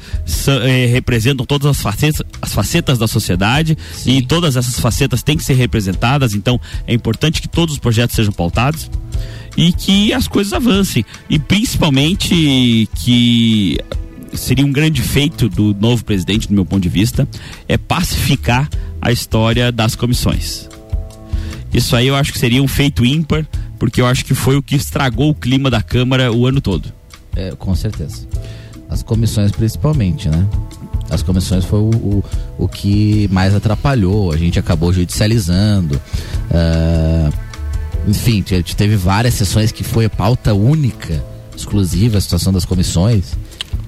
eh, 0.47 0.87
representam 0.87 1.45
todas 1.45 1.67
as 1.67 1.81
facetas, 1.81 2.21
as 2.41 2.53
facetas 2.53 2.99
da 2.99 3.07
sociedade 3.07 3.77
Sim. 3.93 4.17
e 4.17 4.21
todas 4.21 4.57
essas 4.57 4.77
facetas 4.77 5.23
têm 5.23 5.37
que 5.37 5.43
ser 5.45 5.53
representadas. 5.53 6.35
Então 6.35 6.59
é 6.85 6.93
importante 6.93 7.41
que 7.41 7.47
todos 7.47 7.75
os 7.75 7.79
projetos 7.79 8.13
sejam 8.13 8.33
pautados 8.33 8.91
e 9.55 9.71
que 9.71 10.13
as 10.13 10.28
coisas 10.28 10.51
avancem 10.51 11.05
e 11.30 11.39
principalmente 11.39 12.89
que 12.95 13.80
seria 14.34 14.65
um 14.65 14.71
grande 14.71 15.01
feito 15.01 15.47
do 15.47 15.73
novo 15.73 16.03
presidente, 16.03 16.47
do 16.49 16.53
meu 16.53 16.65
ponto 16.65 16.84
de 16.84 16.89
vista, 16.89 17.28
é 17.69 17.78
pacificar 17.78 18.69
a 19.01 19.13
história 19.13 19.71
das 19.71 19.95
comissões. 19.95 20.69
Isso 21.73 21.95
aí 21.95 22.07
eu 22.07 22.15
acho 22.15 22.34
que 22.34 22.39
seria 22.39 22.61
um 22.61 22.67
feito 22.67 23.05
ímpar 23.05 23.45
porque 23.82 23.99
eu 23.99 24.05
acho 24.05 24.23
que 24.23 24.36
foi 24.36 24.55
o 24.55 24.61
que 24.61 24.75
estragou 24.75 25.32
o 25.32 25.34
clima 25.34 25.67
da 25.67 25.82
Câmara 25.82 26.32
o 26.32 26.45
ano 26.45 26.61
todo. 26.61 26.93
É, 27.36 27.49
com 27.55 27.73
certeza. 27.73 28.27
As 28.88 29.01
comissões 29.01 29.51
principalmente, 29.51 30.29
né? 30.29 30.47
As 31.09 31.23
comissões 31.23 31.65
foi 31.65 31.79
o, 31.79 31.89
o, 31.89 32.23
o 32.59 32.67
que 32.67 33.27
mais 33.32 33.55
atrapalhou, 33.55 34.32
a 34.32 34.38
gente 34.38 34.59
acabou 34.59 34.93
judicializando. 34.93 35.99
Uh, 36.51 37.34
enfim, 38.07 38.43
teve 38.43 38.95
várias 38.95 39.34
sessões 39.34 39.71
que 39.71 39.84
foi 39.84 40.07
pauta 40.07 40.53
única, 40.53 41.25
exclusiva, 41.57 42.19
a 42.19 42.21
situação 42.21 42.53
das 42.53 42.65
comissões. 42.65 43.36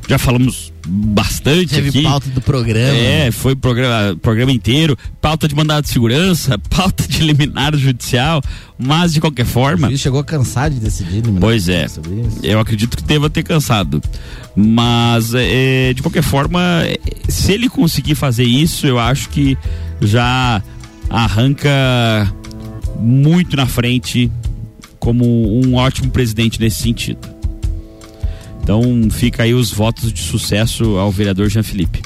Já 0.07 0.17
falamos 0.17 0.73
bastante 0.85 1.75
Teve 1.75 1.89
aqui. 1.89 2.03
pauta 2.03 2.29
do 2.29 2.41
programa. 2.41 2.97
É, 2.97 3.31
foi 3.31 3.55
programa, 3.55 4.17
programa 4.17 4.51
inteiro, 4.51 4.97
pauta 5.21 5.47
de 5.47 5.55
mandado 5.55 5.83
de 5.83 5.89
segurança, 5.89 6.57
pauta 6.69 7.07
de 7.07 7.19
liminar 7.23 7.75
judicial, 7.75 8.41
mas 8.77 9.13
de 9.13 9.21
qualquer 9.21 9.45
forma. 9.45 9.87
Ele 9.87 9.97
chegou 9.97 10.23
cansado 10.23 10.73
de 10.73 10.81
decidir. 10.81 11.21
liminar 11.21 11.39
Pois 11.39 11.69
é, 11.69 11.87
eu 12.41 12.59
acredito 12.59 12.97
que 12.97 13.03
deva 13.03 13.29
ter 13.29 13.43
cansado. 13.43 14.01
Mas, 14.55 15.33
é, 15.33 15.93
de 15.93 16.01
qualquer 16.01 16.23
forma, 16.23 16.61
é, 16.83 16.99
se 17.27 17.53
ele 17.53 17.69
conseguir 17.69 18.15
fazer 18.15 18.43
isso, 18.43 18.85
eu 18.85 18.99
acho 18.99 19.29
que 19.29 19.57
já 20.01 20.61
arranca 21.09 21.71
muito 22.99 23.55
na 23.55 23.65
frente 23.65 24.31
como 24.99 25.25
um 25.61 25.75
ótimo 25.75 26.09
presidente 26.11 26.59
nesse 26.59 26.81
sentido. 26.81 27.32
Então 28.63 28.81
fica 29.11 29.43
aí 29.43 29.53
os 29.53 29.71
votos 29.71 30.11
de 30.11 30.21
sucesso 30.21 30.97
ao 30.97 31.11
vereador 31.11 31.49
Jean 31.49 31.63
Felipe. 31.63 32.01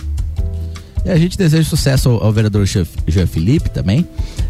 E 1.05 1.10
a 1.10 1.18
gente 1.18 1.38
deseja 1.38 1.70
sucesso 1.70 2.10
ao, 2.10 2.24
ao 2.26 2.34
vereador 2.34 2.66
Jean, 2.66 2.84
Felipe 3.28 3.70
também. 3.70 4.05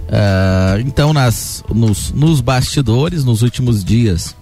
Ah, 0.09 0.77
então, 0.79 1.11
nas, 1.13 1.63
nos, 1.73 2.11
nos 2.11 2.39
bastidores, 2.41 3.23
nos 3.25 3.41
últimos 3.41 3.83
dias, 3.83 4.33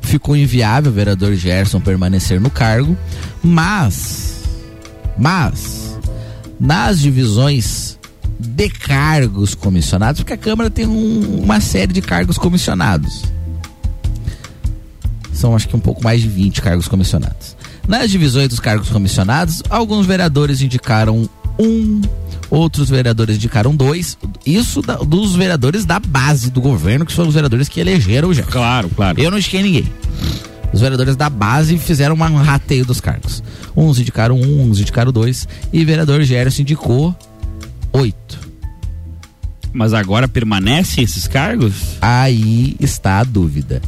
ficou 0.00 0.34
inviável 0.36 0.90
o 0.90 0.94
vereador 0.94 1.34
Gerson 1.34 1.78
permanecer 1.80 2.40
no 2.40 2.50
cargo, 2.50 2.96
mas, 3.42 4.42
mas, 5.18 5.98
nas 6.58 6.98
divisões 7.00 7.98
de 8.40 8.68
cargos 8.70 9.54
comissionados, 9.54 10.22
porque 10.22 10.32
a 10.32 10.38
Câmara 10.38 10.70
tem 10.70 10.86
um- 10.86 11.42
uma 11.44 11.60
série 11.60 11.92
de 11.92 12.00
cargos 12.02 12.38
comissionados. 12.38 13.22
São 15.34 15.54
acho 15.54 15.68
que 15.68 15.76
um 15.76 15.80
pouco 15.80 16.02
mais 16.02 16.22
de 16.22 16.28
20 16.28 16.62
cargos 16.62 16.88
comissionados. 16.88 17.56
Nas 17.86 18.10
divisões 18.10 18.48
dos 18.48 18.60
cargos 18.60 18.88
comissionados, 18.88 19.62
alguns 19.68 20.06
vereadores 20.06 20.62
indicaram 20.62 21.28
um, 21.58 22.00
outros 22.50 22.88
vereadores 22.88 23.36
indicaram 23.36 23.74
dois. 23.76 24.16
Isso 24.46 24.80
da- 24.80 24.96
dos 24.96 25.34
vereadores 25.36 25.84
da 25.84 25.98
base 25.98 26.50
do 26.50 26.60
governo, 26.60 27.04
que 27.04 27.12
são 27.12 27.26
os 27.28 27.34
vereadores 27.34 27.68
que 27.68 27.80
elegeram 27.80 28.30
o. 28.30 28.42
Claro, 28.44 28.88
claro. 28.90 29.20
Eu 29.20 29.30
não 29.30 29.38
indiquei 29.38 29.62
ninguém. 29.62 29.92
Os 30.72 30.80
vereadores 30.80 31.14
da 31.14 31.28
base 31.30 31.76
fizeram 31.78 32.14
um 32.16 32.36
rateio 32.36 32.84
dos 32.84 33.00
cargos. 33.00 33.42
Uns 33.76 33.98
indicaram 33.98 34.36
um, 34.40 34.62
uns 34.70 34.80
indicaram 34.80 35.12
dois. 35.12 35.46
E 35.72 35.82
o 35.82 35.86
vereador 35.86 36.22
Gerson 36.22 36.62
indicou 36.62 37.14
oito. 37.92 38.40
Mas 39.72 39.92
agora 39.92 40.26
permanecem 40.28 41.02
esses 41.04 41.26
cargos? 41.28 41.74
Aí 42.00 42.76
está 42.80 43.18
a 43.20 43.24
dúvida. 43.24 43.82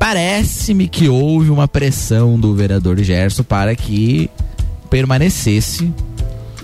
Parece-me 0.00 0.88
que 0.88 1.10
houve 1.10 1.50
uma 1.50 1.68
pressão 1.68 2.40
do 2.40 2.54
vereador 2.54 2.98
Gerson 3.02 3.42
para 3.42 3.76
que 3.76 4.30
permanecesse 4.88 5.92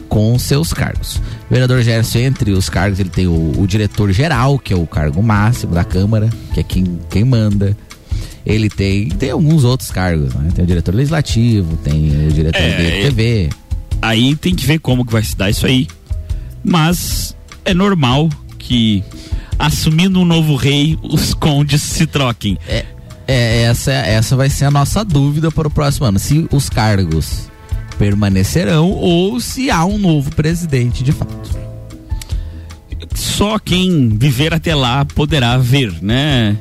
com 0.09 0.39
seus 0.39 0.73
cargos. 0.73 1.17
O 1.17 1.51
vereador 1.51 1.83
Gerson, 1.83 2.21
entre 2.21 2.53
os 2.53 2.71
cargos, 2.71 2.99
ele 2.99 3.11
tem 3.11 3.27
o, 3.27 3.53
o 3.61 3.67
diretor 3.67 4.11
geral, 4.11 4.59
que 4.59 4.73
é 4.73 4.77
o 4.77 4.87
cargo 4.87 5.23
máximo 5.23 5.75
da 5.75 5.85
Câmara, 5.85 6.31
que 6.55 6.61
é 6.61 6.63
quem, 6.63 6.99
quem 7.11 7.25
manda. 7.25 7.77
Ele 8.47 8.71
tem, 8.71 9.11
tem 9.11 9.31
alguns 9.31 9.65
outros 9.65 9.91
cargos, 9.91 10.33
né? 10.33 10.51
Tem 10.55 10.65
o 10.65 10.67
diretor 10.67 10.95
legislativo, 10.95 11.77
tem 11.77 12.29
o 12.29 12.33
diretor 12.33 12.63
É, 12.63 13.03
de 13.03 13.03
TV. 13.11 13.51
Aí 14.01 14.35
tem 14.35 14.55
que 14.55 14.65
ver 14.65 14.79
como 14.79 15.05
que 15.05 15.13
vai 15.13 15.23
se 15.23 15.37
dar 15.37 15.51
isso 15.51 15.67
aí. 15.67 15.87
Mas 16.65 17.37
é 17.67 17.75
normal 17.75 18.31
que 18.59 19.05
assumindo 19.59 20.21
um 20.21 20.25
novo 20.25 20.57
rei, 20.57 20.99
os 21.03 21.35
condes 21.35 21.83
se 21.83 22.07
troquem. 22.07 22.57
É, 22.67 22.87
é, 23.27 23.63
essa, 23.63 23.93
essa 23.93 24.37
vai 24.37 24.49
ser 24.49 24.67
a 24.67 24.71
nossa 24.71 25.05
dúvida 25.05 25.51
para 25.51 25.69
o 25.69 25.71
próximo 25.71 26.07
ano. 26.07 26.19
Se 26.19 26.47
os 26.53 26.69
cargos 26.69 27.49
permanecerão 27.99 28.91
ou 28.91 29.41
se 29.41 29.71
há 29.71 29.85
um 29.85 29.99
novo 29.99 30.31
presidente 30.35 31.03
de 31.03 31.13
fato. 31.13 31.57
Só 33.15 33.59
quem 33.59 34.11
viver 34.11 34.53
até 34.53 34.75
lá 34.75 35.05
poderá 35.05 35.57
ver, 35.57 35.95
né? 36.03 36.57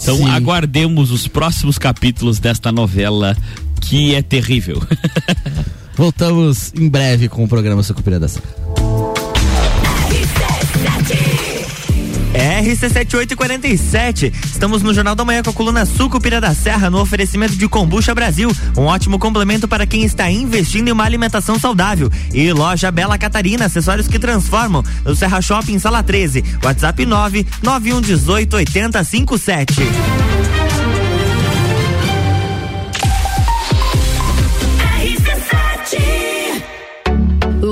Então 0.00 0.16
Sim. 0.16 0.30
aguardemos 0.30 1.12
os 1.12 1.28
próximos 1.28 1.78
capítulos 1.78 2.38
desta 2.38 2.72
novela 2.72 3.36
que 3.80 4.14
é 4.14 4.22
terrível. 4.22 4.82
Voltamos 5.96 6.72
em 6.74 6.88
breve 6.88 7.28
com 7.28 7.44
o 7.44 7.48
programa 7.48 7.82
Sucupira 7.82 8.18
da 8.18 8.26
Serra. 8.26 8.61
RC7847. 12.32 14.32
Estamos 14.44 14.82
no 14.82 14.94
Jornal 14.94 15.14
da 15.14 15.24
Manhã 15.24 15.42
com 15.42 15.50
a 15.50 15.52
coluna 15.52 15.84
Sucupira 15.84 16.40
da 16.40 16.54
Serra 16.54 16.88
no 16.88 17.00
oferecimento 17.00 17.56
de 17.56 17.68
Combucha 17.68 18.14
Brasil, 18.14 18.50
um 18.76 18.82
ótimo 18.82 19.18
complemento 19.18 19.68
para 19.68 19.86
quem 19.86 20.04
está 20.04 20.30
investindo 20.30 20.88
em 20.88 20.92
uma 20.92 21.04
alimentação 21.04 21.58
saudável. 21.58 22.10
E 22.32 22.52
Loja 22.52 22.90
Bela 22.90 23.18
Catarina, 23.18 23.66
acessórios 23.66 24.08
que 24.08 24.18
transformam. 24.18 24.82
No 25.04 25.14
Serra 25.14 25.40
Shopping, 25.40 25.78
sala 25.78 26.02
13. 26.02 26.44
WhatsApp 26.62 27.06
9 27.06 27.46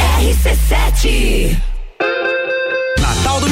RC7 0.00 0.70
Natal 0.70 1.02
do 1.02 1.79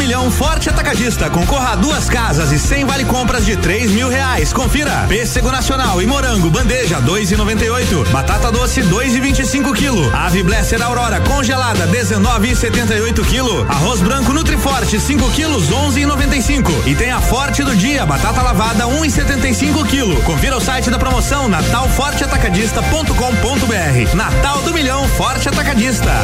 Milhão 0.08 0.30
Forte 0.30 0.70
Atacadista. 0.70 1.28
Concorra 1.28 1.72
a 1.72 1.76
duas 1.76 2.08
casas 2.08 2.50
e 2.50 2.58
100 2.58 2.86
vale 2.86 3.04
compras 3.04 3.44
de 3.44 3.58
3 3.58 3.90
mil 3.90 4.08
reais. 4.08 4.54
Confira. 4.54 5.04
Pêssego 5.06 5.52
Nacional 5.52 6.00
e 6.00 6.06
Morango, 6.06 6.48
bandeja 6.48 6.98
2,98. 7.02 8.08
Batata 8.08 8.50
doce 8.50 8.80
2,25 8.80 9.76
quilo. 9.76 10.10
Ave 10.16 10.42
Blesser 10.42 10.80
Aurora 10.80 11.20
congelada 11.20 11.86
19,78 11.88 13.22
quilo. 13.26 13.66
Arroz 13.68 14.00
branco 14.00 14.32
Nutriforte 14.32 14.98
5 14.98 15.30
quilos 15.32 15.68
11,95. 15.68 16.86
E 16.86 16.94
tem 16.94 17.10
a 17.10 17.20
Forte 17.20 17.62
do 17.62 17.76
dia, 17.76 18.06
batata 18.06 18.40
lavada 18.40 18.86
1,75 18.86 19.86
quilo. 19.88 20.22
Confira 20.22 20.56
o 20.56 20.60
site 20.60 20.88
da 20.88 20.98
promoção 20.98 21.50
natalforteatacadista.com.br. 21.50 24.16
Natal 24.16 24.62
do 24.62 24.72
Milhão 24.72 25.06
Forte 25.06 25.50
Atacadista. 25.50 26.14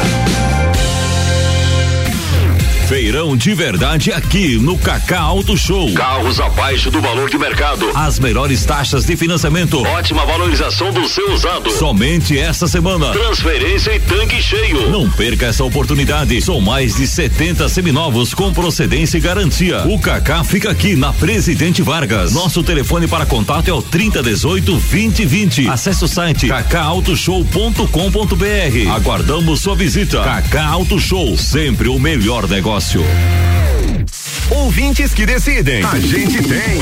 Feirão 2.87 3.35
de 3.35 3.51
verdade 3.55 4.11
aqui 4.11 4.59
no 4.59 4.77
Cacá 4.77 5.19
Auto 5.19 5.57
Show. 5.57 5.91
Carros 5.95 6.39
abaixo 6.39 6.91
do 6.91 7.01
valor 7.01 7.31
de 7.31 7.35
mercado. 7.35 7.89
As 7.95 8.19
melhores 8.19 8.63
taxas 8.63 9.05
de 9.05 9.17
financiamento. 9.17 9.81
Ótima 9.81 10.23
valorização 10.23 10.93
do 10.93 11.07
seu 11.07 11.33
usado. 11.33 11.71
Somente 11.71 12.37
esta 12.37 12.67
semana. 12.67 13.11
Transferência 13.11 13.95
e 13.95 13.99
tanque 13.99 14.39
cheio. 14.39 14.91
Não 14.91 15.09
perca 15.09 15.47
essa 15.47 15.63
oportunidade. 15.63 16.39
São 16.43 16.61
mais 16.61 16.95
de 16.95 17.07
70 17.07 17.67
seminovos 17.69 18.35
com 18.35 18.53
procedência 18.53 19.17
e 19.17 19.21
garantia. 19.21 19.81
O 19.87 19.97
Cacá 19.97 20.43
fica 20.43 20.69
aqui 20.69 20.95
na 20.95 21.11
Presidente 21.11 21.81
Vargas. 21.81 22.33
Nosso 22.33 22.61
telefone 22.61 23.07
para 23.07 23.25
contato 23.25 23.67
é 23.67 23.73
o 23.73 23.81
3018 23.81 24.73
2020. 24.73 25.69
Acesse 25.69 26.05
o 26.05 26.07
site 26.07 26.49
cacautoshow.com.br. 26.49 28.91
Aguardamos 28.95 29.61
sua 29.61 29.75
visita. 29.75 30.21
Cacá 30.21 30.67
Auto 30.67 30.99
Show, 30.99 31.35
sempre 31.35 31.89
o 31.89 31.97
melhor 31.97 32.47
negócio. 32.47 32.74
Ouvintes 34.51 35.13
que 35.13 35.25
decidem. 35.25 35.81
A 35.85 35.97
gente 35.97 36.43
tem. 36.43 36.81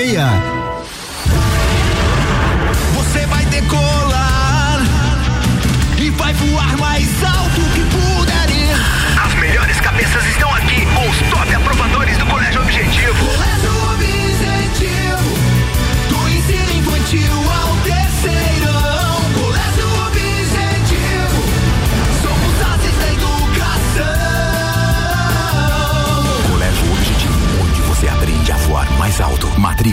Você 0.00 0.59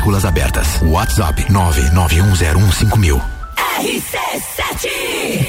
Matrículas 0.07 0.23
abertas. 0.23 0.79
WhatsApp 0.83 1.37
991015000. 1.49 3.21
RC7 3.77 5.46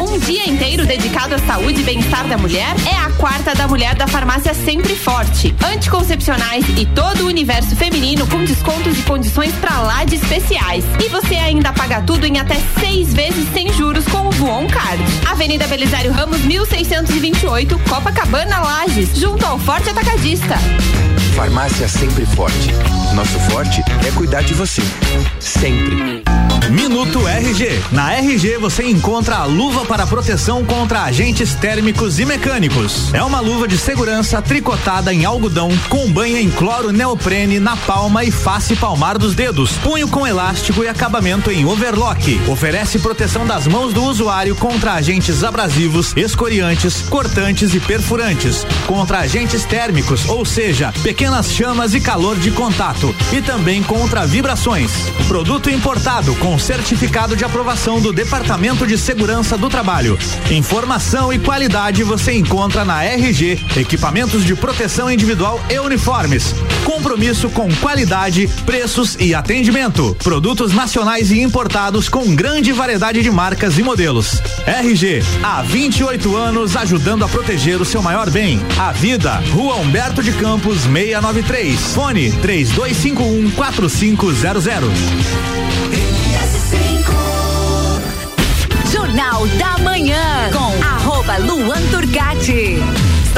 Um 0.00 0.18
dia 0.18 0.48
inteiro 0.48 0.86
dedicado 0.86 1.34
à 1.34 1.38
saúde 1.38 1.80
e 1.80 1.84
bem-estar 1.84 2.26
da 2.26 2.38
mulher 2.38 2.74
é 2.90 2.96
a 2.96 3.10
quarta 3.12 3.54
da 3.54 3.68
mulher 3.68 3.94
da 3.94 4.06
farmácia 4.06 4.54
Sempre 4.54 4.94
Forte. 4.94 5.54
Anticoncepcionais 5.64 6.64
e 6.76 6.86
todo 6.86 7.24
o 7.24 7.26
universo 7.26 7.76
feminino 7.76 8.26
com 8.26 8.44
descontos 8.44 8.98
e 8.98 9.02
condições 9.02 9.52
pra 9.56 9.80
lá 9.80 10.04
de 10.04 10.14
especiais. 10.14 10.84
E 11.04 11.08
você 11.08 11.34
ainda 11.34 11.72
paga 11.72 12.00
tudo 12.02 12.24
em 12.26 12.38
até 12.38 12.56
seis 12.80 13.12
vezes 13.12 13.46
sem 13.52 13.72
juros 13.72 14.04
com 14.06 14.28
o 14.28 14.30
Voon 14.30 14.66
Card. 14.66 15.02
Avenida 15.26 15.66
Belisário 15.66 16.12
Ramos, 16.12 16.40
1628, 16.40 17.78
Copacabana, 17.88 18.58
Lages, 18.60 19.16
junto 19.18 19.44
ao 19.44 19.58
Forte 19.58 19.90
Atacadista. 19.90 20.56
Farmácia 21.38 21.86
Sempre 21.86 22.26
Forte. 22.26 22.72
Nosso 23.14 23.38
forte 23.50 23.80
é 24.04 24.10
cuidar 24.10 24.42
de 24.42 24.54
você. 24.54 24.82
Sempre. 25.38 26.24
Minuto 26.70 27.26
RG. 27.26 27.82
Na 27.92 28.12
RG 28.12 28.58
você 28.58 28.84
encontra 28.84 29.36
a 29.36 29.44
luva 29.46 29.86
para 29.86 30.06
proteção 30.06 30.62
contra 30.64 31.04
agentes 31.04 31.54
térmicos 31.54 32.18
e 32.18 32.26
mecânicos. 32.26 33.12
É 33.14 33.22
uma 33.22 33.40
luva 33.40 33.66
de 33.66 33.78
segurança 33.78 34.42
tricotada 34.42 35.14
em 35.14 35.24
algodão 35.24 35.70
com 35.88 36.12
banha 36.12 36.38
em 36.40 36.50
cloro 36.50 36.92
neoprene 36.92 37.58
na 37.58 37.74
palma 37.74 38.22
e 38.22 38.30
face 38.30 38.76
palmar 38.76 39.16
dos 39.16 39.34
dedos. 39.34 39.72
Punho 39.78 40.08
com 40.08 40.26
elástico 40.26 40.84
e 40.84 40.88
acabamento 40.88 41.50
em 41.50 41.64
overlock. 41.64 42.38
Oferece 42.46 42.98
proteção 42.98 43.46
das 43.46 43.66
mãos 43.66 43.94
do 43.94 44.04
usuário 44.04 44.54
contra 44.54 44.92
agentes 44.92 45.42
abrasivos, 45.42 46.14
escoriantes, 46.16 47.00
cortantes 47.02 47.74
e 47.74 47.80
perfurantes. 47.80 48.66
Contra 48.86 49.20
agentes 49.20 49.64
térmicos, 49.64 50.28
ou 50.28 50.44
seja, 50.44 50.92
pequenas 51.28 51.52
chamas 51.52 51.94
e 51.94 52.00
calor 52.00 52.38
de 52.38 52.50
contato. 52.50 53.14
E 53.32 53.42
também 53.42 53.82
contra 53.82 54.26
vibrações. 54.26 54.90
Produto 55.26 55.68
importado 55.68 56.34
com 56.36 56.58
certificado 56.58 57.36
de 57.36 57.44
aprovação 57.44 58.00
do 58.00 58.14
Departamento 58.14 58.86
de 58.86 58.96
Segurança 58.96 59.58
do 59.58 59.68
Trabalho. 59.68 60.18
Informação 60.50 61.30
e 61.30 61.38
qualidade 61.38 62.02
você 62.02 62.32
encontra 62.32 62.82
na 62.82 63.04
RG, 63.04 63.60
equipamentos 63.76 64.42
de 64.42 64.54
proteção 64.54 65.10
individual 65.10 65.60
e 65.68 65.78
uniformes. 65.78 66.54
Compromisso 66.82 67.50
com 67.50 67.68
qualidade, 67.74 68.48
preços 68.64 69.14
e 69.20 69.34
atendimento. 69.34 70.16
Produtos 70.24 70.72
nacionais 70.72 71.30
e 71.30 71.42
importados 71.42 72.08
com 72.08 72.34
grande 72.34 72.72
variedade 72.72 73.22
de 73.22 73.30
marcas 73.30 73.76
e 73.76 73.82
modelos. 73.82 74.40
RG, 74.66 75.22
há 75.42 75.60
28 75.60 76.34
anos 76.34 76.74
ajudando 76.74 77.26
a 77.26 77.28
proteger 77.28 77.82
o 77.82 77.84
seu 77.84 78.00
maior 78.00 78.30
bem, 78.30 78.58
a 78.78 78.92
vida. 78.92 79.34
Rua 79.52 79.76
Humberto 79.76 80.22
de 80.22 80.32
Campos, 80.32 80.86
693. 81.08 81.76
Fone 81.94 82.32
3251 82.42 83.50
4500. 83.52 84.92
Jornal 88.92 89.46
da 89.58 89.78
Manhã 89.78 90.50
com 90.52 90.84
arroba 90.84 91.38
Luan 91.38 91.80
Turcati. 91.90 92.77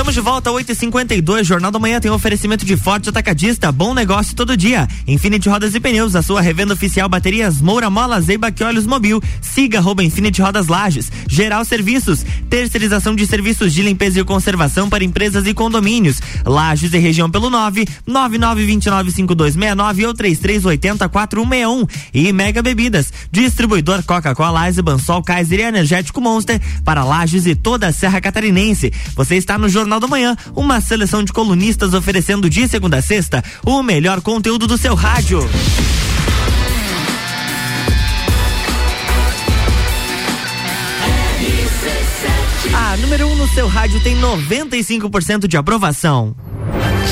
Estamos 0.01 0.15
de 0.15 0.21
volta, 0.23 0.51
8h52. 0.51 1.45
Jornal 1.45 1.71
da 1.71 1.79
Manhã 1.79 2.01
tem 2.01 2.11
oferecimento 2.11 2.65
de 2.65 2.75
forte 2.75 3.11
atacadista. 3.11 3.71
Bom 3.71 3.93
negócio 3.93 4.35
todo 4.35 4.57
dia. 4.57 4.89
Infinity 5.07 5.47
Rodas 5.47 5.75
e 5.75 5.81
Pneus, 5.81 6.17
a 6.17 6.23
sua 6.23 6.41
revenda 6.41 6.73
oficial 6.73 7.07
baterias 7.07 7.61
Moura 7.61 7.91
Mola, 7.91 8.19
Zeiba 8.19 8.51
que 8.51 8.65
Olhos 8.65 8.87
Mobil. 8.87 9.23
Siga 9.43 9.77
arroba 9.77 10.03
Infinity 10.03 10.41
Rodas 10.41 10.69
Lages. 10.69 11.13
Geral 11.29 11.67
Serviços. 11.67 12.25
Terceirização 12.49 13.15
de 13.15 13.27
serviços 13.27 13.75
de 13.75 13.83
limpeza 13.83 14.19
e 14.19 14.25
conservação 14.25 14.89
para 14.89 15.05
empresas 15.05 15.47
e 15.47 15.53
condomínios. 15.53 16.19
Lages 16.47 16.95
e 16.95 16.99
região 16.99 17.31
pelo 17.31 17.51
9 17.51 17.87
99295269 18.09 20.07
ou 20.07 20.15
33804161. 20.15 21.87
E 22.15 22.33
Mega 22.33 22.63
Bebidas. 22.63 23.13
Distribuidor 23.31 24.03
Coca-Cola, 24.05 24.67
Eisenbahn, 24.67 24.99
Sol, 24.99 25.23
Kaiser 25.23 25.61
e 25.61 25.65
Energético 25.65 26.23
Monster 26.23 26.59
para 26.87 27.05
Lages 27.05 27.45
e 27.45 27.55
toda 27.55 27.89
a 27.89 27.93
Serra 27.93 28.19
Catarinense. 28.19 28.91
Você 29.15 29.37
está 29.37 29.59
no 29.59 29.69
Jornal 29.69 29.90
da 29.99 30.07
Manhã, 30.07 30.37
uma 30.55 30.81
seleção 30.81 31.25
de 31.25 31.33
colunistas 31.33 31.95
oferecendo 31.95 32.49
de 32.49 32.69
segunda 32.69 32.99
a 32.99 33.03
sexta 33.03 33.43
o 33.65 33.83
melhor 33.83 34.21
conteúdo 34.21 34.67
do 34.67 34.77
seu 34.77 34.95
rádio. 34.95 35.41
A 42.73 42.97
número 42.99 43.27
1 43.27 43.33
um 43.33 43.37
no 43.37 43.49
seu 43.49 43.67
rádio 43.67 44.01
tem 44.01 44.17
95% 44.21 45.47
de 45.47 45.57
aprovação. 45.57 46.35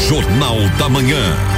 Jornal 0.08 0.56
da 0.78 0.88
Manhã. 0.88 1.57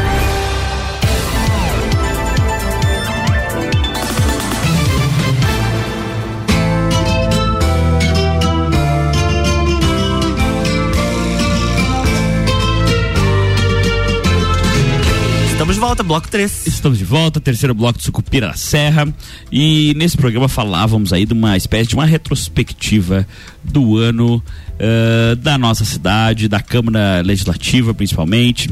Volta, 15.90 16.04
bloco 16.04 16.28
3. 16.28 16.68
Estamos 16.68 16.98
de 16.98 17.04
volta, 17.04 17.40
terceiro 17.40 17.74
bloco 17.74 17.98
de 17.98 18.04
Sucupira 18.04 18.46
da 18.46 18.54
Serra. 18.54 19.12
E 19.50 19.92
nesse 19.96 20.16
programa 20.16 20.48
falávamos 20.48 21.12
aí 21.12 21.26
de 21.26 21.32
uma 21.32 21.56
espécie 21.56 21.88
de 21.88 21.96
uma 21.96 22.04
retrospectiva 22.04 23.26
do 23.64 23.96
ano 23.96 24.40
eh, 24.78 25.34
da 25.34 25.58
nossa 25.58 25.84
cidade, 25.84 26.46
da 26.46 26.60
Câmara 26.60 27.20
Legislativa 27.22 27.92
principalmente. 27.92 28.70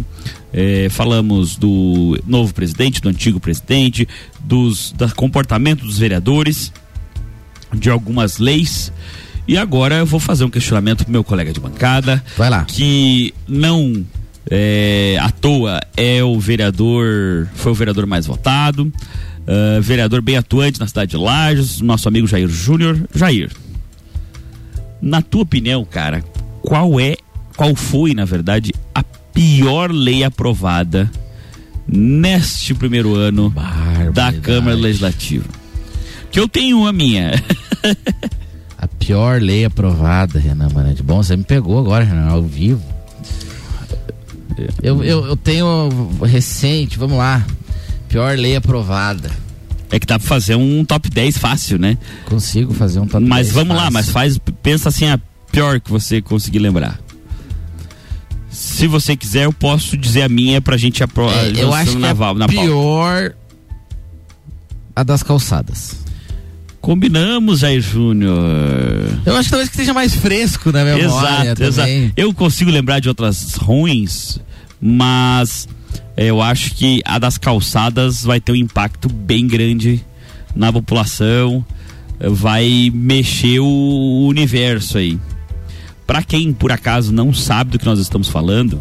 Eh, 0.53 0.87
falamos 0.91 1.57
do 1.57 2.17
novo 2.25 2.55
presidente, 2.55 3.03
do 3.03 3.09
antigo 3.09 3.41
presidente, 3.41 4.07
dos 4.39 4.93
do 4.93 5.13
comportamento 5.17 5.85
dos 5.85 5.99
vereadores, 5.99 6.73
de 7.75 7.91
algumas 7.91 8.39
leis. 8.39 8.93
E 9.49 9.59
agora 9.59 9.97
eu 9.97 10.07
vou 10.07 10.21
fazer 10.21 10.45
um 10.45 10.51
questionamento 10.51 11.03
pro 11.03 11.11
meu 11.11 11.25
colega 11.25 11.53
de 11.53 11.59
bancada. 11.59 12.23
Vai 12.37 12.49
lá. 12.49 12.65
Que 12.65 13.35
não 13.49 14.07
é, 14.51 15.17
à 15.21 15.31
toa 15.31 15.81
é 15.97 16.23
o 16.23 16.39
vereador, 16.39 17.49
foi 17.55 17.73
o 17.73 17.75
vereador 17.75 18.07
mais 18.07 18.27
votado, 18.27 18.93
ah, 19.49 19.81
vereador 19.81 20.21
bem 20.21 20.37
atuante 20.37 20.79
na 20.79 20.87
cidade 20.87 21.13
de 21.13 21.17
Lages, 21.17 21.81
nosso 21.81 22.07
amigo 22.07 22.27
Jair 22.27 22.49
Júnior. 22.49 23.01
Jair, 23.15 23.51
na 25.01 25.23
tua 25.23 25.43
opinião, 25.43 25.85
cara, 25.87 26.23
qual 26.61 27.01
é, 27.01 27.17
qual 27.57 27.75
foi, 27.75 28.13
na 28.13 28.27
verdade, 28.27 28.75
a 28.95 29.03
pior 29.03 29.91
lei 29.91 30.23
aprovada 30.23 31.11
neste 31.87 32.75
primeiro 32.75 33.15
ano 33.15 33.53
da 34.13 34.31
Câmara 34.35 34.77
Legislativa? 34.77 35.47
Que 36.31 36.39
eu 36.39 36.47
tenho 36.47 36.87
a 36.87 36.93
minha. 36.93 37.43
A 38.81 38.87
pior 38.87 39.43
lei 39.43 39.65
aprovada, 39.65 40.39
Renan 40.39 40.69
Manete. 40.73 41.03
Bom, 41.03 41.21
você 41.21 41.37
me 41.37 41.43
pegou 41.43 41.81
agora, 41.81 42.05
Renan, 42.05 42.29
ao 42.29 42.45
vivo. 42.45 42.81
Eu, 44.83 45.03
eu, 45.05 45.27
eu 45.27 45.37
tenho 45.37 45.89
recente, 46.25 46.99
vamos 46.99 47.19
lá. 47.19 47.45
Pior 48.09 48.37
lei 48.39 48.57
aprovada. 48.57 49.31
É 49.91 49.99
que 49.99 50.07
dá 50.07 50.19
pra 50.19 50.29
fazer 50.29 50.55
um 50.55 50.85
top 50.85 51.09
10 51.11 51.39
fácil, 51.39 51.79
né? 51.79 51.97
Consigo 52.27 52.75
fazer 52.75 53.01
um 53.01 53.07
top 53.07 53.25
Mas 53.25 53.47
10 53.49 53.53
vamos 53.55 53.75
lá, 53.77 53.83
fácil. 53.85 53.93
mas 53.95 54.09
faz, 54.11 54.39
pensa 54.63 54.89
assim 54.91 55.07
a 55.07 55.19
pior 55.51 55.81
que 55.81 55.91
você 55.91 56.21
conseguir 56.21 56.59
lembrar. 56.59 56.99
Se 58.51 58.87
você 58.87 59.17
quiser, 59.17 59.45
eu 59.45 59.53
posso 59.53 59.97
dizer 59.97 60.23
a 60.23 60.29
minha 60.29 60.61
pra 60.61 60.77
gente 60.77 61.03
apro- 61.03 61.31
É, 61.31 61.53
eu 61.63 61.73
acho 61.73 61.93
que 61.93 61.99
na, 61.99 62.09
é 62.09 62.15
val- 62.15 62.35
na 62.35 62.47
pauta. 62.47 62.61
pior 62.63 63.35
a 64.97 65.03
das 65.03 65.23
calçadas. 65.23 65.97
Combinamos, 66.81 67.61
Jair 67.61 67.81
Júnior. 67.81 68.39
Eu 69.27 69.37
acho 69.37 69.45
que 69.45 69.51
talvez 69.51 69.69
que 69.69 69.75
esteja 69.77 69.93
mais 69.93 70.15
fresco 70.15 70.71
na 70.73 70.85
memória 70.85 71.05
Exato, 71.51 71.63
exato. 71.63 71.89
também. 71.89 72.13
Eu 72.17 72.33
consigo 72.33 72.71
lembrar 72.71 73.01
de 73.01 73.09
outras 73.09 73.55
ruins, 73.55 74.39
mas 74.81 75.69
eu 76.17 76.43
acho 76.43 76.75
que 76.75 77.01
a 77.05 77.19
das 77.19 77.39
calçadas 77.39 78.23
vai 78.23 78.41
ter 78.41 78.53
um 78.53 78.57
impacto 78.57 79.09
bem 79.09 79.47
grande 79.47 80.05
na 80.55 80.73
população, 80.73 81.65
vai 82.21 82.91
mexer 82.93 83.61
o 83.61 84.27
universo 84.27 84.99
aí. 84.99 85.19
Para 86.07 86.23
quem 86.23 86.53
por 86.53 86.73
acaso 86.73 87.13
não 87.13 87.33
sabe 87.33 87.73
do 87.73 87.79
que 87.79 87.87
nós 87.87 87.99
estamos 87.99 88.29
falando, 88.29 88.81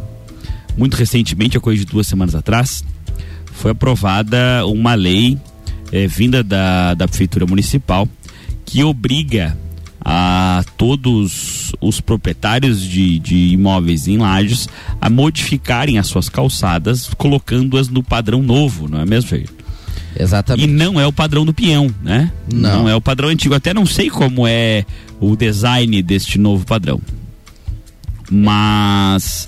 muito 0.78 0.96
recentemente, 0.96 1.58
a 1.58 1.60
coisa 1.60 1.84
de 1.84 1.92
duas 1.92 2.08
semanas 2.08 2.36
atrás, 2.36 2.84
foi 3.52 3.72
aprovada 3.72 4.66
uma 4.66 4.94
lei 4.94 5.38
eh, 5.92 6.08
vinda 6.08 6.44
da, 6.44 6.94
da 6.94 7.08
prefeitura 7.08 7.46
municipal 7.46 8.08
que 8.66 8.84
obriga 8.84 9.58
a 10.04 10.64
todos 10.78 11.72
os 11.82 12.00
proprietários 12.00 12.82
de, 12.82 13.20
de 13.20 13.36
imóveis 13.50 14.08
em 14.08 14.18
lajes 14.18 14.70
a 15.02 15.10
modificarem 15.10 15.98
as 15.98 16.08
suas 16.08 16.30
calçadas, 16.30 17.10
colocando-as 17.18 17.90
no 17.90 18.04
padrão 18.04 18.42
novo, 18.42 18.88
não 18.88 19.00
é 19.00 19.06
mesmo, 19.06 19.30
Jair? 19.30 19.50
Exatamente. 20.20 20.68
E 20.68 20.72
não 20.72 21.00
é 21.00 21.06
o 21.06 21.14
padrão 21.14 21.46
do 21.46 21.54
peão, 21.54 21.94
né? 22.02 22.32
Não. 22.52 22.90
é 22.90 22.96
o 22.96 23.02
padrão 23.02 23.30
antigo. 23.30 23.54
Até 23.54 23.74
não 23.74 23.86
sei 23.86 24.10
como 24.10 24.48
é 24.48 24.84
o 25.20 25.36
design 25.36 26.02
deste 26.02 26.40
novo 26.40 26.66
padrão. 26.66 27.00
Mas 28.30 29.48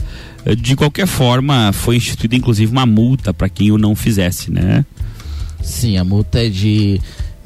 de 0.58 0.76
qualquer 0.76 1.08
forma, 1.08 1.72
foi 1.74 1.98
instituída 1.98 2.36
inclusive 2.36 2.72
uma 2.72 2.86
multa 2.86 3.34
para 3.34 3.50
quem 3.50 3.72
o 3.72 3.78
não 3.78 3.96
fizesse, 3.96 4.52
né? 4.52 4.86
Sim, 5.62 5.98
a 5.98 6.04
multa 6.04 6.40
é 6.46 6.50
de 6.50 7.00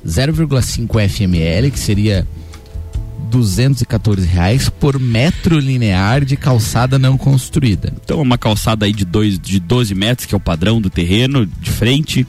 0,5 0.05 1.09
FML, 1.09 1.71
que 1.71 1.79
seria 1.79 2.27
214 3.39 4.25
reais 4.27 4.69
por 4.69 4.99
metro 4.99 5.59
linear 5.59 6.23
de 6.23 6.37
calçada 6.37 6.99
não 6.99 7.17
construída. 7.17 7.91
Então, 8.03 8.21
uma 8.21 8.37
calçada 8.37 8.85
aí 8.85 8.93
de, 8.93 9.03
dois, 9.05 9.39
de 9.39 9.59
12 9.59 9.93
metros, 9.95 10.25
que 10.25 10.33
é 10.33 10.37
o 10.37 10.39
padrão 10.39 10.79
do 10.79 10.89
terreno, 10.89 11.45
de 11.45 11.69
frente, 11.71 12.25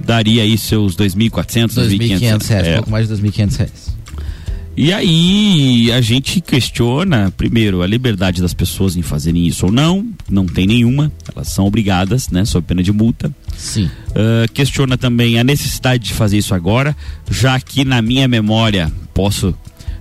daria 0.00 0.42
aí 0.42 0.56
seus 0.56 0.96
2.400, 0.96 1.68
2.500 1.74 2.48
reais, 2.48 2.66
É. 2.66 2.74
pouco 2.76 2.90
mais 2.90 3.08
de 3.08 3.14
2.500 3.14 3.56
reais. 3.58 3.98
E 4.80 4.92
aí 4.92 5.90
a 5.90 6.00
gente 6.00 6.40
questiona, 6.40 7.32
primeiro, 7.36 7.82
a 7.82 7.86
liberdade 7.86 8.40
das 8.40 8.54
pessoas 8.54 8.96
em 8.96 9.02
fazerem 9.02 9.44
isso 9.44 9.66
ou 9.66 9.72
não. 9.72 10.06
Não 10.30 10.46
tem 10.46 10.68
nenhuma, 10.68 11.10
elas 11.34 11.48
são 11.48 11.66
obrigadas, 11.66 12.28
né? 12.28 12.44
Sob 12.44 12.64
pena 12.64 12.80
de 12.80 12.92
multa. 12.92 13.34
Sim. 13.56 13.90
Ah, 14.14 14.46
questiona 14.54 14.96
também 14.96 15.36
a 15.36 15.42
necessidade 15.42 16.04
de 16.04 16.14
fazer 16.14 16.38
isso 16.38 16.54
agora, 16.54 16.96
já 17.28 17.58
que 17.58 17.84
na 17.84 18.00
minha 18.00 18.28
memória 18.28 18.92
posso 19.12 19.52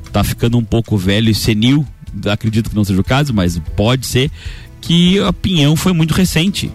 estar 0.08 0.24
ficando 0.24 0.58
um 0.58 0.64
pouco 0.64 0.98
velho 0.98 1.30
e 1.30 1.36
senil, 1.36 1.86
acredito 2.26 2.70
que 2.70 2.76
não 2.76 2.84
seja 2.84 3.00
o 3.00 3.04
caso, 3.04 3.34
mas 3.34 3.60
pode 3.76 4.06
ser 4.06 4.32
que 4.82 5.20
a 5.20 5.34
Pinhão 5.34 5.76
foi 5.76 5.94
muito 5.94 6.14
recente. 6.14 6.72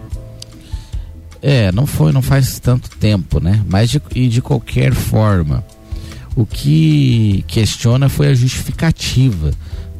É, 1.41 1.71
não 1.71 1.85
foi, 1.85 2.11
não 2.13 2.21
faz 2.21 2.59
tanto 2.59 2.89
tempo, 2.91 3.39
né? 3.39 3.61
Mas 3.67 3.89
de, 3.89 4.01
e 4.15 4.29
de 4.29 4.41
qualquer 4.41 4.93
forma, 4.93 5.63
o 6.35 6.45
que 6.45 7.43
questiona 7.47 8.07
foi 8.07 8.27
a 8.27 8.33
justificativa 8.33 9.51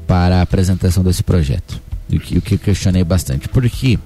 para 0.07 0.37
a 0.37 0.41
apresentação 0.41 1.03
desse 1.03 1.21
projeto. 1.21 1.82
O 2.17 2.19
que, 2.19 2.39
que 2.41 2.53
eu 2.55 2.59
questionei 2.59 3.03
bastante. 3.03 3.47
Porque 3.49 3.97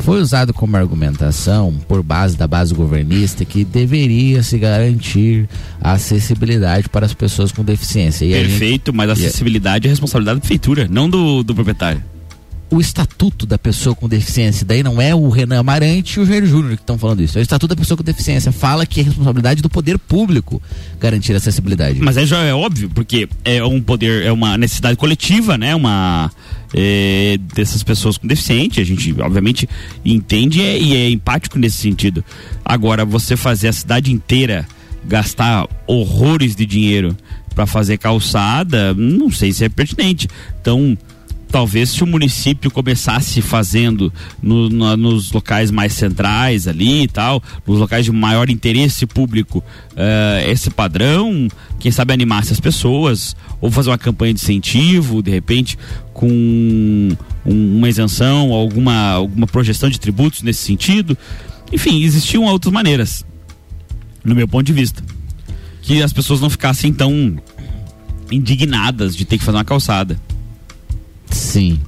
foi 0.00 0.20
usado 0.20 0.52
como 0.52 0.76
argumentação, 0.76 1.72
por 1.88 2.02
base 2.02 2.36
da 2.36 2.46
base 2.46 2.74
governista, 2.74 3.44
que 3.44 3.64
deveria 3.64 4.42
se 4.42 4.58
garantir 4.58 5.48
a 5.80 5.92
acessibilidade 5.92 6.88
para 6.88 7.06
as 7.06 7.14
pessoas 7.14 7.50
com 7.52 7.62
deficiência. 7.64 8.24
E 8.24 8.34
a 8.34 8.38
gente- 8.38 8.50
Perfeito, 8.50 8.92
mas 8.92 9.08
a 9.10 9.12
e 9.14 9.24
a- 9.24 9.28
acessibilidade 9.28 9.86
é 9.86 9.90
responsabilidade 9.90 10.36
da 10.36 10.40
prefeitura, 10.40 10.86
não 10.90 11.08
do, 11.08 11.42
do 11.42 11.54
proprietário. 11.54 12.02
O 12.68 12.80
estatuto 12.80 13.46
da 13.46 13.56
pessoa 13.56 13.94
com 13.94 14.08
deficiência, 14.08 14.66
daí 14.66 14.82
não 14.82 15.00
é 15.00 15.14
o 15.14 15.28
Renan 15.28 15.60
Amarante 15.60 16.18
e 16.18 16.22
o 16.22 16.26
Jair 16.26 16.44
Júnior 16.44 16.76
que 16.76 16.82
estão 16.82 16.98
falando 16.98 17.22
isso. 17.22 17.38
É 17.38 17.40
o 17.40 17.42
estatuto 17.42 17.74
da 17.74 17.80
pessoa 17.80 17.96
com 17.96 18.02
deficiência. 18.02 18.50
Fala 18.50 18.84
que 18.84 19.00
é 19.00 19.04
responsabilidade 19.04 19.62
do 19.62 19.70
poder 19.70 19.98
público 19.98 20.60
garantir 20.98 21.32
a 21.32 21.36
acessibilidade. 21.36 22.00
Mas 22.00 22.16
aí 22.16 22.26
já 22.26 22.42
é 22.42 22.52
óbvio, 22.52 22.90
porque 22.90 23.28
é 23.44 23.62
um 23.64 23.80
poder, 23.80 24.24
é 24.24 24.32
uma 24.32 24.58
necessidade 24.58 24.96
coletiva, 24.96 25.56
né? 25.56 25.74
Uma 25.74 26.30
é, 26.74 27.38
dessas 27.54 27.82
pessoas 27.84 28.18
com 28.18 28.26
deficiente. 28.26 28.80
A 28.80 28.84
gente, 28.84 29.14
obviamente, 29.20 29.68
entende 30.04 30.60
e 30.60 30.62
é, 30.62 30.80
e 30.80 30.96
é 30.96 31.10
empático 31.10 31.58
nesse 31.58 31.76
sentido. 31.76 32.24
Agora, 32.64 33.04
você 33.04 33.36
fazer 33.36 33.68
a 33.68 33.72
cidade 33.72 34.12
inteira 34.12 34.66
gastar 35.04 35.68
horrores 35.86 36.56
de 36.56 36.66
dinheiro 36.66 37.16
para 37.54 37.64
fazer 37.64 37.96
calçada, 37.96 38.92
não 38.92 39.30
sei 39.30 39.52
se 39.52 39.64
é 39.64 39.68
pertinente. 39.68 40.28
Então, 40.60 40.98
talvez 41.50 41.90
se 41.90 42.02
o 42.02 42.06
município 42.06 42.70
começasse 42.70 43.40
fazendo 43.40 44.12
no- 44.42 44.68
nos 44.96 45.30
locais 45.32 45.70
mais 45.70 45.92
centrais 45.92 46.66
ali 46.68 47.02
e 47.04 47.08
tal, 47.08 47.42
nos 47.66 47.78
locais 47.78 48.04
de 48.04 48.12
maior 48.12 48.50
interesse 48.50 49.06
público, 49.06 49.62
eh, 49.96 50.46
esse 50.48 50.70
padrão, 50.70 51.48
quem 51.78 51.90
sabe 51.92 52.12
animasse 52.12 52.52
as 52.52 52.60
pessoas, 52.60 53.34
ou 53.60 53.70
fazer 53.70 53.90
uma 53.90 53.98
campanha 53.98 54.34
de 54.34 54.40
incentivo, 54.40 55.22
de 55.22 55.30
repente, 55.30 55.78
com 56.12 56.28
um- 56.28 57.16
uma 57.44 57.88
isenção, 57.88 58.52
alguma, 58.52 59.10
alguma 59.10 59.46
projeção 59.46 59.88
de 59.88 60.00
tributos 60.00 60.42
nesse 60.42 60.62
sentido. 60.62 61.16
Enfim, 61.72 62.02
existiam 62.02 62.44
outras 62.44 62.72
maneiras, 62.72 63.24
no 64.24 64.34
meu 64.34 64.48
ponto 64.48 64.64
de 64.66 64.72
vista. 64.72 65.02
Que 65.82 66.02
as 66.02 66.12
pessoas 66.12 66.40
não 66.40 66.50
ficassem 66.50 66.92
tão 66.92 67.36
indignadas 68.30 69.14
de 69.16 69.24
ter 69.24 69.38
que 69.38 69.44
fazer 69.44 69.56
uma 69.58 69.64
calçada. 69.64 70.20
Sim. 71.30 71.80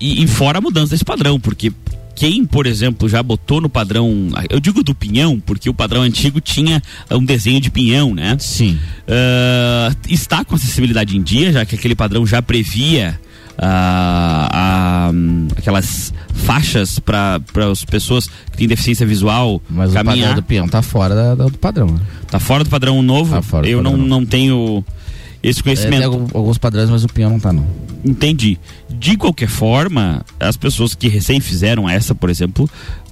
E, 0.00 0.24
e 0.24 0.26
fora 0.26 0.58
a 0.58 0.60
mudança 0.60 0.90
desse 0.90 1.04
padrão, 1.04 1.40
porque 1.40 1.72
quem, 2.14 2.44
por 2.46 2.66
exemplo, 2.66 3.08
já 3.08 3.22
botou 3.22 3.60
no 3.60 3.68
padrão, 3.68 4.28
eu 4.48 4.58
digo 4.60 4.82
do 4.82 4.94
pinhão, 4.94 5.38
porque 5.38 5.68
o 5.68 5.74
padrão 5.74 6.02
antigo 6.02 6.40
tinha 6.40 6.82
um 7.10 7.24
desenho 7.24 7.60
de 7.60 7.70
pinhão, 7.70 8.14
né? 8.14 8.36
Sim. 8.38 8.78
está 10.08 10.44
com 10.44 10.54
acessibilidade 10.54 11.16
em 11.16 11.22
dia, 11.22 11.52
já 11.52 11.64
que 11.66 11.74
aquele 11.74 11.94
padrão 11.94 12.26
já 12.26 12.40
previa 12.40 13.18
ah, 13.58 15.10
aquelas 15.56 16.12
faixas 16.34 16.98
para 16.98 17.40
as 17.70 17.84
pessoas 17.84 18.26
que 18.50 18.56
têm 18.58 18.68
deficiência 18.68 19.06
visual 19.06 19.60
Mas 19.68 19.90
o 19.90 19.94
caminhar. 19.94 20.16
padrão 20.28 20.34
do 20.34 20.42
peão 20.42 20.68
tá 20.68 20.82
fora 20.82 21.14
da- 21.14 21.34
da- 21.34 21.44
do 21.46 21.58
padrão. 21.58 21.88
né? 21.88 22.00
Tá 22.30 22.38
fora 22.38 22.64
do 22.64 22.70
padrão 22.70 23.02
novo? 23.02 23.34
Tá 23.34 23.42
fora 23.42 23.66
eu 23.68 23.82
não, 23.82 23.92
novo. 23.96 24.06
não 24.08 24.24
tenho 24.26 24.84
esse 25.48 25.60
É, 25.60 25.62
conhecimento. 25.62 25.96
tem 26.02 26.04
algum- 26.04 26.26
alguns 26.38 26.58
padrões, 26.58 26.90
mas 26.90 27.04
o 27.04 27.08
peão 27.08 27.30
não 27.30 27.40
tá 27.40 27.52
não. 27.52 27.66
Entendi. 28.04 28.58
De 28.88 29.16
qualquer 29.16 29.48
forma, 29.48 30.22
as 30.38 30.56
pessoas 30.56 30.94
que 30.94 31.08
recém 31.08 31.40
fizeram 31.40 31.88
essa, 31.88 32.14
por 32.14 32.30
exemplo, 32.30 32.68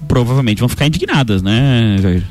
provavelmente 0.07 0.59
vão 0.59 0.69
ficar 0.69 0.87
indignadas, 0.87 1.41
né, 1.41 1.97
Jair? 2.01 2.23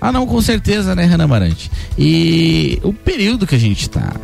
Ah, 0.00 0.10
não, 0.10 0.26
com 0.26 0.40
certeza, 0.40 0.94
né, 0.94 1.04
Renan 1.04 1.26
Marante? 1.26 1.70
E 1.98 2.78
o 2.82 2.92
período 2.92 3.46
que 3.46 3.54
a 3.54 3.58
gente 3.58 3.88
tá, 3.90 4.14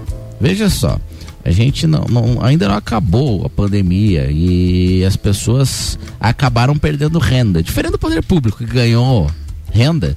veja 0.41 0.71
só, 0.71 0.99
a 1.45 1.51
gente 1.51 1.87
não, 1.87 2.05
não- 2.09 2.43
ainda 2.45 2.67
não 2.69 2.75
acabou 2.77 3.45
a 3.45 3.51
pandemia 3.51 4.29
e 4.31 5.05
as 5.05 5.17
pessoas 5.17 5.99
acabaram 6.19 6.77
perdendo 6.77 7.19
renda. 7.19 7.63
Diferente 7.63 7.93
do 7.93 7.99
poder 7.99 8.23
público 8.23 8.59
que 8.59 8.65
ganhou 8.73 9.31
renda, 9.71 10.17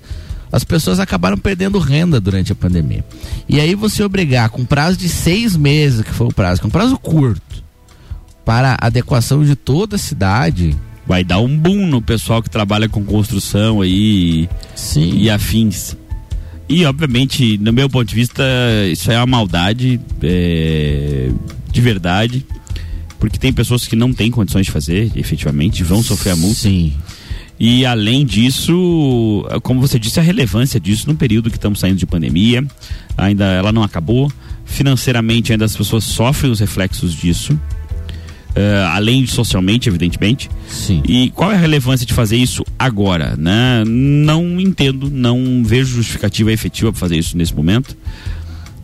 as 0.51 0.63
pessoas 0.63 0.99
acabaram 0.99 1.37
perdendo 1.37 1.79
renda 1.79 2.19
durante 2.19 2.51
a 2.51 2.55
pandemia. 2.55 3.03
E 3.47 3.59
aí 3.59 3.75
você 3.75 4.03
obrigar 4.03 4.49
com 4.49 4.65
prazo 4.65 4.97
de 4.97 5.09
seis 5.09 5.55
meses, 5.55 6.01
que 6.01 6.13
foi 6.13 6.27
o 6.27 6.33
prazo, 6.33 6.61
que 6.61 6.67
é 6.67 6.69
um 6.69 6.71
prazo 6.71 6.97
curto, 6.97 7.63
para 8.43 8.77
adequação 8.81 9.43
de 9.43 9.55
toda 9.55 9.95
a 9.95 9.99
cidade, 9.99 10.75
Vai 11.09 11.23
dar 11.23 11.39
um 11.39 11.57
boom 11.57 11.87
no 11.87 12.03
pessoal 12.03 12.39
que 12.39 12.51
trabalha 12.51 12.87
com 12.87 13.03
construção 13.03 13.81
aí 13.81 14.47
Sim. 14.75 15.17
e 15.17 15.27
afins. 15.27 15.97
E, 16.69 16.85
obviamente, 16.85 17.57
no 17.57 17.73
meu 17.73 17.89
ponto 17.89 18.07
de 18.07 18.13
vista, 18.13 18.43
isso 18.91 19.11
é 19.11 19.17
uma 19.17 19.25
maldade 19.25 19.99
é, 20.21 21.31
de 21.71 21.81
verdade. 21.81 22.45
Porque 23.19 23.39
tem 23.39 23.51
pessoas 23.51 23.87
que 23.87 23.95
não 23.95 24.13
têm 24.13 24.29
condições 24.29 24.67
de 24.67 24.71
fazer, 24.71 25.11
efetivamente, 25.15 25.83
vão 25.83 26.03
sofrer 26.03 26.33
a 26.33 26.35
multa. 26.35 26.59
Sim. 26.59 26.93
E 27.59 27.85
além 27.85 28.25
disso, 28.25 29.45
como 29.63 29.81
você 29.81 29.99
disse, 29.99 30.19
a 30.19 30.23
relevância 30.23 30.79
disso 30.79 31.07
no 31.09 31.15
período 31.15 31.49
que 31.49 31.57
estamos 31.57 31.79
saindo 31.79 31.97
de 31.97 32.05
pandemia, 32.05 32.63
ainda 33.17 33.45
ela 33.45 33.71
não 33.71 33.83
acabou. 33.83 34.31
Financeiramente, 34.65 35.51
ainda 35.51 35.65
as 35.65 35.75
pessoas 35.75 36.03
sofrem 36.05 36.51
os 36.51 36.59
reflexos 36.59 37.13
disso. 37.13 37.59
eh, 38.55 38.85
além 38.91 39.23
de 39.23 39.31
socialmente, 39.31 39.87
evidentemente. 39.87 40.49
Sim. 40.67 41.01
E 41.07 41.29
qual 41.31 41.51
é 41.51 41.55
a 41.55 41.57
relevância 41.57 42.05
de 42.05 42.13
fazer 42.13 42.35
isso 42.37 42.63
agora, 42.77 43.35
né? 43.37 43.83
Não 43.85 44.59
entendo, 44.59 45.09
não 45.09 45.63
vejo 45.63 45.95
justificativa 45.95 46.51
efetiva 46.51 46.91
para 46.91 46.99
fazer 46.99 47.17
isso 47.17 47.37
nesse 47.37 47.53
momento. 47.53 47.95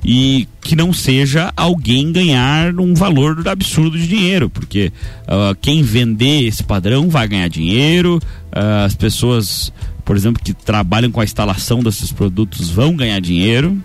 E 0.07 0.47
que 0.61 0.75
não 0.75 0.93
seja 0.93 1.51
alguém 1.57 2.11
ganhar 2.11 2.79
um 2.79 2.93
valor 2.93 3.47
absurdo 3.47 3.97
de 3.97 4.07
dinheiro, 4.07 4.51
porque 4.51 4.93
uh, 5.23 5.55
quem 5.59 5.81
vender 5.81 6.43
esse 6.43 6.63
padrão 6.63 7.09
vai 7.09 7.27
ganhar 7.27 7.47
dinheiro, 7.47 8.21
uh, 8.55 8.85
as 8.85 8.93
pessoas, 8.93 9.73
por 10.05 10.15
exemplo, 10.15 10.39
que 10.43 10.53
trabalham 10.53 11.09
com 11.11 11.21
a 11.21 11.23
instalação 11.23 11.81
desses 11.81 12.11
produtos 12.11 12.69
vão 12.69 12.95
ganhar 12.95 13.19
dinheiro. 13.19 13.75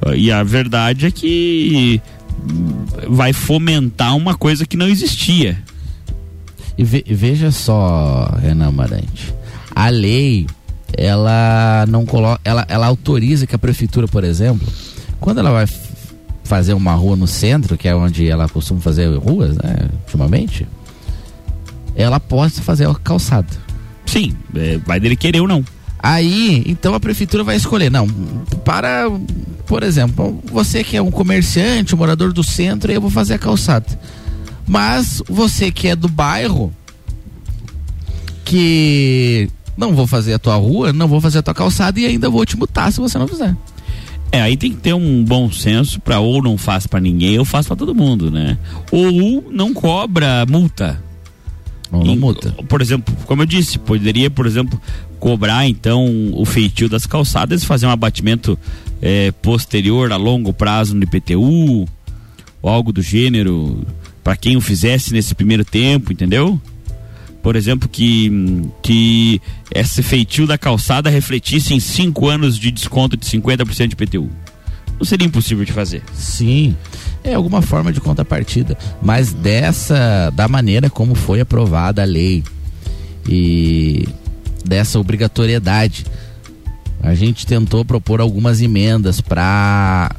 Uh, 0.00 0.14
e 0.14 0.32
a 0.32 0.42
verdade 0.42 1.04
é 1.04 1.10
que 1.10 2.00
hum, 2.50 2.86
vai 3.10 3.34
fomentar 3.34 4.16
uma 4.16 4.34
coisa 4.34 4.64
que 4.64 4.78
não 4.78 4.88
existia. 4.88 5.58
E 6.78 6.82
ve- 6.84 7.04
veja 7.06 7.50
só, 7.50 8.34
Renan 8.40 8.68
Amarante, 8.68 9.34
a 9.74 9.90
lei 9.90 10.46
ela 10.96 11.84
não 11.86 12.06
coloca, 12.06 12.40
ela, 12.44 12.64
ela 12.68 12.86
autoriza 12.86 13.46
que 13.46 13.54
a 13.54 13.58
prefeitura, 13.58 14.08
por 14.08 14.24
exemplo, 14.24 14.66
quando 15.22 15.38
ela 15.38 15.52
vai 15.52 15.66
fazer 16.44 16.74
uma 16.74 16.92
rua 16.92 17.16
no 17.16 17.26
centro, 17.26 17.78
que 17.78 17.88
é 17.88 17.94
onde 17.94 18.28
ela 18.28 18.48
costuma 18.48 18.80
fazer 18.80 19.06
ruas, 19.16 19.56
né, 19.56 19.88
ultimamente, 20.04 20.66
ela 21.94 22.20
pode 22.20 22.60
fazer 22.60 22.86
a 22.88 22.94
calçada. 22.94 23.48
Sim, 24.04 24.36
é, 24.54 24.78
vai 24.78 25.00
dele 25.00 25.16
querer 25.16 25.40
ou 25.40 25.48
não. 25.48 25.64
Aí, 26.02 26.64
então 26.66 26.92
a 26.94 27.00
prefeitura 27.00 27.44
vai 27.44 27.54
escolher, 27.54 27.88
não, 27.88 28.08
para, 28.64 29.08
por 29.64 29.84
exemplo, 29.84 30.42
você 30.44 30.82
que 30.82 30.96
é 30.96 31.00
um 31.00 31.12
comerciante, 31.12 31.94
um 31.94 31.98
morador 31.98 32.32
do 32.32 32.42
centro, 32.42 32.90
eu 32.90 33.00
vou 33.00 33.10
fazer 33.10 33.34
a 33.34 33.38
calçada. 33.38 33.86
Mas 34.66 35.22
você 35.28 35.70
que 35.70 35.86
é 35.86 35.94
do 35.94 36.08
bairro, 36.08 36.72
que 38.44 39.48
não 39.76 39.94
vou 39.94 40.06
fazer 40.08 40.34
a 40.34 40.38
tua 40.38 40.56
rua, 40.56 40.92
não 40.92 41.06
vou 41.06 41.20
fazer 41.20 41.38
a 41.38 41.42
tua 41.42 41.54
calçada 41.54 42.00
e 42.00 42.06
ainda 42.06 42.28
vou 42.28 42.44
te 42.44 42.56
multar 42.56 42.92
se 42.92 42.98
você 42.98 43.16
não 43.16 43.28
fizer. 43.28 43.56
É, 44.32 44.40
aí 44.40 44.56
tem 44.56 44.72
que 44.72 44.78
ter 44.78 44.94
um 44.94 45.22
bom 45.22 45.52
senso 45.52 46.00
para 46.00 46.18
ou 46.18 46.42
não 46.42 46.56
faz 46.56 46.86
para 46.86 46.98
ninguém 46.98 47.38
ou 47.38 47.44
faz 47.44 47.66
para 47.66 47.76
todo 47.76 47.94
mundo, 47.94 48.30
né? 48.30 48.56
Ou 48.90 49.44
não 49.50 49.74
cobra 49.74 50.46
multa. 50.48 51.02
Ou 51.92 52.02
não 52.02 52.16
multa. 52.16 52.50
Por 52.66 52.80
exemplo, 52.80 53.14
como 53.26 53.42
eu 53.42 53.46
disse, 53.46 53.78
poderia, 53.78 54.30
por 54.30 54.46
exemplo, 54.46 54.80
cobrar 55.20 55.68
então 55.68 56.30
o 56.32 56.46
feitio 56.46 56.88
das 56.88 57.04
calçadas 57.04 57.62
e 57.62 57.66
fazer 57.66 57.86
um 57.86 57.90
abatimento 57.90 58.58
eh, 59.02 59.32
posterior 59.42 60.10
a 60.10 60.16
longo 60.16 60.52
prazo 60.52 60.94
no 60.94 61.04
IPTU 61.04 61.86
ou 62.62 62.70
algo 62.70 62.90
do 62.90 63.02
gênero 63.02 63.86
para 64.24 64.34
quem 64.34 64.56
o 64.56 64.60
fizesse 64.62 65.12
nesse 65.12 65.34
primeiro 65.34 65.64
tempo, 65.64 66.10
entendeu? 66.10 66.58
Por 67.42 67.56
exemplo, 67.56 67.88
que, 67.88 68.30
que 68.82 69.40
esse 69.74 70.02
feitio 70.02 70.46
da 70.46 70.56
calçada 70.56 71.10
refletisse 71.10 71.74
em 71.74 71.80
cinco 71.80 72.28
anos 72.28 72.56
de 72.56 72.70
desconto 72.70 73.16
de 73.16 73.26
50% 73.26 73.88
de 73.88 73.94
IPTU. 73.94 74.30
Não 74.98 75.04
seria 75.04 75.26
impossível 75.26 75.64
de 75.64 75.72
fazer. 75.72 76.02
Sim, 76.14 76.76
é 77.24 77.34
alguma 77.34 77.60
forma 77.60 77.92
de 77.92 78.00
contrapartida, 78.00 78.78
mas 79.02 79.32
dessa, 79.32 80.30
da 80.30 80.46
maneira 80.46 80.88
como 80.88 81.14
foi 81.16 81.40
aprovada 81.40 82.02
a 82.02 82.04
lei 82.04 82.44
e 83.28 84.08
dessa 84.64 84.98
obrigatoriedade, 84.98 86.06
a 87.02 87.14
gente 87.14 87.46
tentou 87.46 87.84
propor 87.84 88.20
algumas 88.20 88.60
emendas 88.60 89.20
para 89.20 90.14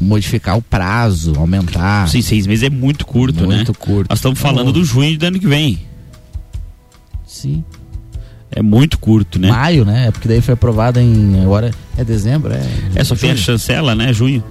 modificar 0.00 0.56
o 0.56 0.62
prazo, 0.62 1.34
aumentar. 1.36 2.08
Sim, 2.08 2.22
seis 2.22 2.46
meses 2.46 2.64
é 2.64 2.70
muito 2.70 3.04
curto, 3.04 3.46
né? 3.46 3.56
Muito 3.56 3.74
curto. 3.74 4.08
Nós 4.08 4.18
estamos 4.18 4.38
falando 4.38 4.72
do 4.72 4.84
junho 4.84 5.18
do 5.18 5.26
ano 5.26 5.38
que 5.38 5.46
vem. 5.46 5.89
Sim. 7.30 7.64
É 8.50 8.60
muito 8.60 8.98
curto, 8.98 9.38
né? 9.38 9.48
Maio, 9.48 9.84
né? 9.84 10.10
Porque 10.10 10.26
daí 10.26 10.40
foi 10.40 10.54
aprovada 10.54 11.00
em 11.00 11.40
agora 11.40 11.70
é 11.96 12.02
dezembro, 12.04 12.52
é. 12.52 12.60
É, 12.96 13.04
só 13.04 13.14
tem 13.14 13.30
a 13.30 13.36
chancela, 13.36 13.94
né? 13.94 14.12
Junho. 14.12 14.42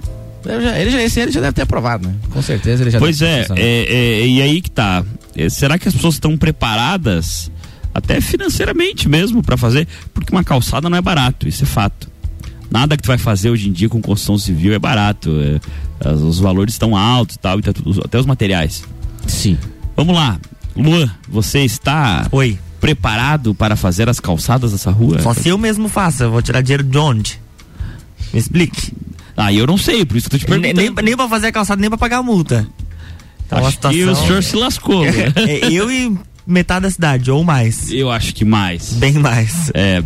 Ele 0.46 0.62
já, 0.62 0.78
ele 0.78 0.90
já- 0.90 1.02
esse 1.02 1.20
ele 1.20 1.30
já 1.30 1.40
deve 1.42 1.52
ter 1.52 1.62
aprovado, 1.62 2.08
né? 2.08 2.14
Com 2.30 2.40
certeza 2.40 2.82
ele 2.82 2.90
já 2.90 2.98
Pois 2.98 3.18
deve 3.18 3.48
ter 3.54 3.60
é, 3.60 3.62
é, 3.62 4.20
é, 4.22 4.26
e 4.26 4.40
aí 4.40 4.62
que 4.62 4.70
tá. 4.70 5.04
É, 5.36 5.50
será 5.50 5.78
que 5.78 5.86
as 5.86 5.94
pessoas 5.94 6.14
estão 6.14 6.34
preparadas, 6.38 7.50
até 7.94 8.22
financeiramente 8.22 9.06
mesmo, 9.06 9.42
para 9.42 9.58
fazer? 9.58 9.86
Porque 10.14 10.32
uma 10.32 10.42
calçada 10.42 10.88
não 10.88 10.96
é 10.96 11.02
barato, 11.02 11.46
isso 11.46 11.64
é 11.64 11.66
fato. 11.66 12.08
Nada 12.70 12.96
que 12.96 13.02
tu 13.02 13.08
vai 13.08 13.18
fazer 13.18 13.50
hoje 13.50 13.68
em 13.68 13.72
dia 13.72 13.88
com 13.90 14.00
construção 14.00 14.38
civil 14.38 14.72
é 14.72 14.78
barato. 14.78 15.30
é, 15.42 16.08
as- 16.08 16.20
os 16.22 16.38
valores 16.38 16.72
estão 16.72 16.96
altos 16.96 17.36
e 17.36 17.38
tal, 17.38 17.58
e 17.58 17.62
tá 17.62 17.74
tudo- 17.74 18.00
até 18.02 18.18
os 18.18 18.24
materiais. 18.24 18.82
Sim. 19.26 19.58
Vamos 19.94 20.14
lá. 20.14 20.40
Luan, 20.74 21.10
você 21.28 21.58
está 21.60 22.26
Oi. 22.32 22.58
Preparado 22.80 23.54
para 23.54 23.76
fazer 23.76 24.08
as 24.08 24.18
calçadas 24.18 24.72
dessa 24.72 24.90
rua? 24.90 25.20
Só 25.20 25.34
se 25.34 25.48
eu 25.48 25.58
mesmo 25.58 25.88
faça, 25.88 26.24
eu 26.24 26.30
vou 26.30 26.42
tirar 26.42 26.62
dinheiro 26.62 26.82
de 26.82 26.98
onde? 26.98 27.40
Me 28.32 28.38
explique. 28.40 28.92
Ah, 29.36 29.52
eu 29.52 29.66
não 29.66 29.76
sei, 29.78 30.04
por 30.04 30.16
isso 30.16 30.28
que 30.28 30.36
eu 30.36 30.40
tô 30.40 30.44
te 30.46 30.48
perguntando. 30.48 30.80
nem, 30.80 30.90
nem 30.90 31.16
pra 31.16 31.28
fazer 31.28 31.48
a 31.48 31.52
calçada, 31.52 31.80
nem 31.80 31.88
pra 31.90 31.98
pagar 31.98 32.18
a 32.18 32.22
multa. 32.22 32.66
Então, 33.46 33.66
Acho 33.66 33.78
que 33.78 34.04
o 34.04 34.14
senhor 34.14 34.42
se 34.42 34.56
lascou. 34.56 35.02
né? 35.04 35.32
É, 35.36 35.72
eu 35.72 35.90
e 35.90 36.16
metade 36.46 36.82
da 36.82 36.90
cidade, 36.90 37.30
ou 37.30 37.42
mais. 37.42 37.90
Eu 37.90 38.10
acho 38.10 38.34
que 38.34 38.44
mais. 38.44 38.92
Bem 38.94 39.14
mais. 39.14 39.70
É. 39.74 40.02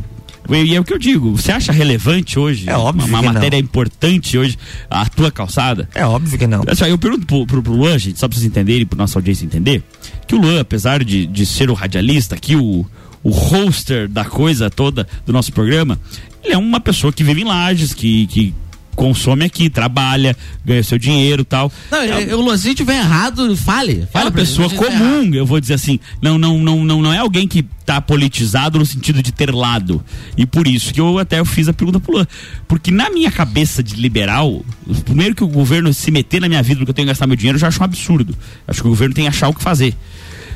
E 0.49 0.75
é 0.75 0.81
o 0.81 0.85
que 0.85 0.93
eu 0.93 0.99
digo, 0.99 1.33
você 1.37 1.53
acha 1.53 1.73
relevante 1.73 2.39
hoje? 2.39 2.69
É 2.69 2.77
óbvio 2.77 3.07
Uma, 3.07 3.19
que 3.21 3.25
uma 3.25 3.33
não. 3.33 3.33
matéria 3.35 3.57
importante 3.57 4.37
hoje, 4.37 4.59
a 4.91 5.09
tua 5.09 5.31
calçada? 5.31 5.89
É 5.95 6.05
óbvio 6.05 6.39
que 6.39 6.47
não. 6.47 6.63
Assim, 6.67 6.85
eu 6.85 6.99
pergunto 6.99 7.27
pro, 7.27 7.47
pro, 7.47 7.63
pro 7.63 7.73
Luan, 7.73 7.99
gente, 7.99 8.19
só 8.19 8.29
pra 8.29 8.37
vocês 8.37 8.47
entenderem, 8.47 8.85
pro 8.85 8.99
nossa 8.99 9.19
audiência 9.19 9.45
entender, 9.45 9.83
que 10.27 10.35
o 10.35 10.41
Luan, 10.41 10.61
apesar 10.61 11.03
de, 11.03 11.27
de 11.27 11.47
ser 11.47 11.71
o 11.71 11.75
radialista 11.75 12.35
aqui, 12.35 12.57
o, 12.57 12.85
o 13.23 13.31
hoster 13.31 14.09
da 14.09 14.25
coisa 14.25 14.69
toda 14.69 15.09
do 15.25 15.33
nosso 15.33 15.51
programa, 15.53 15.99
ele 16.43 16.53
é 16.53 16.59
uma 16.59 16.79
pessoa 16.79 17.11
que 17.13 17.25
vive 17.25 17.41
em 17.41 17.45
Lages, 17.45 17.95
que, 17.95 18.27
que 18.27 18.55
consome 18.95 19.45
aqui, 19.45 19.69
trabalha, 19.69 20.37
ganha 20.65 20.83
seu 20.83 20.99
dinheiro 20.99 21.43
e 21.43 21.45
tal. 21.45 21.71
Não, 21.91 21.99
é, 21.99 22.25
eu, 22.25 22.41
Luan, 22.41 22.57
se 22.57 22.71
estiver 22.71 22.99
errado, 22.99 23.57
fale. 23.57 24.03
é 24.03 24.07
Fale 24.07 24.27
uma 24.27 24.31
ele, 24.31 24.47
pessoa 24.47 24.71
comum, 24.71 25.35
eu 25.35 25.45
vou 25.45 25.61
dizer 25.61 25.75
assim. 25.75 25.99
Não, 26.23 26.39
não, 26.39 26.59
não, 26.59 26.85
não, 26.85 27.03
não 27.03 27.13
é 27.13 27.19
alguém 27.19 27.47
que 27.47 27.63
tá 27.85 28.01
politizado 28.01 28.79
no 28.79 28.87
sentido 28.87 29.23
de 29.23 29.33
ter 29.33 29.55
lado. 29.55 30.03
E 30.37 30.47
por 30.47 30.67
isso 30.67 30.93
que 30.93 31.01
eu 31.01 31.19
até 31.19 31.39
eu 31.41 31.45
fiz 31.45 31.69
a 31.69 31.73
pergunta 31.73 32.01
pro 32.01 32.15
Luan. 32.15 32.27
Porque 32.67 32.91
na 32.91 33.11
minha 33.11 33.31
cabeça 33.31 33.83
de 33.83 33.97
liberal, 33.97 34.65
primeiro 35.05 35.35
que 35.35 35.45
o 35.45 35.49
governo 35.49 35.93
se 35.93 36.11
meter 36.11 36.41
na 36.41 36.49
minha 36.49 36.63
vida 36.63 36.79
porque 36.79 36.91
eu 36.91 36.95
tenho 36.95 37.07
que 37.07 37.11
gastar 37.11 37.27
meu 37.27 37.37
dinheiro, 37.37 37.57
eu 37.57 37.61
já 37.61 37.69
acho 37.69 37.81
um 37.81 37.85
absurdo. 37.85 38.37
Acho 38.67 38.81
que 38.81 38.87
o 38.87 38.91
governo 38.91 39.15
tem 39.15 39.25
que 39.25 39.29
achar 39.29 39.49
o 39.49 39.55
que 39.55 39.63
fazer. 39.63 39.95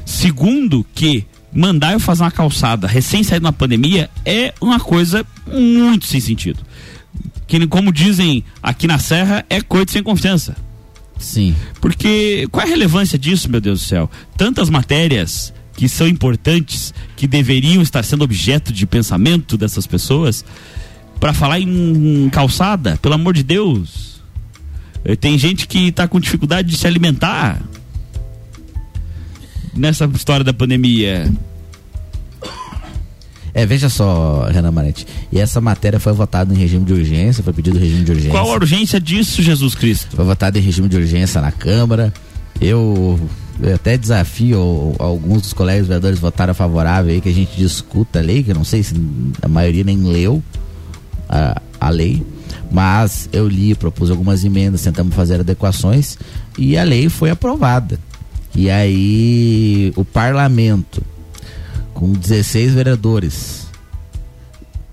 Segundo, 0.05 0.86
que 0.95 1.26
mandar 1.53 1.93
eu 1.93 2.01
fazer 2.01 2.22
uma 2.22 2.30
calçada 2.30 2.86
recém 2.86 3.22
saído 3.22 3.47
uma 3.47 3.53
pandemia 3.53 4.11
é 4.24 4.53
uma 4.61 4.78
coisa 4.78 5.24
muito 5.47 6.07
sem 6.07 6.20
sentido. 6.20 6.61
Que 7.49 7.66
como 7.66 7.92
dizem 7.92 8.44
aqui 8.62 8.86
na 8.86 8.99
Serra, 8.99 9.44
é 9.51 9.61
coisa 9.61 9.86
sem 9.90 10.03
confiança. 10.03 10.55
Sim. 11.18 11.57
Porque 11.80 12.46
qual 12.53 12.64
é 12.64 12.68
a 12.68 12.70
relevância 12.70 13.18
disso, 13.18 13.51
meu 13.51 13.61
Deus 13.61 13.80
do 13.80 13.86
céu? 13.86 14.11
Tantas 14.36 14.70
matérias 14.70 15.53
que 15.74 15.88
são 15.88 16.07
importantes, 16.07 16.92
que 17.16 17.26
deveriam 17.26 17.80
estar 17.82 18.03
sendo 18.03 18.22
objeto 18.22 18.72
de 18.72 18.86
pensamento 18.86 19.57
dessas 19.57 19.86
pessoas, 19.86 20.44
para 21.18 21.32
falar 21.32 21.59
em 21.59 22.28
calçada, 22.30 22.96
pelo 22.99 23.14
amor 23.14 23.34
de 23.34 23.42
Deus. 23.42 24.20
Eh, 25.05 25.16
Tem 25.16 25.38
gente 25.38 25.66
que 25.66 25.88
está 25.88 26.07
com 26.07 26.20
dificuldade 26.20 26.68
de 26.68 26.76
se 26.76 26.86
alimentar 26.86 27.62
nessa 29.74 30.05
história 30.07 30.44
da 30.44 30.53
pandemia. 30.53 31.32
É, 33.59 33.66
veja 33.66 33.88
só, 33.88 34.46
Renan 34.52 34.70
Marente. 34.70 35.04
E 35.32 35.40
essa 35.40 35.61
matéria 35.61 35.98
foi 35.98 36.12
votada 36.12 36.54
em 36.54 36.56
regime 36.56 36.84
de 36.84 36.92
urgência, 36.92 37.42
foi 37.42 37.52
pedido 37.52 37.76
regime 37.76 38.04
de 38.04 38.12
urgência. 38.12 38.30
Qual 38.30 38.52
a 38.52 38.54
urgência 38.54 39.00
disso, 39.00 39.42
Jesus 39.42 39.74
Cristo? 39.74 40.14
Foi 40.14 40.24
votada 40.24 40.56
em 40.56 40.62
regime 40.62 40.88
de 40.88 40.96
urgência 40.96 41.40
na 41.40 41.50
Câmara. 41.50 42.14
Eu, 42.61 43.18
eu 43.61 43.74
até 43.74 43.98
desafio 43.98 44.94
alguns 45.00 45.42
dos 45.42 45.52
colegas 45.52 45.88
vereadores 45.88 46.20
votaram 46.20 46.54
favorável 46.54 47.12
aí 47.12 47.20
que 47.20 47.28
a 47.28 47.34
gente 47.34 47.56
discuta 47.56 48.20
a 48.20 48.22
lei, 48.22 48.44
que 48.44 48.52
eu 48.52 48.54
não 48.54 48.62
sei 48.62 48.84
se 48.84 48.94
a 49.42 49.48
maioria 49.48 49.82
nem 49.82 50.04
leu 50.04 50.40
a, 51.28 51.61
a 51.80 51.90
lei, 51.90 52.24
mas 52.70 53.28
eu 53.32 53.48
li, 53.48 53.74
propus 53.74 54.09
algumas 54.09 54.44
emendas, 54.44 54.82
tentamos 54.82 55.16
fazer 55.16 55.40
adequações 55.40 56.16
e 56.56 56.78
a 56.78 56.84
lei 56.84 57.09
foi 57.09 57.30
aprovada. 57.30 57.98
E 58.54 58.70
aí 58.70 59.92
o 59.96 60.04
parlamento, 60.04 61.02
com 61.99 62.12
16 62.12 62.74
vereadores, 62.74 63.66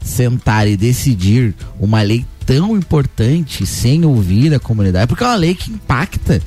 sentar 0.01 0.67
e 0.67 0.75
decidir 0.75 1.53
uma 1.79 2.01
lei 2.01 2.25
tão 2.47 2.75
importante 2.75 3.63
sem 3.63 4.03
ouvir 4.03 4.55
a 4.55 4.59
comunidade, 4.59 5.05
porque 5.07 5.23
é 5.23 5.27
uma 5.27 5.35
lei 5.35 5.53
que 5.53 5.69
impacta 5.71 6.41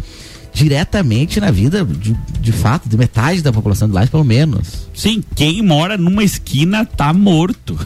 diretamente 0.52 1.38
na 1.38 1.52
vida 1.52 1.84
de, 1.84 2.12
de 2.40 2.50
fato 2.50 2.88
de 2.88 2.96
metade 2.96 3.40
da 3.40 3.52
população 3.52 3.86
de 3.86 3.94
Lages, 3.94 4.10
pelo 4.10 4.24
menos. 4.24 4.88
Sim, 4.92 5.22
quem 5.36 5.62
mora 5.62 5.96
numa 5.96 6.24
esquina 6.24 6.84
tá 6.84 7.12
morto. 7.12 7.78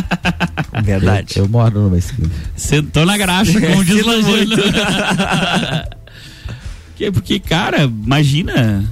Verdade. 0.82 1.34
Eu, 1.36 1.44
eu 1.44 1.48
moro 1.50 1.78
numa 1.82 1.98
esquina. 1.98 2.30
Sentou 2.56 3.04
na 3.04 3.18
graxa, 3.18 3.60
como 3.60 3.84
diz 3.84 4.02
Langino. 4.06 4.56
Que- 6.96 7.12
Porque, 7.12 7.38
cara, 7.38 7.82
imagina. 7.84 8.84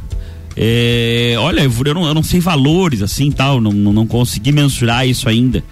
É, 0.57 1.35
olha, 1.39 1.61
eu 1.63 1.95
não, 1.95 2.07
eu 2.07 2.15
não 2.15 2.23
sei 2.23 2.41
valores 2.41 3.03
assim 3.03 3.31
tal, 3.31 3.61
não, 3.61 3.73
não, 3.73 3.93
não 3.93 4.07
consegui 4.07 4.53
mensurar 4.53 5.07
isso 5.07 5.29
ainda. 5.29 5.63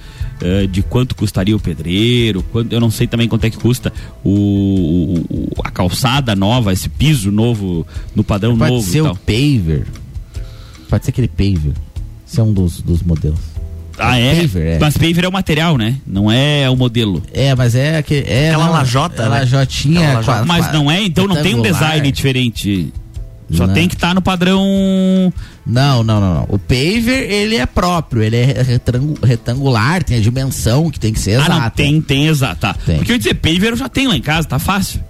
eh, 0.43 0.66
de 0.66 0.82
quanto 0.82 1.14
custaria 1.14 1.55
o 1.57 1.61
pedreiro, 1.61 2.43
quanto, 2.53 2.72
eu 2.72 2.80
não 2.80 2.91
sei 2.91 3.07
também 3.07 3.28
quanto 3.28 3.45
é 3.45 3.51
que 3.51 3.57
custa 3.57 3.93
o, 4.22 5.22
o- 5.30 5.49
a 5.64 5.70
calçada 5.70 6.35
nova, 6.35 6.72
esse 6.72 6.89
piso 6.89 7.30
novo, 7.30 7.87
no 8.16 8.24
padrão 8.24 8.59
Pode 8.59 8.72
novo. 8.72 8.87
e 8.87 8.91
ser 8.91 9.03
tal. 9.05 9.12
o 9.12 9.16
paver. 9.16 9.87
Pode 10.91 11.05
ser 11.05 11.11
aquele 11.12 11.28
paver. 11.28 11.72
Esse 12.26 12.41
é 12.41 12.43
um 12.43 12.53
dos, 12.53 12.80
dos 12.82 13.01
modelos. 13.03 13.39
Ah, 13.97 14.18
é? 14.18 14.41
Paver, 14.41 14.66
é. 14.66 14.78
Mas 14.80 14.97
paver 14.99 15.22
é 15.24 15.28
o 15.28 15.32
material, 15.32 15.78
né? 15.78 15.97
Não 16.05 16.30
é 16.30 16.68
o 16.68 16.74
modelo. 16.76 17.22
É, 17.32 17.55
mas 17.55 17.76
é 17.76 17.99
aquele. 17.99 18.28
É, 18.28 18.49
Aquela 18.51 18.66
não, 18.66 18.72
lajota, 18.72 19.22
é 19.22 19.24
né? 19.26 19.28
lajotinha. 19.39 20.01
Aquela 20.01 20.14
lajota. 20.41 20.45
Mas 20.47 20.72
não 20.72 20.91
é, 20.91 21.01
então 21.05 21.28
não 21.28 21.41
tem 21.41 21.55
um 21.55 21.62
design 21.62 22.11
diferente. 22.11 22.93
Só 23.53 23.66
Não. 23.66 23.74
tem 23.74 23.86
que 23.88 23.95
estar 23.95 24.14
no 24.14 24.22
padrão. 24.22 24.62
Não, 25.66 26.03
não, 26.03 26.20
não, 26.20 26.34
não. 26.34 26.47
O 26.49 26.59
paver, 26.59 27.30
ele 27.30 27.57
é 27.57 27.66
próprio, 27.66 28.22
ele 28.22 28.36
é 28.36 28.55
retangular, 29.22 30.03
tem 30.03 30.16
a 30.16 30.20
dimensão 30.20 30.90
que 30.90 30.99
tem 30.99 31.12
que 31.12 31.20
ser 31.20 31.32
Ah, 31.40 31.45
exata. 31.45 31.61
não, 31.61 31.70
tem, 31.70 32.01
tem 32.01 32.26
exato. 32.26 32.61
Tá. 32.61 32.74
Tem. 32.74 32.97
Porque 32.97 33.12
eu 33.12 33.14
ia 33.14 33.18
dizer, 33.18 33.34
paver 33.34 33.72
eu 33.72 33.76
já 33.76 33.88
tenho 33.88 34.11
lá 34.11 34.16
em 34.16 34.22
casa, 34.22 34.49
tá 34.49 34.59
fácil. 34.59 35.01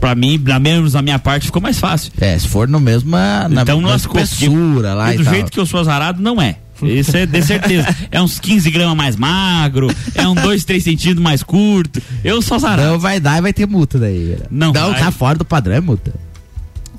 Pra 0.00 0.16
mim, 0.16 0.42
na 0.44 0.58
menos 0.58 0.94
na 0.94 1.02
minha 1.02 1.18
parte, 1.18 1.46
ficou 1.46 1.62
mais 1.62 1.78
fácil. 1.78 2.10
É, 2.20 2.36
se 2.36 2.48
for 2.48 2.66
no 2.66 2.80
mesma, 2.80 3.48
na 3.48 3.62
então, 3.62 3.76
mesma 3.76 3.92
nós 3.92 4.00
espessura 4.02 4.94
lá 4.94 5.14
e 5.14 5.18
do 5.18 5.22
tal. 5.24 5.32
jeito 5.32 5.52
que 5.52 5.60
eu 5.60 5.66
sou 5.66 5.78
azarado, 5.80 6.20
não 6.20 6.42
é. 6.42 6.56
Isso 6.82 7.16
é 7.16 7.24
de 7.24 7.40
certeza. 7.42 7.86
é 8.10 8.20
uns 8.20 8.38
15 8.40 8.68
gramas 8.72 8.96
mais 8.96 9.16
magro, 9.16 9.88
é 10.14 10.26
um 10.26 10.34
2, 10.34 10.64
3 10.64 10.82
centímetros 10.82 11.22
mais 11.22 11.42
curto. 11.44 12.02
Eu 12.24 12.42
sou 12.42 12.56
azarado. 12.56 12.82
Não 12.88 12.98
vai 12.98 13.20
dar 13.20 13.38
e 13.38 13.40
vai 13.40 13.52
ter 13.52 13.66
multa 13.66 13.96
daí. 13.98 14.36
Não, 14.50 14.72
Não, 14.72 14.90
vai. 14.90 15.00
tá 15.00 15.10
fora 15.12 15.38
do 15.38 15.44
padrão, 15.44 15.76
é 15.76 15.80
multa. 15.80 16.12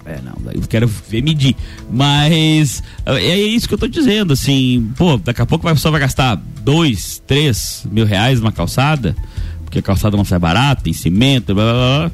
É, 0.08 0.22
não, 0.24 0.52
eu 0.54 0.62
quero 0.62 0.88
ver 0.88 1.22
medir. 1.22 1.54
Mas 1.92 2.82
é 3.06 3.16
é 3.26 3.38
isso 3.38 3.68
que 3.68 3.74
eu 3.74 3.78
tô 3.78 3.88
dizendo, 3.88 4.32
assim, 4.32 4.90
pô, 4.98 5.18
daqui 5.18 5.42
a 5.42 5.46
pouco 5.46 5.68
a 5.68 5.74
pessoa 5.74 5.92
vai 5.92 6.00
gastar 6.02 6.36
dois, 6.64 7.22
três 7.28 7.86
mil 7.92 8.06
reais 8.06 8.40
numa 8.40 8.52
calçada, 8.54 9.14
porque 9.66 9.80
a 9.80 9.82
calçada 9.82 10.16
não 10.16 10.24
sai 10.24 10.40
barata, 10.40 10.84
tem 10.84 10.94
cimento, 10.94 11.54
blá 11.54 11.64
blá 11.66 11.74
blá. 11.74 12.12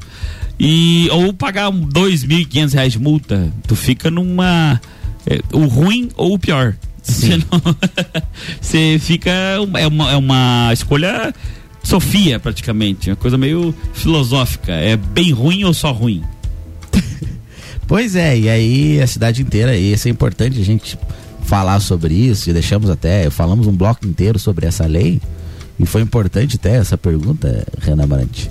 E, 0.59 1.07
ou 1.11 1.33
pagar 1.33 1.69
dois 1.71 2.23
mil 2.23 2.39
e 2.39 2.45
quinhentos 2.45 2.73
reais 2.73 2.93
de 2.93 2.99
multa, 2.99 3.51
tu 3.67 3.75
fica 3.75 4.09
numa. 4.09 4.81
é, 5.27 5.39
o 5.51 5.65
ruim 5.65 6.09
ou 6.15 6.33
o 6.33 6.39
pior. 6.39 6.75
Você 7.03 7.37
não- 7.37 7.75
Você 8.61 8.97
fica. 8.99 9.29
É 9.29 9.87
uma, 9.87 10.11
é 10.11 10.15
uma 10.17 10.69
escolha 10.73 11.33
Sofia, 11.83 12.39
praticamente. 12.39 13.09
Uma 13.09 13.15
coisa 13.17 13.37
meio 13.37 13.75
filosófica. 13.93 14.71
É 14.71 14.95
bem 14.95 15.31
ruim 15.31 15.63
ou 15.65 15.73
só 15.73 15.91
ruim? 15.91 16.23
Pois 17.93 18.15
é, 18.15 18.35
e 18.35 18.49
aí 18.49 18.99
a 18.99 19.05
cidade 19.05 19.43
inteira, 19.43 19.77
e 19.77 19.93
isso 19.93 20.07
é 20.07 20.11
importante 20.11 20.59
a 20.59 20.65
gente 20.65 20.97
falar 21.43 21.79
sobre 21.79 22.11
isso, 22.11 22.49
e 22.49 22.53
deixamos 22.53 22.89
até, 22.89 23.29
falamos 23.29 23.67
um 23.67 23.71
bloco 23.71 24.07
inteiro 24.07 24.39
sobre 24.39 24.65
essa 24.65 24.87
lei, 24.87 25.21
e 25.79 25.85
foi 25.85 26.01
importante 26.01 26.55
até 26.55 26.77
essa 26.77 26.97
pergunta, 26.97 27.63
Renan 27.79 28.07
Marante. 28.07 28.49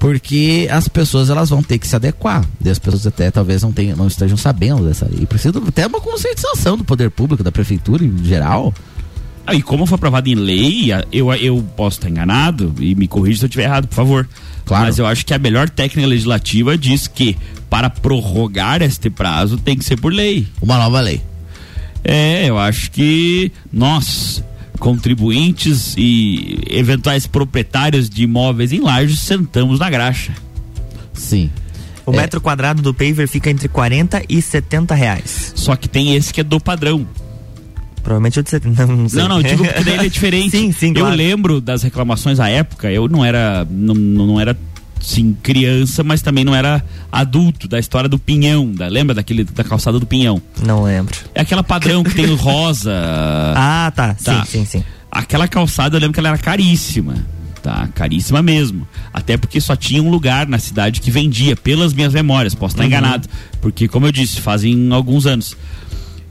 Porque 0.00 0.66
as 0.68 0.88
pessoas 0.88 1.30
elas 1.30 1.48
vão 1.48 1.62
ter 1.62 1.78
que 1.78 1.86
se 1.86 1.94
adequar. 1.94 2.44
E 2.64 2.68
as 2.68 2.80
pessoas 2.80 3.06
até 3.06 3.30
talvez 3.30 3.62
não, 3.62 3.70
tenham, 3.70 3.96
não 3.96 4.08
estejam 4.08 4.36
sabendo 4.36 4.84
dessa 4.84 5.06
lei. 5.06 5.20
E 5.22 5.26
precisa 5.26 5.56
até 5.64 5.86
uma 5.86 6.00
conscientização 6.00 6.76
do 6.76 6.82
poder 6.82 7.12
público, 7.12 7.44
da 7.44 7.52
prefeitura 7.52 8.04
em 8.04 8.18
geral. 8.24 8.74
E 9.52 9.62
como 9.62 9.84
foi 9.84 9.96
aprovado 9.96 10.28
em 10.28 10.34
lei, 10.34 10.90
eu, 11.12 11.32
eu 11.34 11.62
posso 11.76 11.98
estar 11.98 12.08
enganado 12.08 12.74
e 12.80 12.94
me 12.94 13.06
corrija 13.06 13.40
se 13.40 13.44
eu 13.44 13.48
estiver 13.48 13.64
errado, 13.64 13.86
por 13.86 13.94
favor. 13.94 14.28
Claro. 14.64 14.86
Mas 14.86 14.98
eu 14.98 15.06
acho 15.06 15.26
que 15.26 15.34
a 15.34 15.38
melhor 15.38 15.68
técnica 15.68 16.08
legislativa 16.08 16.78
diz 16.78 17.06
que 17.06 17.36
para 17.68 17.90
prorrogar 17.90 18.80
este 18.82 19.10
prazo 19.10 19.58
tem 19.58 19.76
que 19.76 19.84
ser 19.84 20.00
por 20.00 20.12
lei. 20.12 20.46
Uma 20.62 20.78
nova 20.78 21.00
lei. 21.00 21.20
É, 22.02 22.48
eu 22.48 22.58
acho 22.58 22.90
que 22.90 23.52
nós, 23.72 24.42
contribuintes 24.78 25.94
e 25.96 26.60
eventuais 26.70 27.26
proprietários 27.26 28.08
de 28.08 28.22
imóveis 28.22 28.72
em 28.72 28.80
lajes, 28.80 29.20
sentamos 29.20 29.78
na 29.78 29.90
graxa. 29.90 30.32
Sim. 31.12 31.50
O 32.06 32.12
metro 32.12 32.40
quadrado 32.40 32.82
do 32.82 32.92
paver 32.92 33.26
fica 33.26 33.50
entre 33.50 33.68
40 33.68 34.24
e 34.28 34.42
70 34.42 34.94
reais. 34.94 35.52
Só 35.54 35.74
que 35.74 35.88
tem 35.88 36.14
esse 36.14 36.32
que 36.32 36.40
é 36.40 36.44
do 36.44 36.60
padrão. 36.60 37.06
Provavelmente 38.04 38.38
o 38.38 38.42
de 38.44 38.50
70. 38.50 38.86
Não, 38.86 38.96
não, 38.96 39.08
sei. 39.08 39.22
Não, 39.22 39.28
não, 39.28 39.36
eu 39.38 39.42
digo 39.42 39.64
porque 39.64 39.82
daí 39.82 39.94
ele 39.94 40.06
é 40.06 40.08
diferente. 40.10 40.50
sim, 40.50 40.70
sim, 40.70 40.88
Eu 40.90 40.94
claro. 41.00 41.16
lembro 41.16 41.60
das 41.60 41.82
reclamações 41.82 42.38
à 42.38 42.48
época, 42.48 42.88
eu 42.92 43.08
não 43.08 43.24
era. 43.24 43.66
Não, 43.68 43.94
não 43.94 44.38
era 44.40 44.56
sim 45.00 45.36
criança, 45.42 46.02
mas 46.04 46.22
também 46.22 46.44
não 46.44 46.54
era 46.54 46.82
adulto, 47.10 47.66
da 47.66 47.78
história 47.78 48.08
do 48.08 48.18
pinhão. 48.18 48.70
Da, 48.72 48.86
lembra 48.88 49.14
daquele 49.14 49.42
da 49.44 49.64
calçada 49.64 49.98
do 49.98 50.06
pinhão? 50.06 50.40
Não 50.64 50.82
lembro. 50.84 51.14
É 51.34 51.40
aquela 51.42 51.62
padrão 51.64 52.04
que 52.04 52.14
tem 52.14 52.26
o 52.30 52.36
rosa. 52.36 52.92
Ah, 53.56 53.92
tá. 53.94 54.14
Tá. 54.14 54.44
Sim, 54.44 54.60
sim, 54.60 54.64
sim. 54.78 54.84
Aquela 55.10 55.46
calçada 55.48 55.96
eu 55.96 56.00
lembro 56.00 56.12
que 56.14 56.20
ela 56.20 56.28
era 56.30 56.38
caríssima. 56.38 57.14
Tá, 57.62 57.88
caríssima 57.94 58.42
mesmo. 58.42 58.86
Até 59.12 59.38
porque 59.38 59.58
só 59.58 59.74
tinha 59.74 60.02
um 60.02 60.10
lugar 60.10 60.46
na 60.46 60.58
cidade 60.58 61.00
que 61.00 61.10
vendia, 61.10 61.56
pelas 61.56 61.94
minhas 61.94 62.12
memórias, 62.12 62.54
posso 62.54 62.74
estar 62.74 62.82
Uhum. 62.82 62.88
enganado. 62.88 63.26
Porque, 63.60 63.88
como 63.88 64.04
eu 64.06 64.12
disse, 64.12 64.38
fazem 64.42 64.92
alguns 64.92 65.24
anos. 65.24 65.56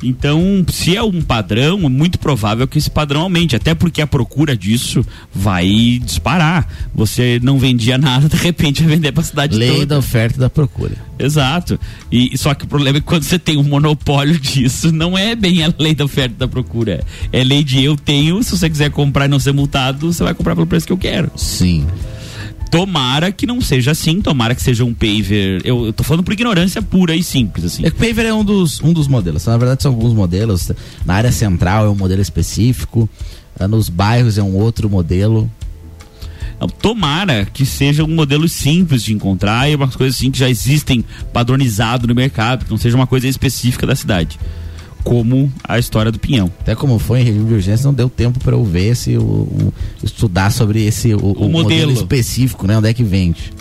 Então, 0.04 0.66
se 0.70 0.96
é 0.96 1.02
um 1.02 1.22
padrão, 1.22 1.80
é 1.86 1.90
muito 1.90 2.20
provável 2.20 2.68
que 2.68 2.78
esse 2.78 2.90
padrão 2.90 3.22
aumente, 3.22 3.56
até 3.56 3.74
porque 3.74 4.02
a 4.02 4.08
procura 4.08 4.56
disso 4.56 5.06
vai 5.34 6.00
disparar. 6.04 6.68
Você 6.94 7.40
não 7.42 7.58
vendia 7.58 7.98
nada, 7.98 8.28
de 8.30 8.36
repente 8.36 8.84
vai 8.84 8.96
vender 8.96 9.12
pra 9.12 9.24
cidade 9.24 9.56
Lei 9.56 9.72
toda. 9.72 9.86
da 9.86 9.98
oferta 9.98 10.38
e 10.38 10.40
da 10.40 10.50
procura. 10.50 10.96
Exato. 11.18 11.80
E 12.12 12.38
só 12.38 12.54
que 12.54 12.66
o 12.66 12.68
problema 12.68 12.98
é 12.98 13.02
que 13.02 13.08
quando 13.08 13.24
você 13.24 13.40
tem 13.40 13.58
um 13.58 13.64
monopólio 13.64 14.38
disso, 14.40 14.92
não 14.92 15.18
é 15.18 15.36
bem 15.36 15.64
a 15.64 15.74
lei 15.78 15.96
da 15.96 16.06
oferta 16.06 16.36
e 16.36 16.40
da 16.40 16.48
procura. 16.48 17.04
É 17.32 17.44
lei 17.44 17.64
de 17.64 17.84
eu 17.84 17.96
tenho, 17.96 18.42
se 18.44 18.58
você 18.58 18.70
quiser 18.70 18.92
comprar 18.92 19.26
e 19.26 19.28
não 19.30 19.40
ser 19.40 19.54
multado, 19.54 20.12
você 20.12 20.24
vai 20.24 20.34
comprar 20.34 20.56
pelo 20.56 20.68
preço 20.68 20.86
que 20.86 20.94
eu 20.94 20.98
quero. 20.98 21.32
Sim. 21.36 21.88
Tomara 22.74 23.32
que 23.32 23.46
não 23.46 23.62
seja 23.62 23.92
assim, 23.92 24.20
tomara 24.20 24.56
que 24.56 24.62
seja 24.62 24.84
um 24.84 24.96
paver. 24.96 25.62
Eu, 25.64 25.86
eu 25.86 25.94
tô 25.94 26.04
falando 26.04 26.24
por 26.24 26.34
ignorância 26.34 26.82
pura 26.82 27.16
e 27.16 27.22
simples, 27.22 27.66
assim. 27.66 27.86
É 27.86 27.92
que 27.92 27.96
o 27.96 28.00
paver 28.00 28.26
é 28.26 28.34
um 28.34 28.44
dos, 28.44 28.82
um 28.82 28.92
dos 28.92 29.08
modelos. 29.08 29.46
Na 29.46 29.56
verdade, 29.58 29.84
são 29.84 29.92
alguns 29.92 30.12
modelos. 30.12 30.72
Na 31.06 31.14
área 31.14 31.32
central 31.32 31.86
é 31.86 31.90
um 31.90 31.96
modelo 31.96 32.20
específico. 32.20 33.08
ah, 33.60 33.68
Nos 33.68 33.90
bairros 33.90 34.40
é 34.40 34.42
um 34.42 34.56
outro 34.56 34.90
modelo. 34.90 35.48
Tomara 36.82 37.46
que 37.46 37.64
seja 37.64 38.04
um 38.04 38.16
modelo 38.16 38.50
simples 38.50 39.04
de 39.04 39.14
encontrar 39.14 39.70
e 39.70 39.76
umas 39.76 39.96
coisas 39.96 40.16
assim 40.18 40.32
que 40.32 40.40
já 40.40 40.50
existem 40.50 41.06
padronizado 41.32 42.08
no 42.08 42.16
mercado, 42.16 42.66
que 42.66 42.72
não 42.72 42.78
seja 42.78 42.96
uma 42.96 43.06
coisa 43.06 43.28
específica 43.28 43.86
da 43.86 43.96
cidade. 43.96 44.40
Como 45.04 45.52
a 45.64 45.78
história 45.78 46.12
do 46.12 46.18
pinhão. 46.20 46.50
Até 46.62 46.76
como 46.76 46.98
foi 46.98 47.20
em 47.22 47.24
regime 47.24 47.46
de 47.46 47.54
urgência, 47.54 47.86
não 47.86 47.94
deu 47.94 48.10
tempo 48.10 48.40
para 48.40 48.56
eu 48.56 48.64
ver 48.64 48.92
esse, 48.92 49.18
o, 49.18 49.22
o- 49.22 49.74
estudar 50.02 50.50
sobre 50.52 50.84
esse 50.86 51.14
o, 51.14 51.18
o 51.18 51.50
modelo. 51.50 51.54
modelo. 51.64 51.92
específico, 51.92 52.66
né? 52.66 52.78
Onde 52.78 52.88
é 52.90 52.94
que 52.94 53.04
vende? 53.04 53.52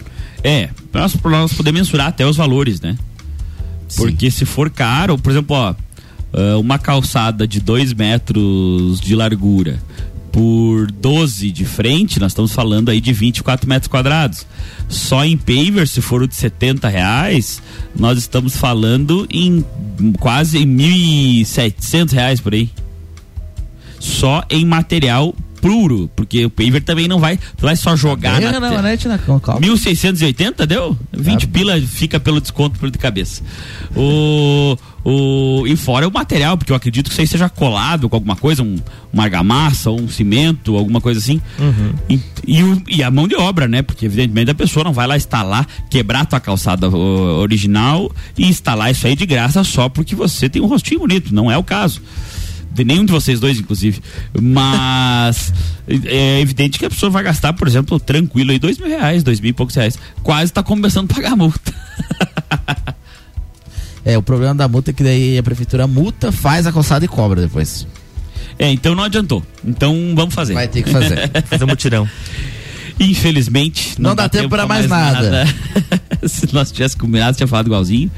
É, 0.45 0.69
pra 0.91 1.03
nós, 1.03 1.15
nós 1.25 1.53
poder 1.53 1.73
mensurar 1.73 2.09
até 2.09 2.25
os 2.27 2.37
valores, 2.37 2.81
né? 2.81 2.97
Porque 3.97 4.31
se 4.31 4.45
for 4.45 4.71
caro, 4.71 5.19
por 5.19 5.31
exemplo, 5.31 5.55
ó, 5.57 5.75
ah, 6.33 6.59
uma 6.59 6.79
calçada 6.79 7.47
de 7.47 7.61
2 7.61 7.93
metros 7.93 9.01
de 9.01 9.15
largura 9.15 9.79
por 10.33 10.91
12 10.91 11.53
de 11.53 11.67
frente, 11.67 12.19
nós 12.19 12.33
estamos 12.33 12.53
falando 12.53 12.91
aí 12.91 13.01
de 13.01 13.13
24 13.13 13.69
metros 13.69 13.89
quadrados. 13.89 14.47
Só 14.89 15.23
em 15.25 15.37
paver, 15.37 15.87
se 15.87 16.01
for 16.01 16.23
o 16.23 16.27
de 16.27 16.35
70 16.35 16.89
reais, 16.89 17.63
nós 17.95 18.19
estamos 18.19 18.57
falando 18.57 19.27
em 19.31 19.63
quase 20.19 20.61
1.700 20.61 22.13
reais 22.13 22.41
por 22.41 22.55
aí. 22.55 22.71
Só 24.01 24.43
em 24.51 24.65
material 24.65 25.35
puro, 25.63 26.11
porque 26.17 26.45
o 26.45 26.51
paver 26.51 26.83
também 26.83 27.07
não 27.09 27.19
vai, 27.21 27.37
tu 27.57 27.63
vai 27.63 27.77
só 27.77 27.95
jogar 27.97 28.41
na 28.51 28.59
Manete, 28.75 29.07
né? 29.09 29.19
Com- 29.25 29.39
calma. 29.41 29.61
1680 29.61 30.67
deu? 30.67 30.99
20 31.13 31.47
pila 31.47 31.81
fica 31.81 32.19
pelo 32.21 32.41
desconto 32.41 32.79
pelo 32.79 32.91
de 32.91 32.99
cabeça. 32.99 33.43
O, 33.97 34.77
o, 35.05 35.65
e 35.67 35.77
fora 35.77 36.07
o 36.09 36.13
material, 36.13 36.59
porque 36.59 36.73
eu 36.73 36.77
acredito 36.77 37.07
que 37.07 37.13
isso 37.13 37.21
aí 37.21 37.27
seja 37.29 37.49
colado 37.49 38.09
com 38.09 38.17
alguma 38.17 38.35
coisa, 38.35 38.63
um, 38.63 38.77
uma 39.13 39.23
argamassa, 39.23 39.91
um 39.91 40.09
cimento, 40.09 40.77
alguma 40.77 41.01
coisa 41.01 41.21
assim. 41.21 41.41
E, 42.09 42.21
e, 42.47 42.63
o- 42.63 42.83
e 42.89 43.03
a 43.03 43.11
mão 43.11 43.29
de 43.29 43.37
obra, 43.37 43.69
né? 43.69 43.83
Porque 43.83 44.05
evidentemente 44.07 44.51
a 44.51 44.55
pessoa 44.55 44.83
não 44.85 44.93
vai 44.93 45.07
lá 45.07 45.17
instalar, 45.17 45.67
quebrar 45.89 46.23
a 46.23 46.25
tua 46.25 46.41
calçada 46.41 46.89
original 46.91 48.11
e 48.37 48.47
instalar 48.49 48.91
isso 48.91 49.07
aí 49.07 49.15
de 49.15 49.27
graça 49.27 49.63
só 49.63 49.89
porque 49.89 50.15
você 50.17 50.49
tem 50.49 50.61
um 50.61 50.67
rostinho 50.67 51.01
bonito. 51.01 51.33
Não 51.35 51.51
é 51.51 51.57
o 51.57 51.63
caso 51.63 52.01
de 52.73 52.85
nenhum 52.85 53.05
de 53.05 53.13
vocês 53.13 53.39
dois, 53.41 53.59
inclusive. 53.59 54.01
Mas 54.41 55.53
é 56.05 56.41
evidente 56.41 56.79
que 56.79 56.87
a 56.87 56.91
pessoa 56.91 57.11
vai 57.11 57.23
gastar, 57.23 57.53
por 57.53 57.69
exemplo, 57.69 57.99
tranquilo 58.01 58.51
aí, 58.51 58.59
dois 58.59 58.79
mil 58.79 58.89
reais, 58.89 59.23
dois 59.23 59.41
mil 59.41 59.51
e 59.51 59.53
poucos 59.53 59.75
reais. 59.75 59.99
Quase 60.23 60.45
está 60.45 60.63
começando 60.63 61.11
a 61.11 61.15
pagar 61.15 61.33
a 61.33 61.37
multa. 61.37 61.73
É, 64.05 64.19
o 64.19 64.23
problema 64.23 64.53
da 64.53 64.67
multa 64.67 64.91
é 64.91 64.93
que 64.93 65.05
daí 65.05 65.39
a 65.39 65.43
prefeitura 65.45 65.87
multa, 65.87 66.33
faz 66.33 66.67
a 66.67 66.73
calçada 66.73 67.05
e 67.05 67.09
cobra 67.09 67.41
depois. 67.41 67.87
É, 68.59 68.71
então 68.71 68.95
não 68.95 69.05
adiantou. 69.05 69.45
Então 69.65 70.13
vamos 70.15 70.35
fazer. 70.35 70.55
Vai 70.55 70.69
ter 70.69 70.83
que 70.83 70.91
fazer. 70.91 71.31
fazer 71.47 71.65
um 71.65 71.69
mutirão. 71.69 72.09
Infelizmente, 72.99 73.95
Não 74.01 74.15
dá 74.15 74.29
tempo 74.29 74.49
pra 74.49 74.67
mais 74.67 74.89
nada. 74.89 75.47
Se 76.27 76.53
nós 76.53 76.71
tivéssemos 76.71 77.01
combinado, 77.01 77.37
tinha 77.37 77.47
falado 77.47 77.67
igualzinho. 77.67 78.11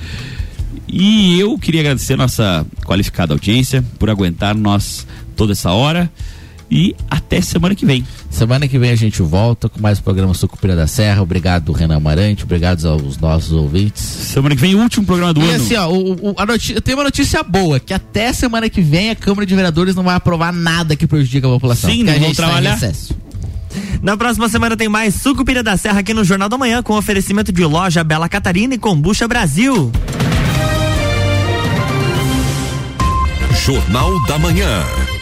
E 0.97 1.41
eu 1.41 1.59
queria 1.59 1.81
agradecer 1.81 2.13
a 2.15 2.19
nossa 2.19 2.65
qualificada 2.85 3.35
audiência 3.35 3.85
por 3.99 4.09
aguentar 4.09 4.55
nós 4.55 5.05
toda 5.35 5.51
essa 5.53 5.73
hora. 5.73 6.09
e 6.71 6.95
até 7.11 7.41
semana 7.41 7.75
que 7.75 7.85
vem. 7.85 8.07
Semana 8.31 8.69
que 8.69 8.79
vem 8.79 8.91
a 8.91 8.97
gente 8.97 9.21
volta 9.21 9.69
com 9.69 9.81
mais 9.81 9.99
o 9.99 10.03
programa 10.05 10.33
Sucupira 10.35 10.77
da 10.77 10.87
Serra. 10.87 11.21
Obrigado, 11.21 11.73
Renan 11.73 11.97
Amarante. 11.97 12.45
Obrigado 12.45 12.85
aos 12.87 13.19
nossos 13.19 13.51
ouvintes. 13.51 14.03
Semana 14.03 14.55
que 14.55 14.61
vem, 14.61 14.75
o 14.77 14.79
último 14.81 15.05
programa 15.05 15.35
do 15.35 15.41
e 15.41 15.51
ano. 15.51 15.65
assim, 15.65 15.75
ó, 15.75 15.89
o, 15.89 16.31
o, 16.31 16.35
a 16.37 16.47
notícia, 16.47 16.81
tem 16.81 16.95
uma 16.95 17.05
notícia 17.05 17.43
boa, 17.43 17.81
que 17.81 17.93
até 17.93 18.33
semana 18.33 18.69
que 18.71 18.81
vem 18.81 19.11
a 19.11 19.17
Câmara 19.17 19.45
de 19.45 19.55
Vereadores 19.55 19.97
não 19.97 20.05
vai 20.05 20.15
aprovar 20.15 20.53
nada 20.53 20.95
que 20.95 21.09
prejudique 21.09 21.45
a 21.45 21.51
população. 21.51 21.91
Sim, 21.91 22.05
não 22.05 22.13
a 22.13 22.19
vão 22.19 22.29
gente 22.29 22.37
tá 22.37 22.43
em 22.45 22.47
trabalhar. 22.47 22.75
recesso. 22.75 23.15
Na 24.01 24.17
próxima 24.17 24.49
semana 24.49 24.77
tem 24.77 24.89
mais 24.89 25.17
Sucupira 25.17 25.61
da 25.63 25.77
Serra 25.77 26.01
aqui 26.01 26.15
no 26.15 26.23
Jornal 26.25 26.49
da 26.49 26.57
Manhã 26.57 26.83
com 26.85 26.97
oferecimento 26.97 27.51
de 27.53 27.65
loja 27.65 28.05
Bela 28.05 28.29
Catarina 28.29 28.75
e 28.75 28.79
Combucha 28.79 29.27
Brasil. 29.27 29.91
Jornal 33.55 34.21
da 34.27 34.39
Manhã. 34.39 35.14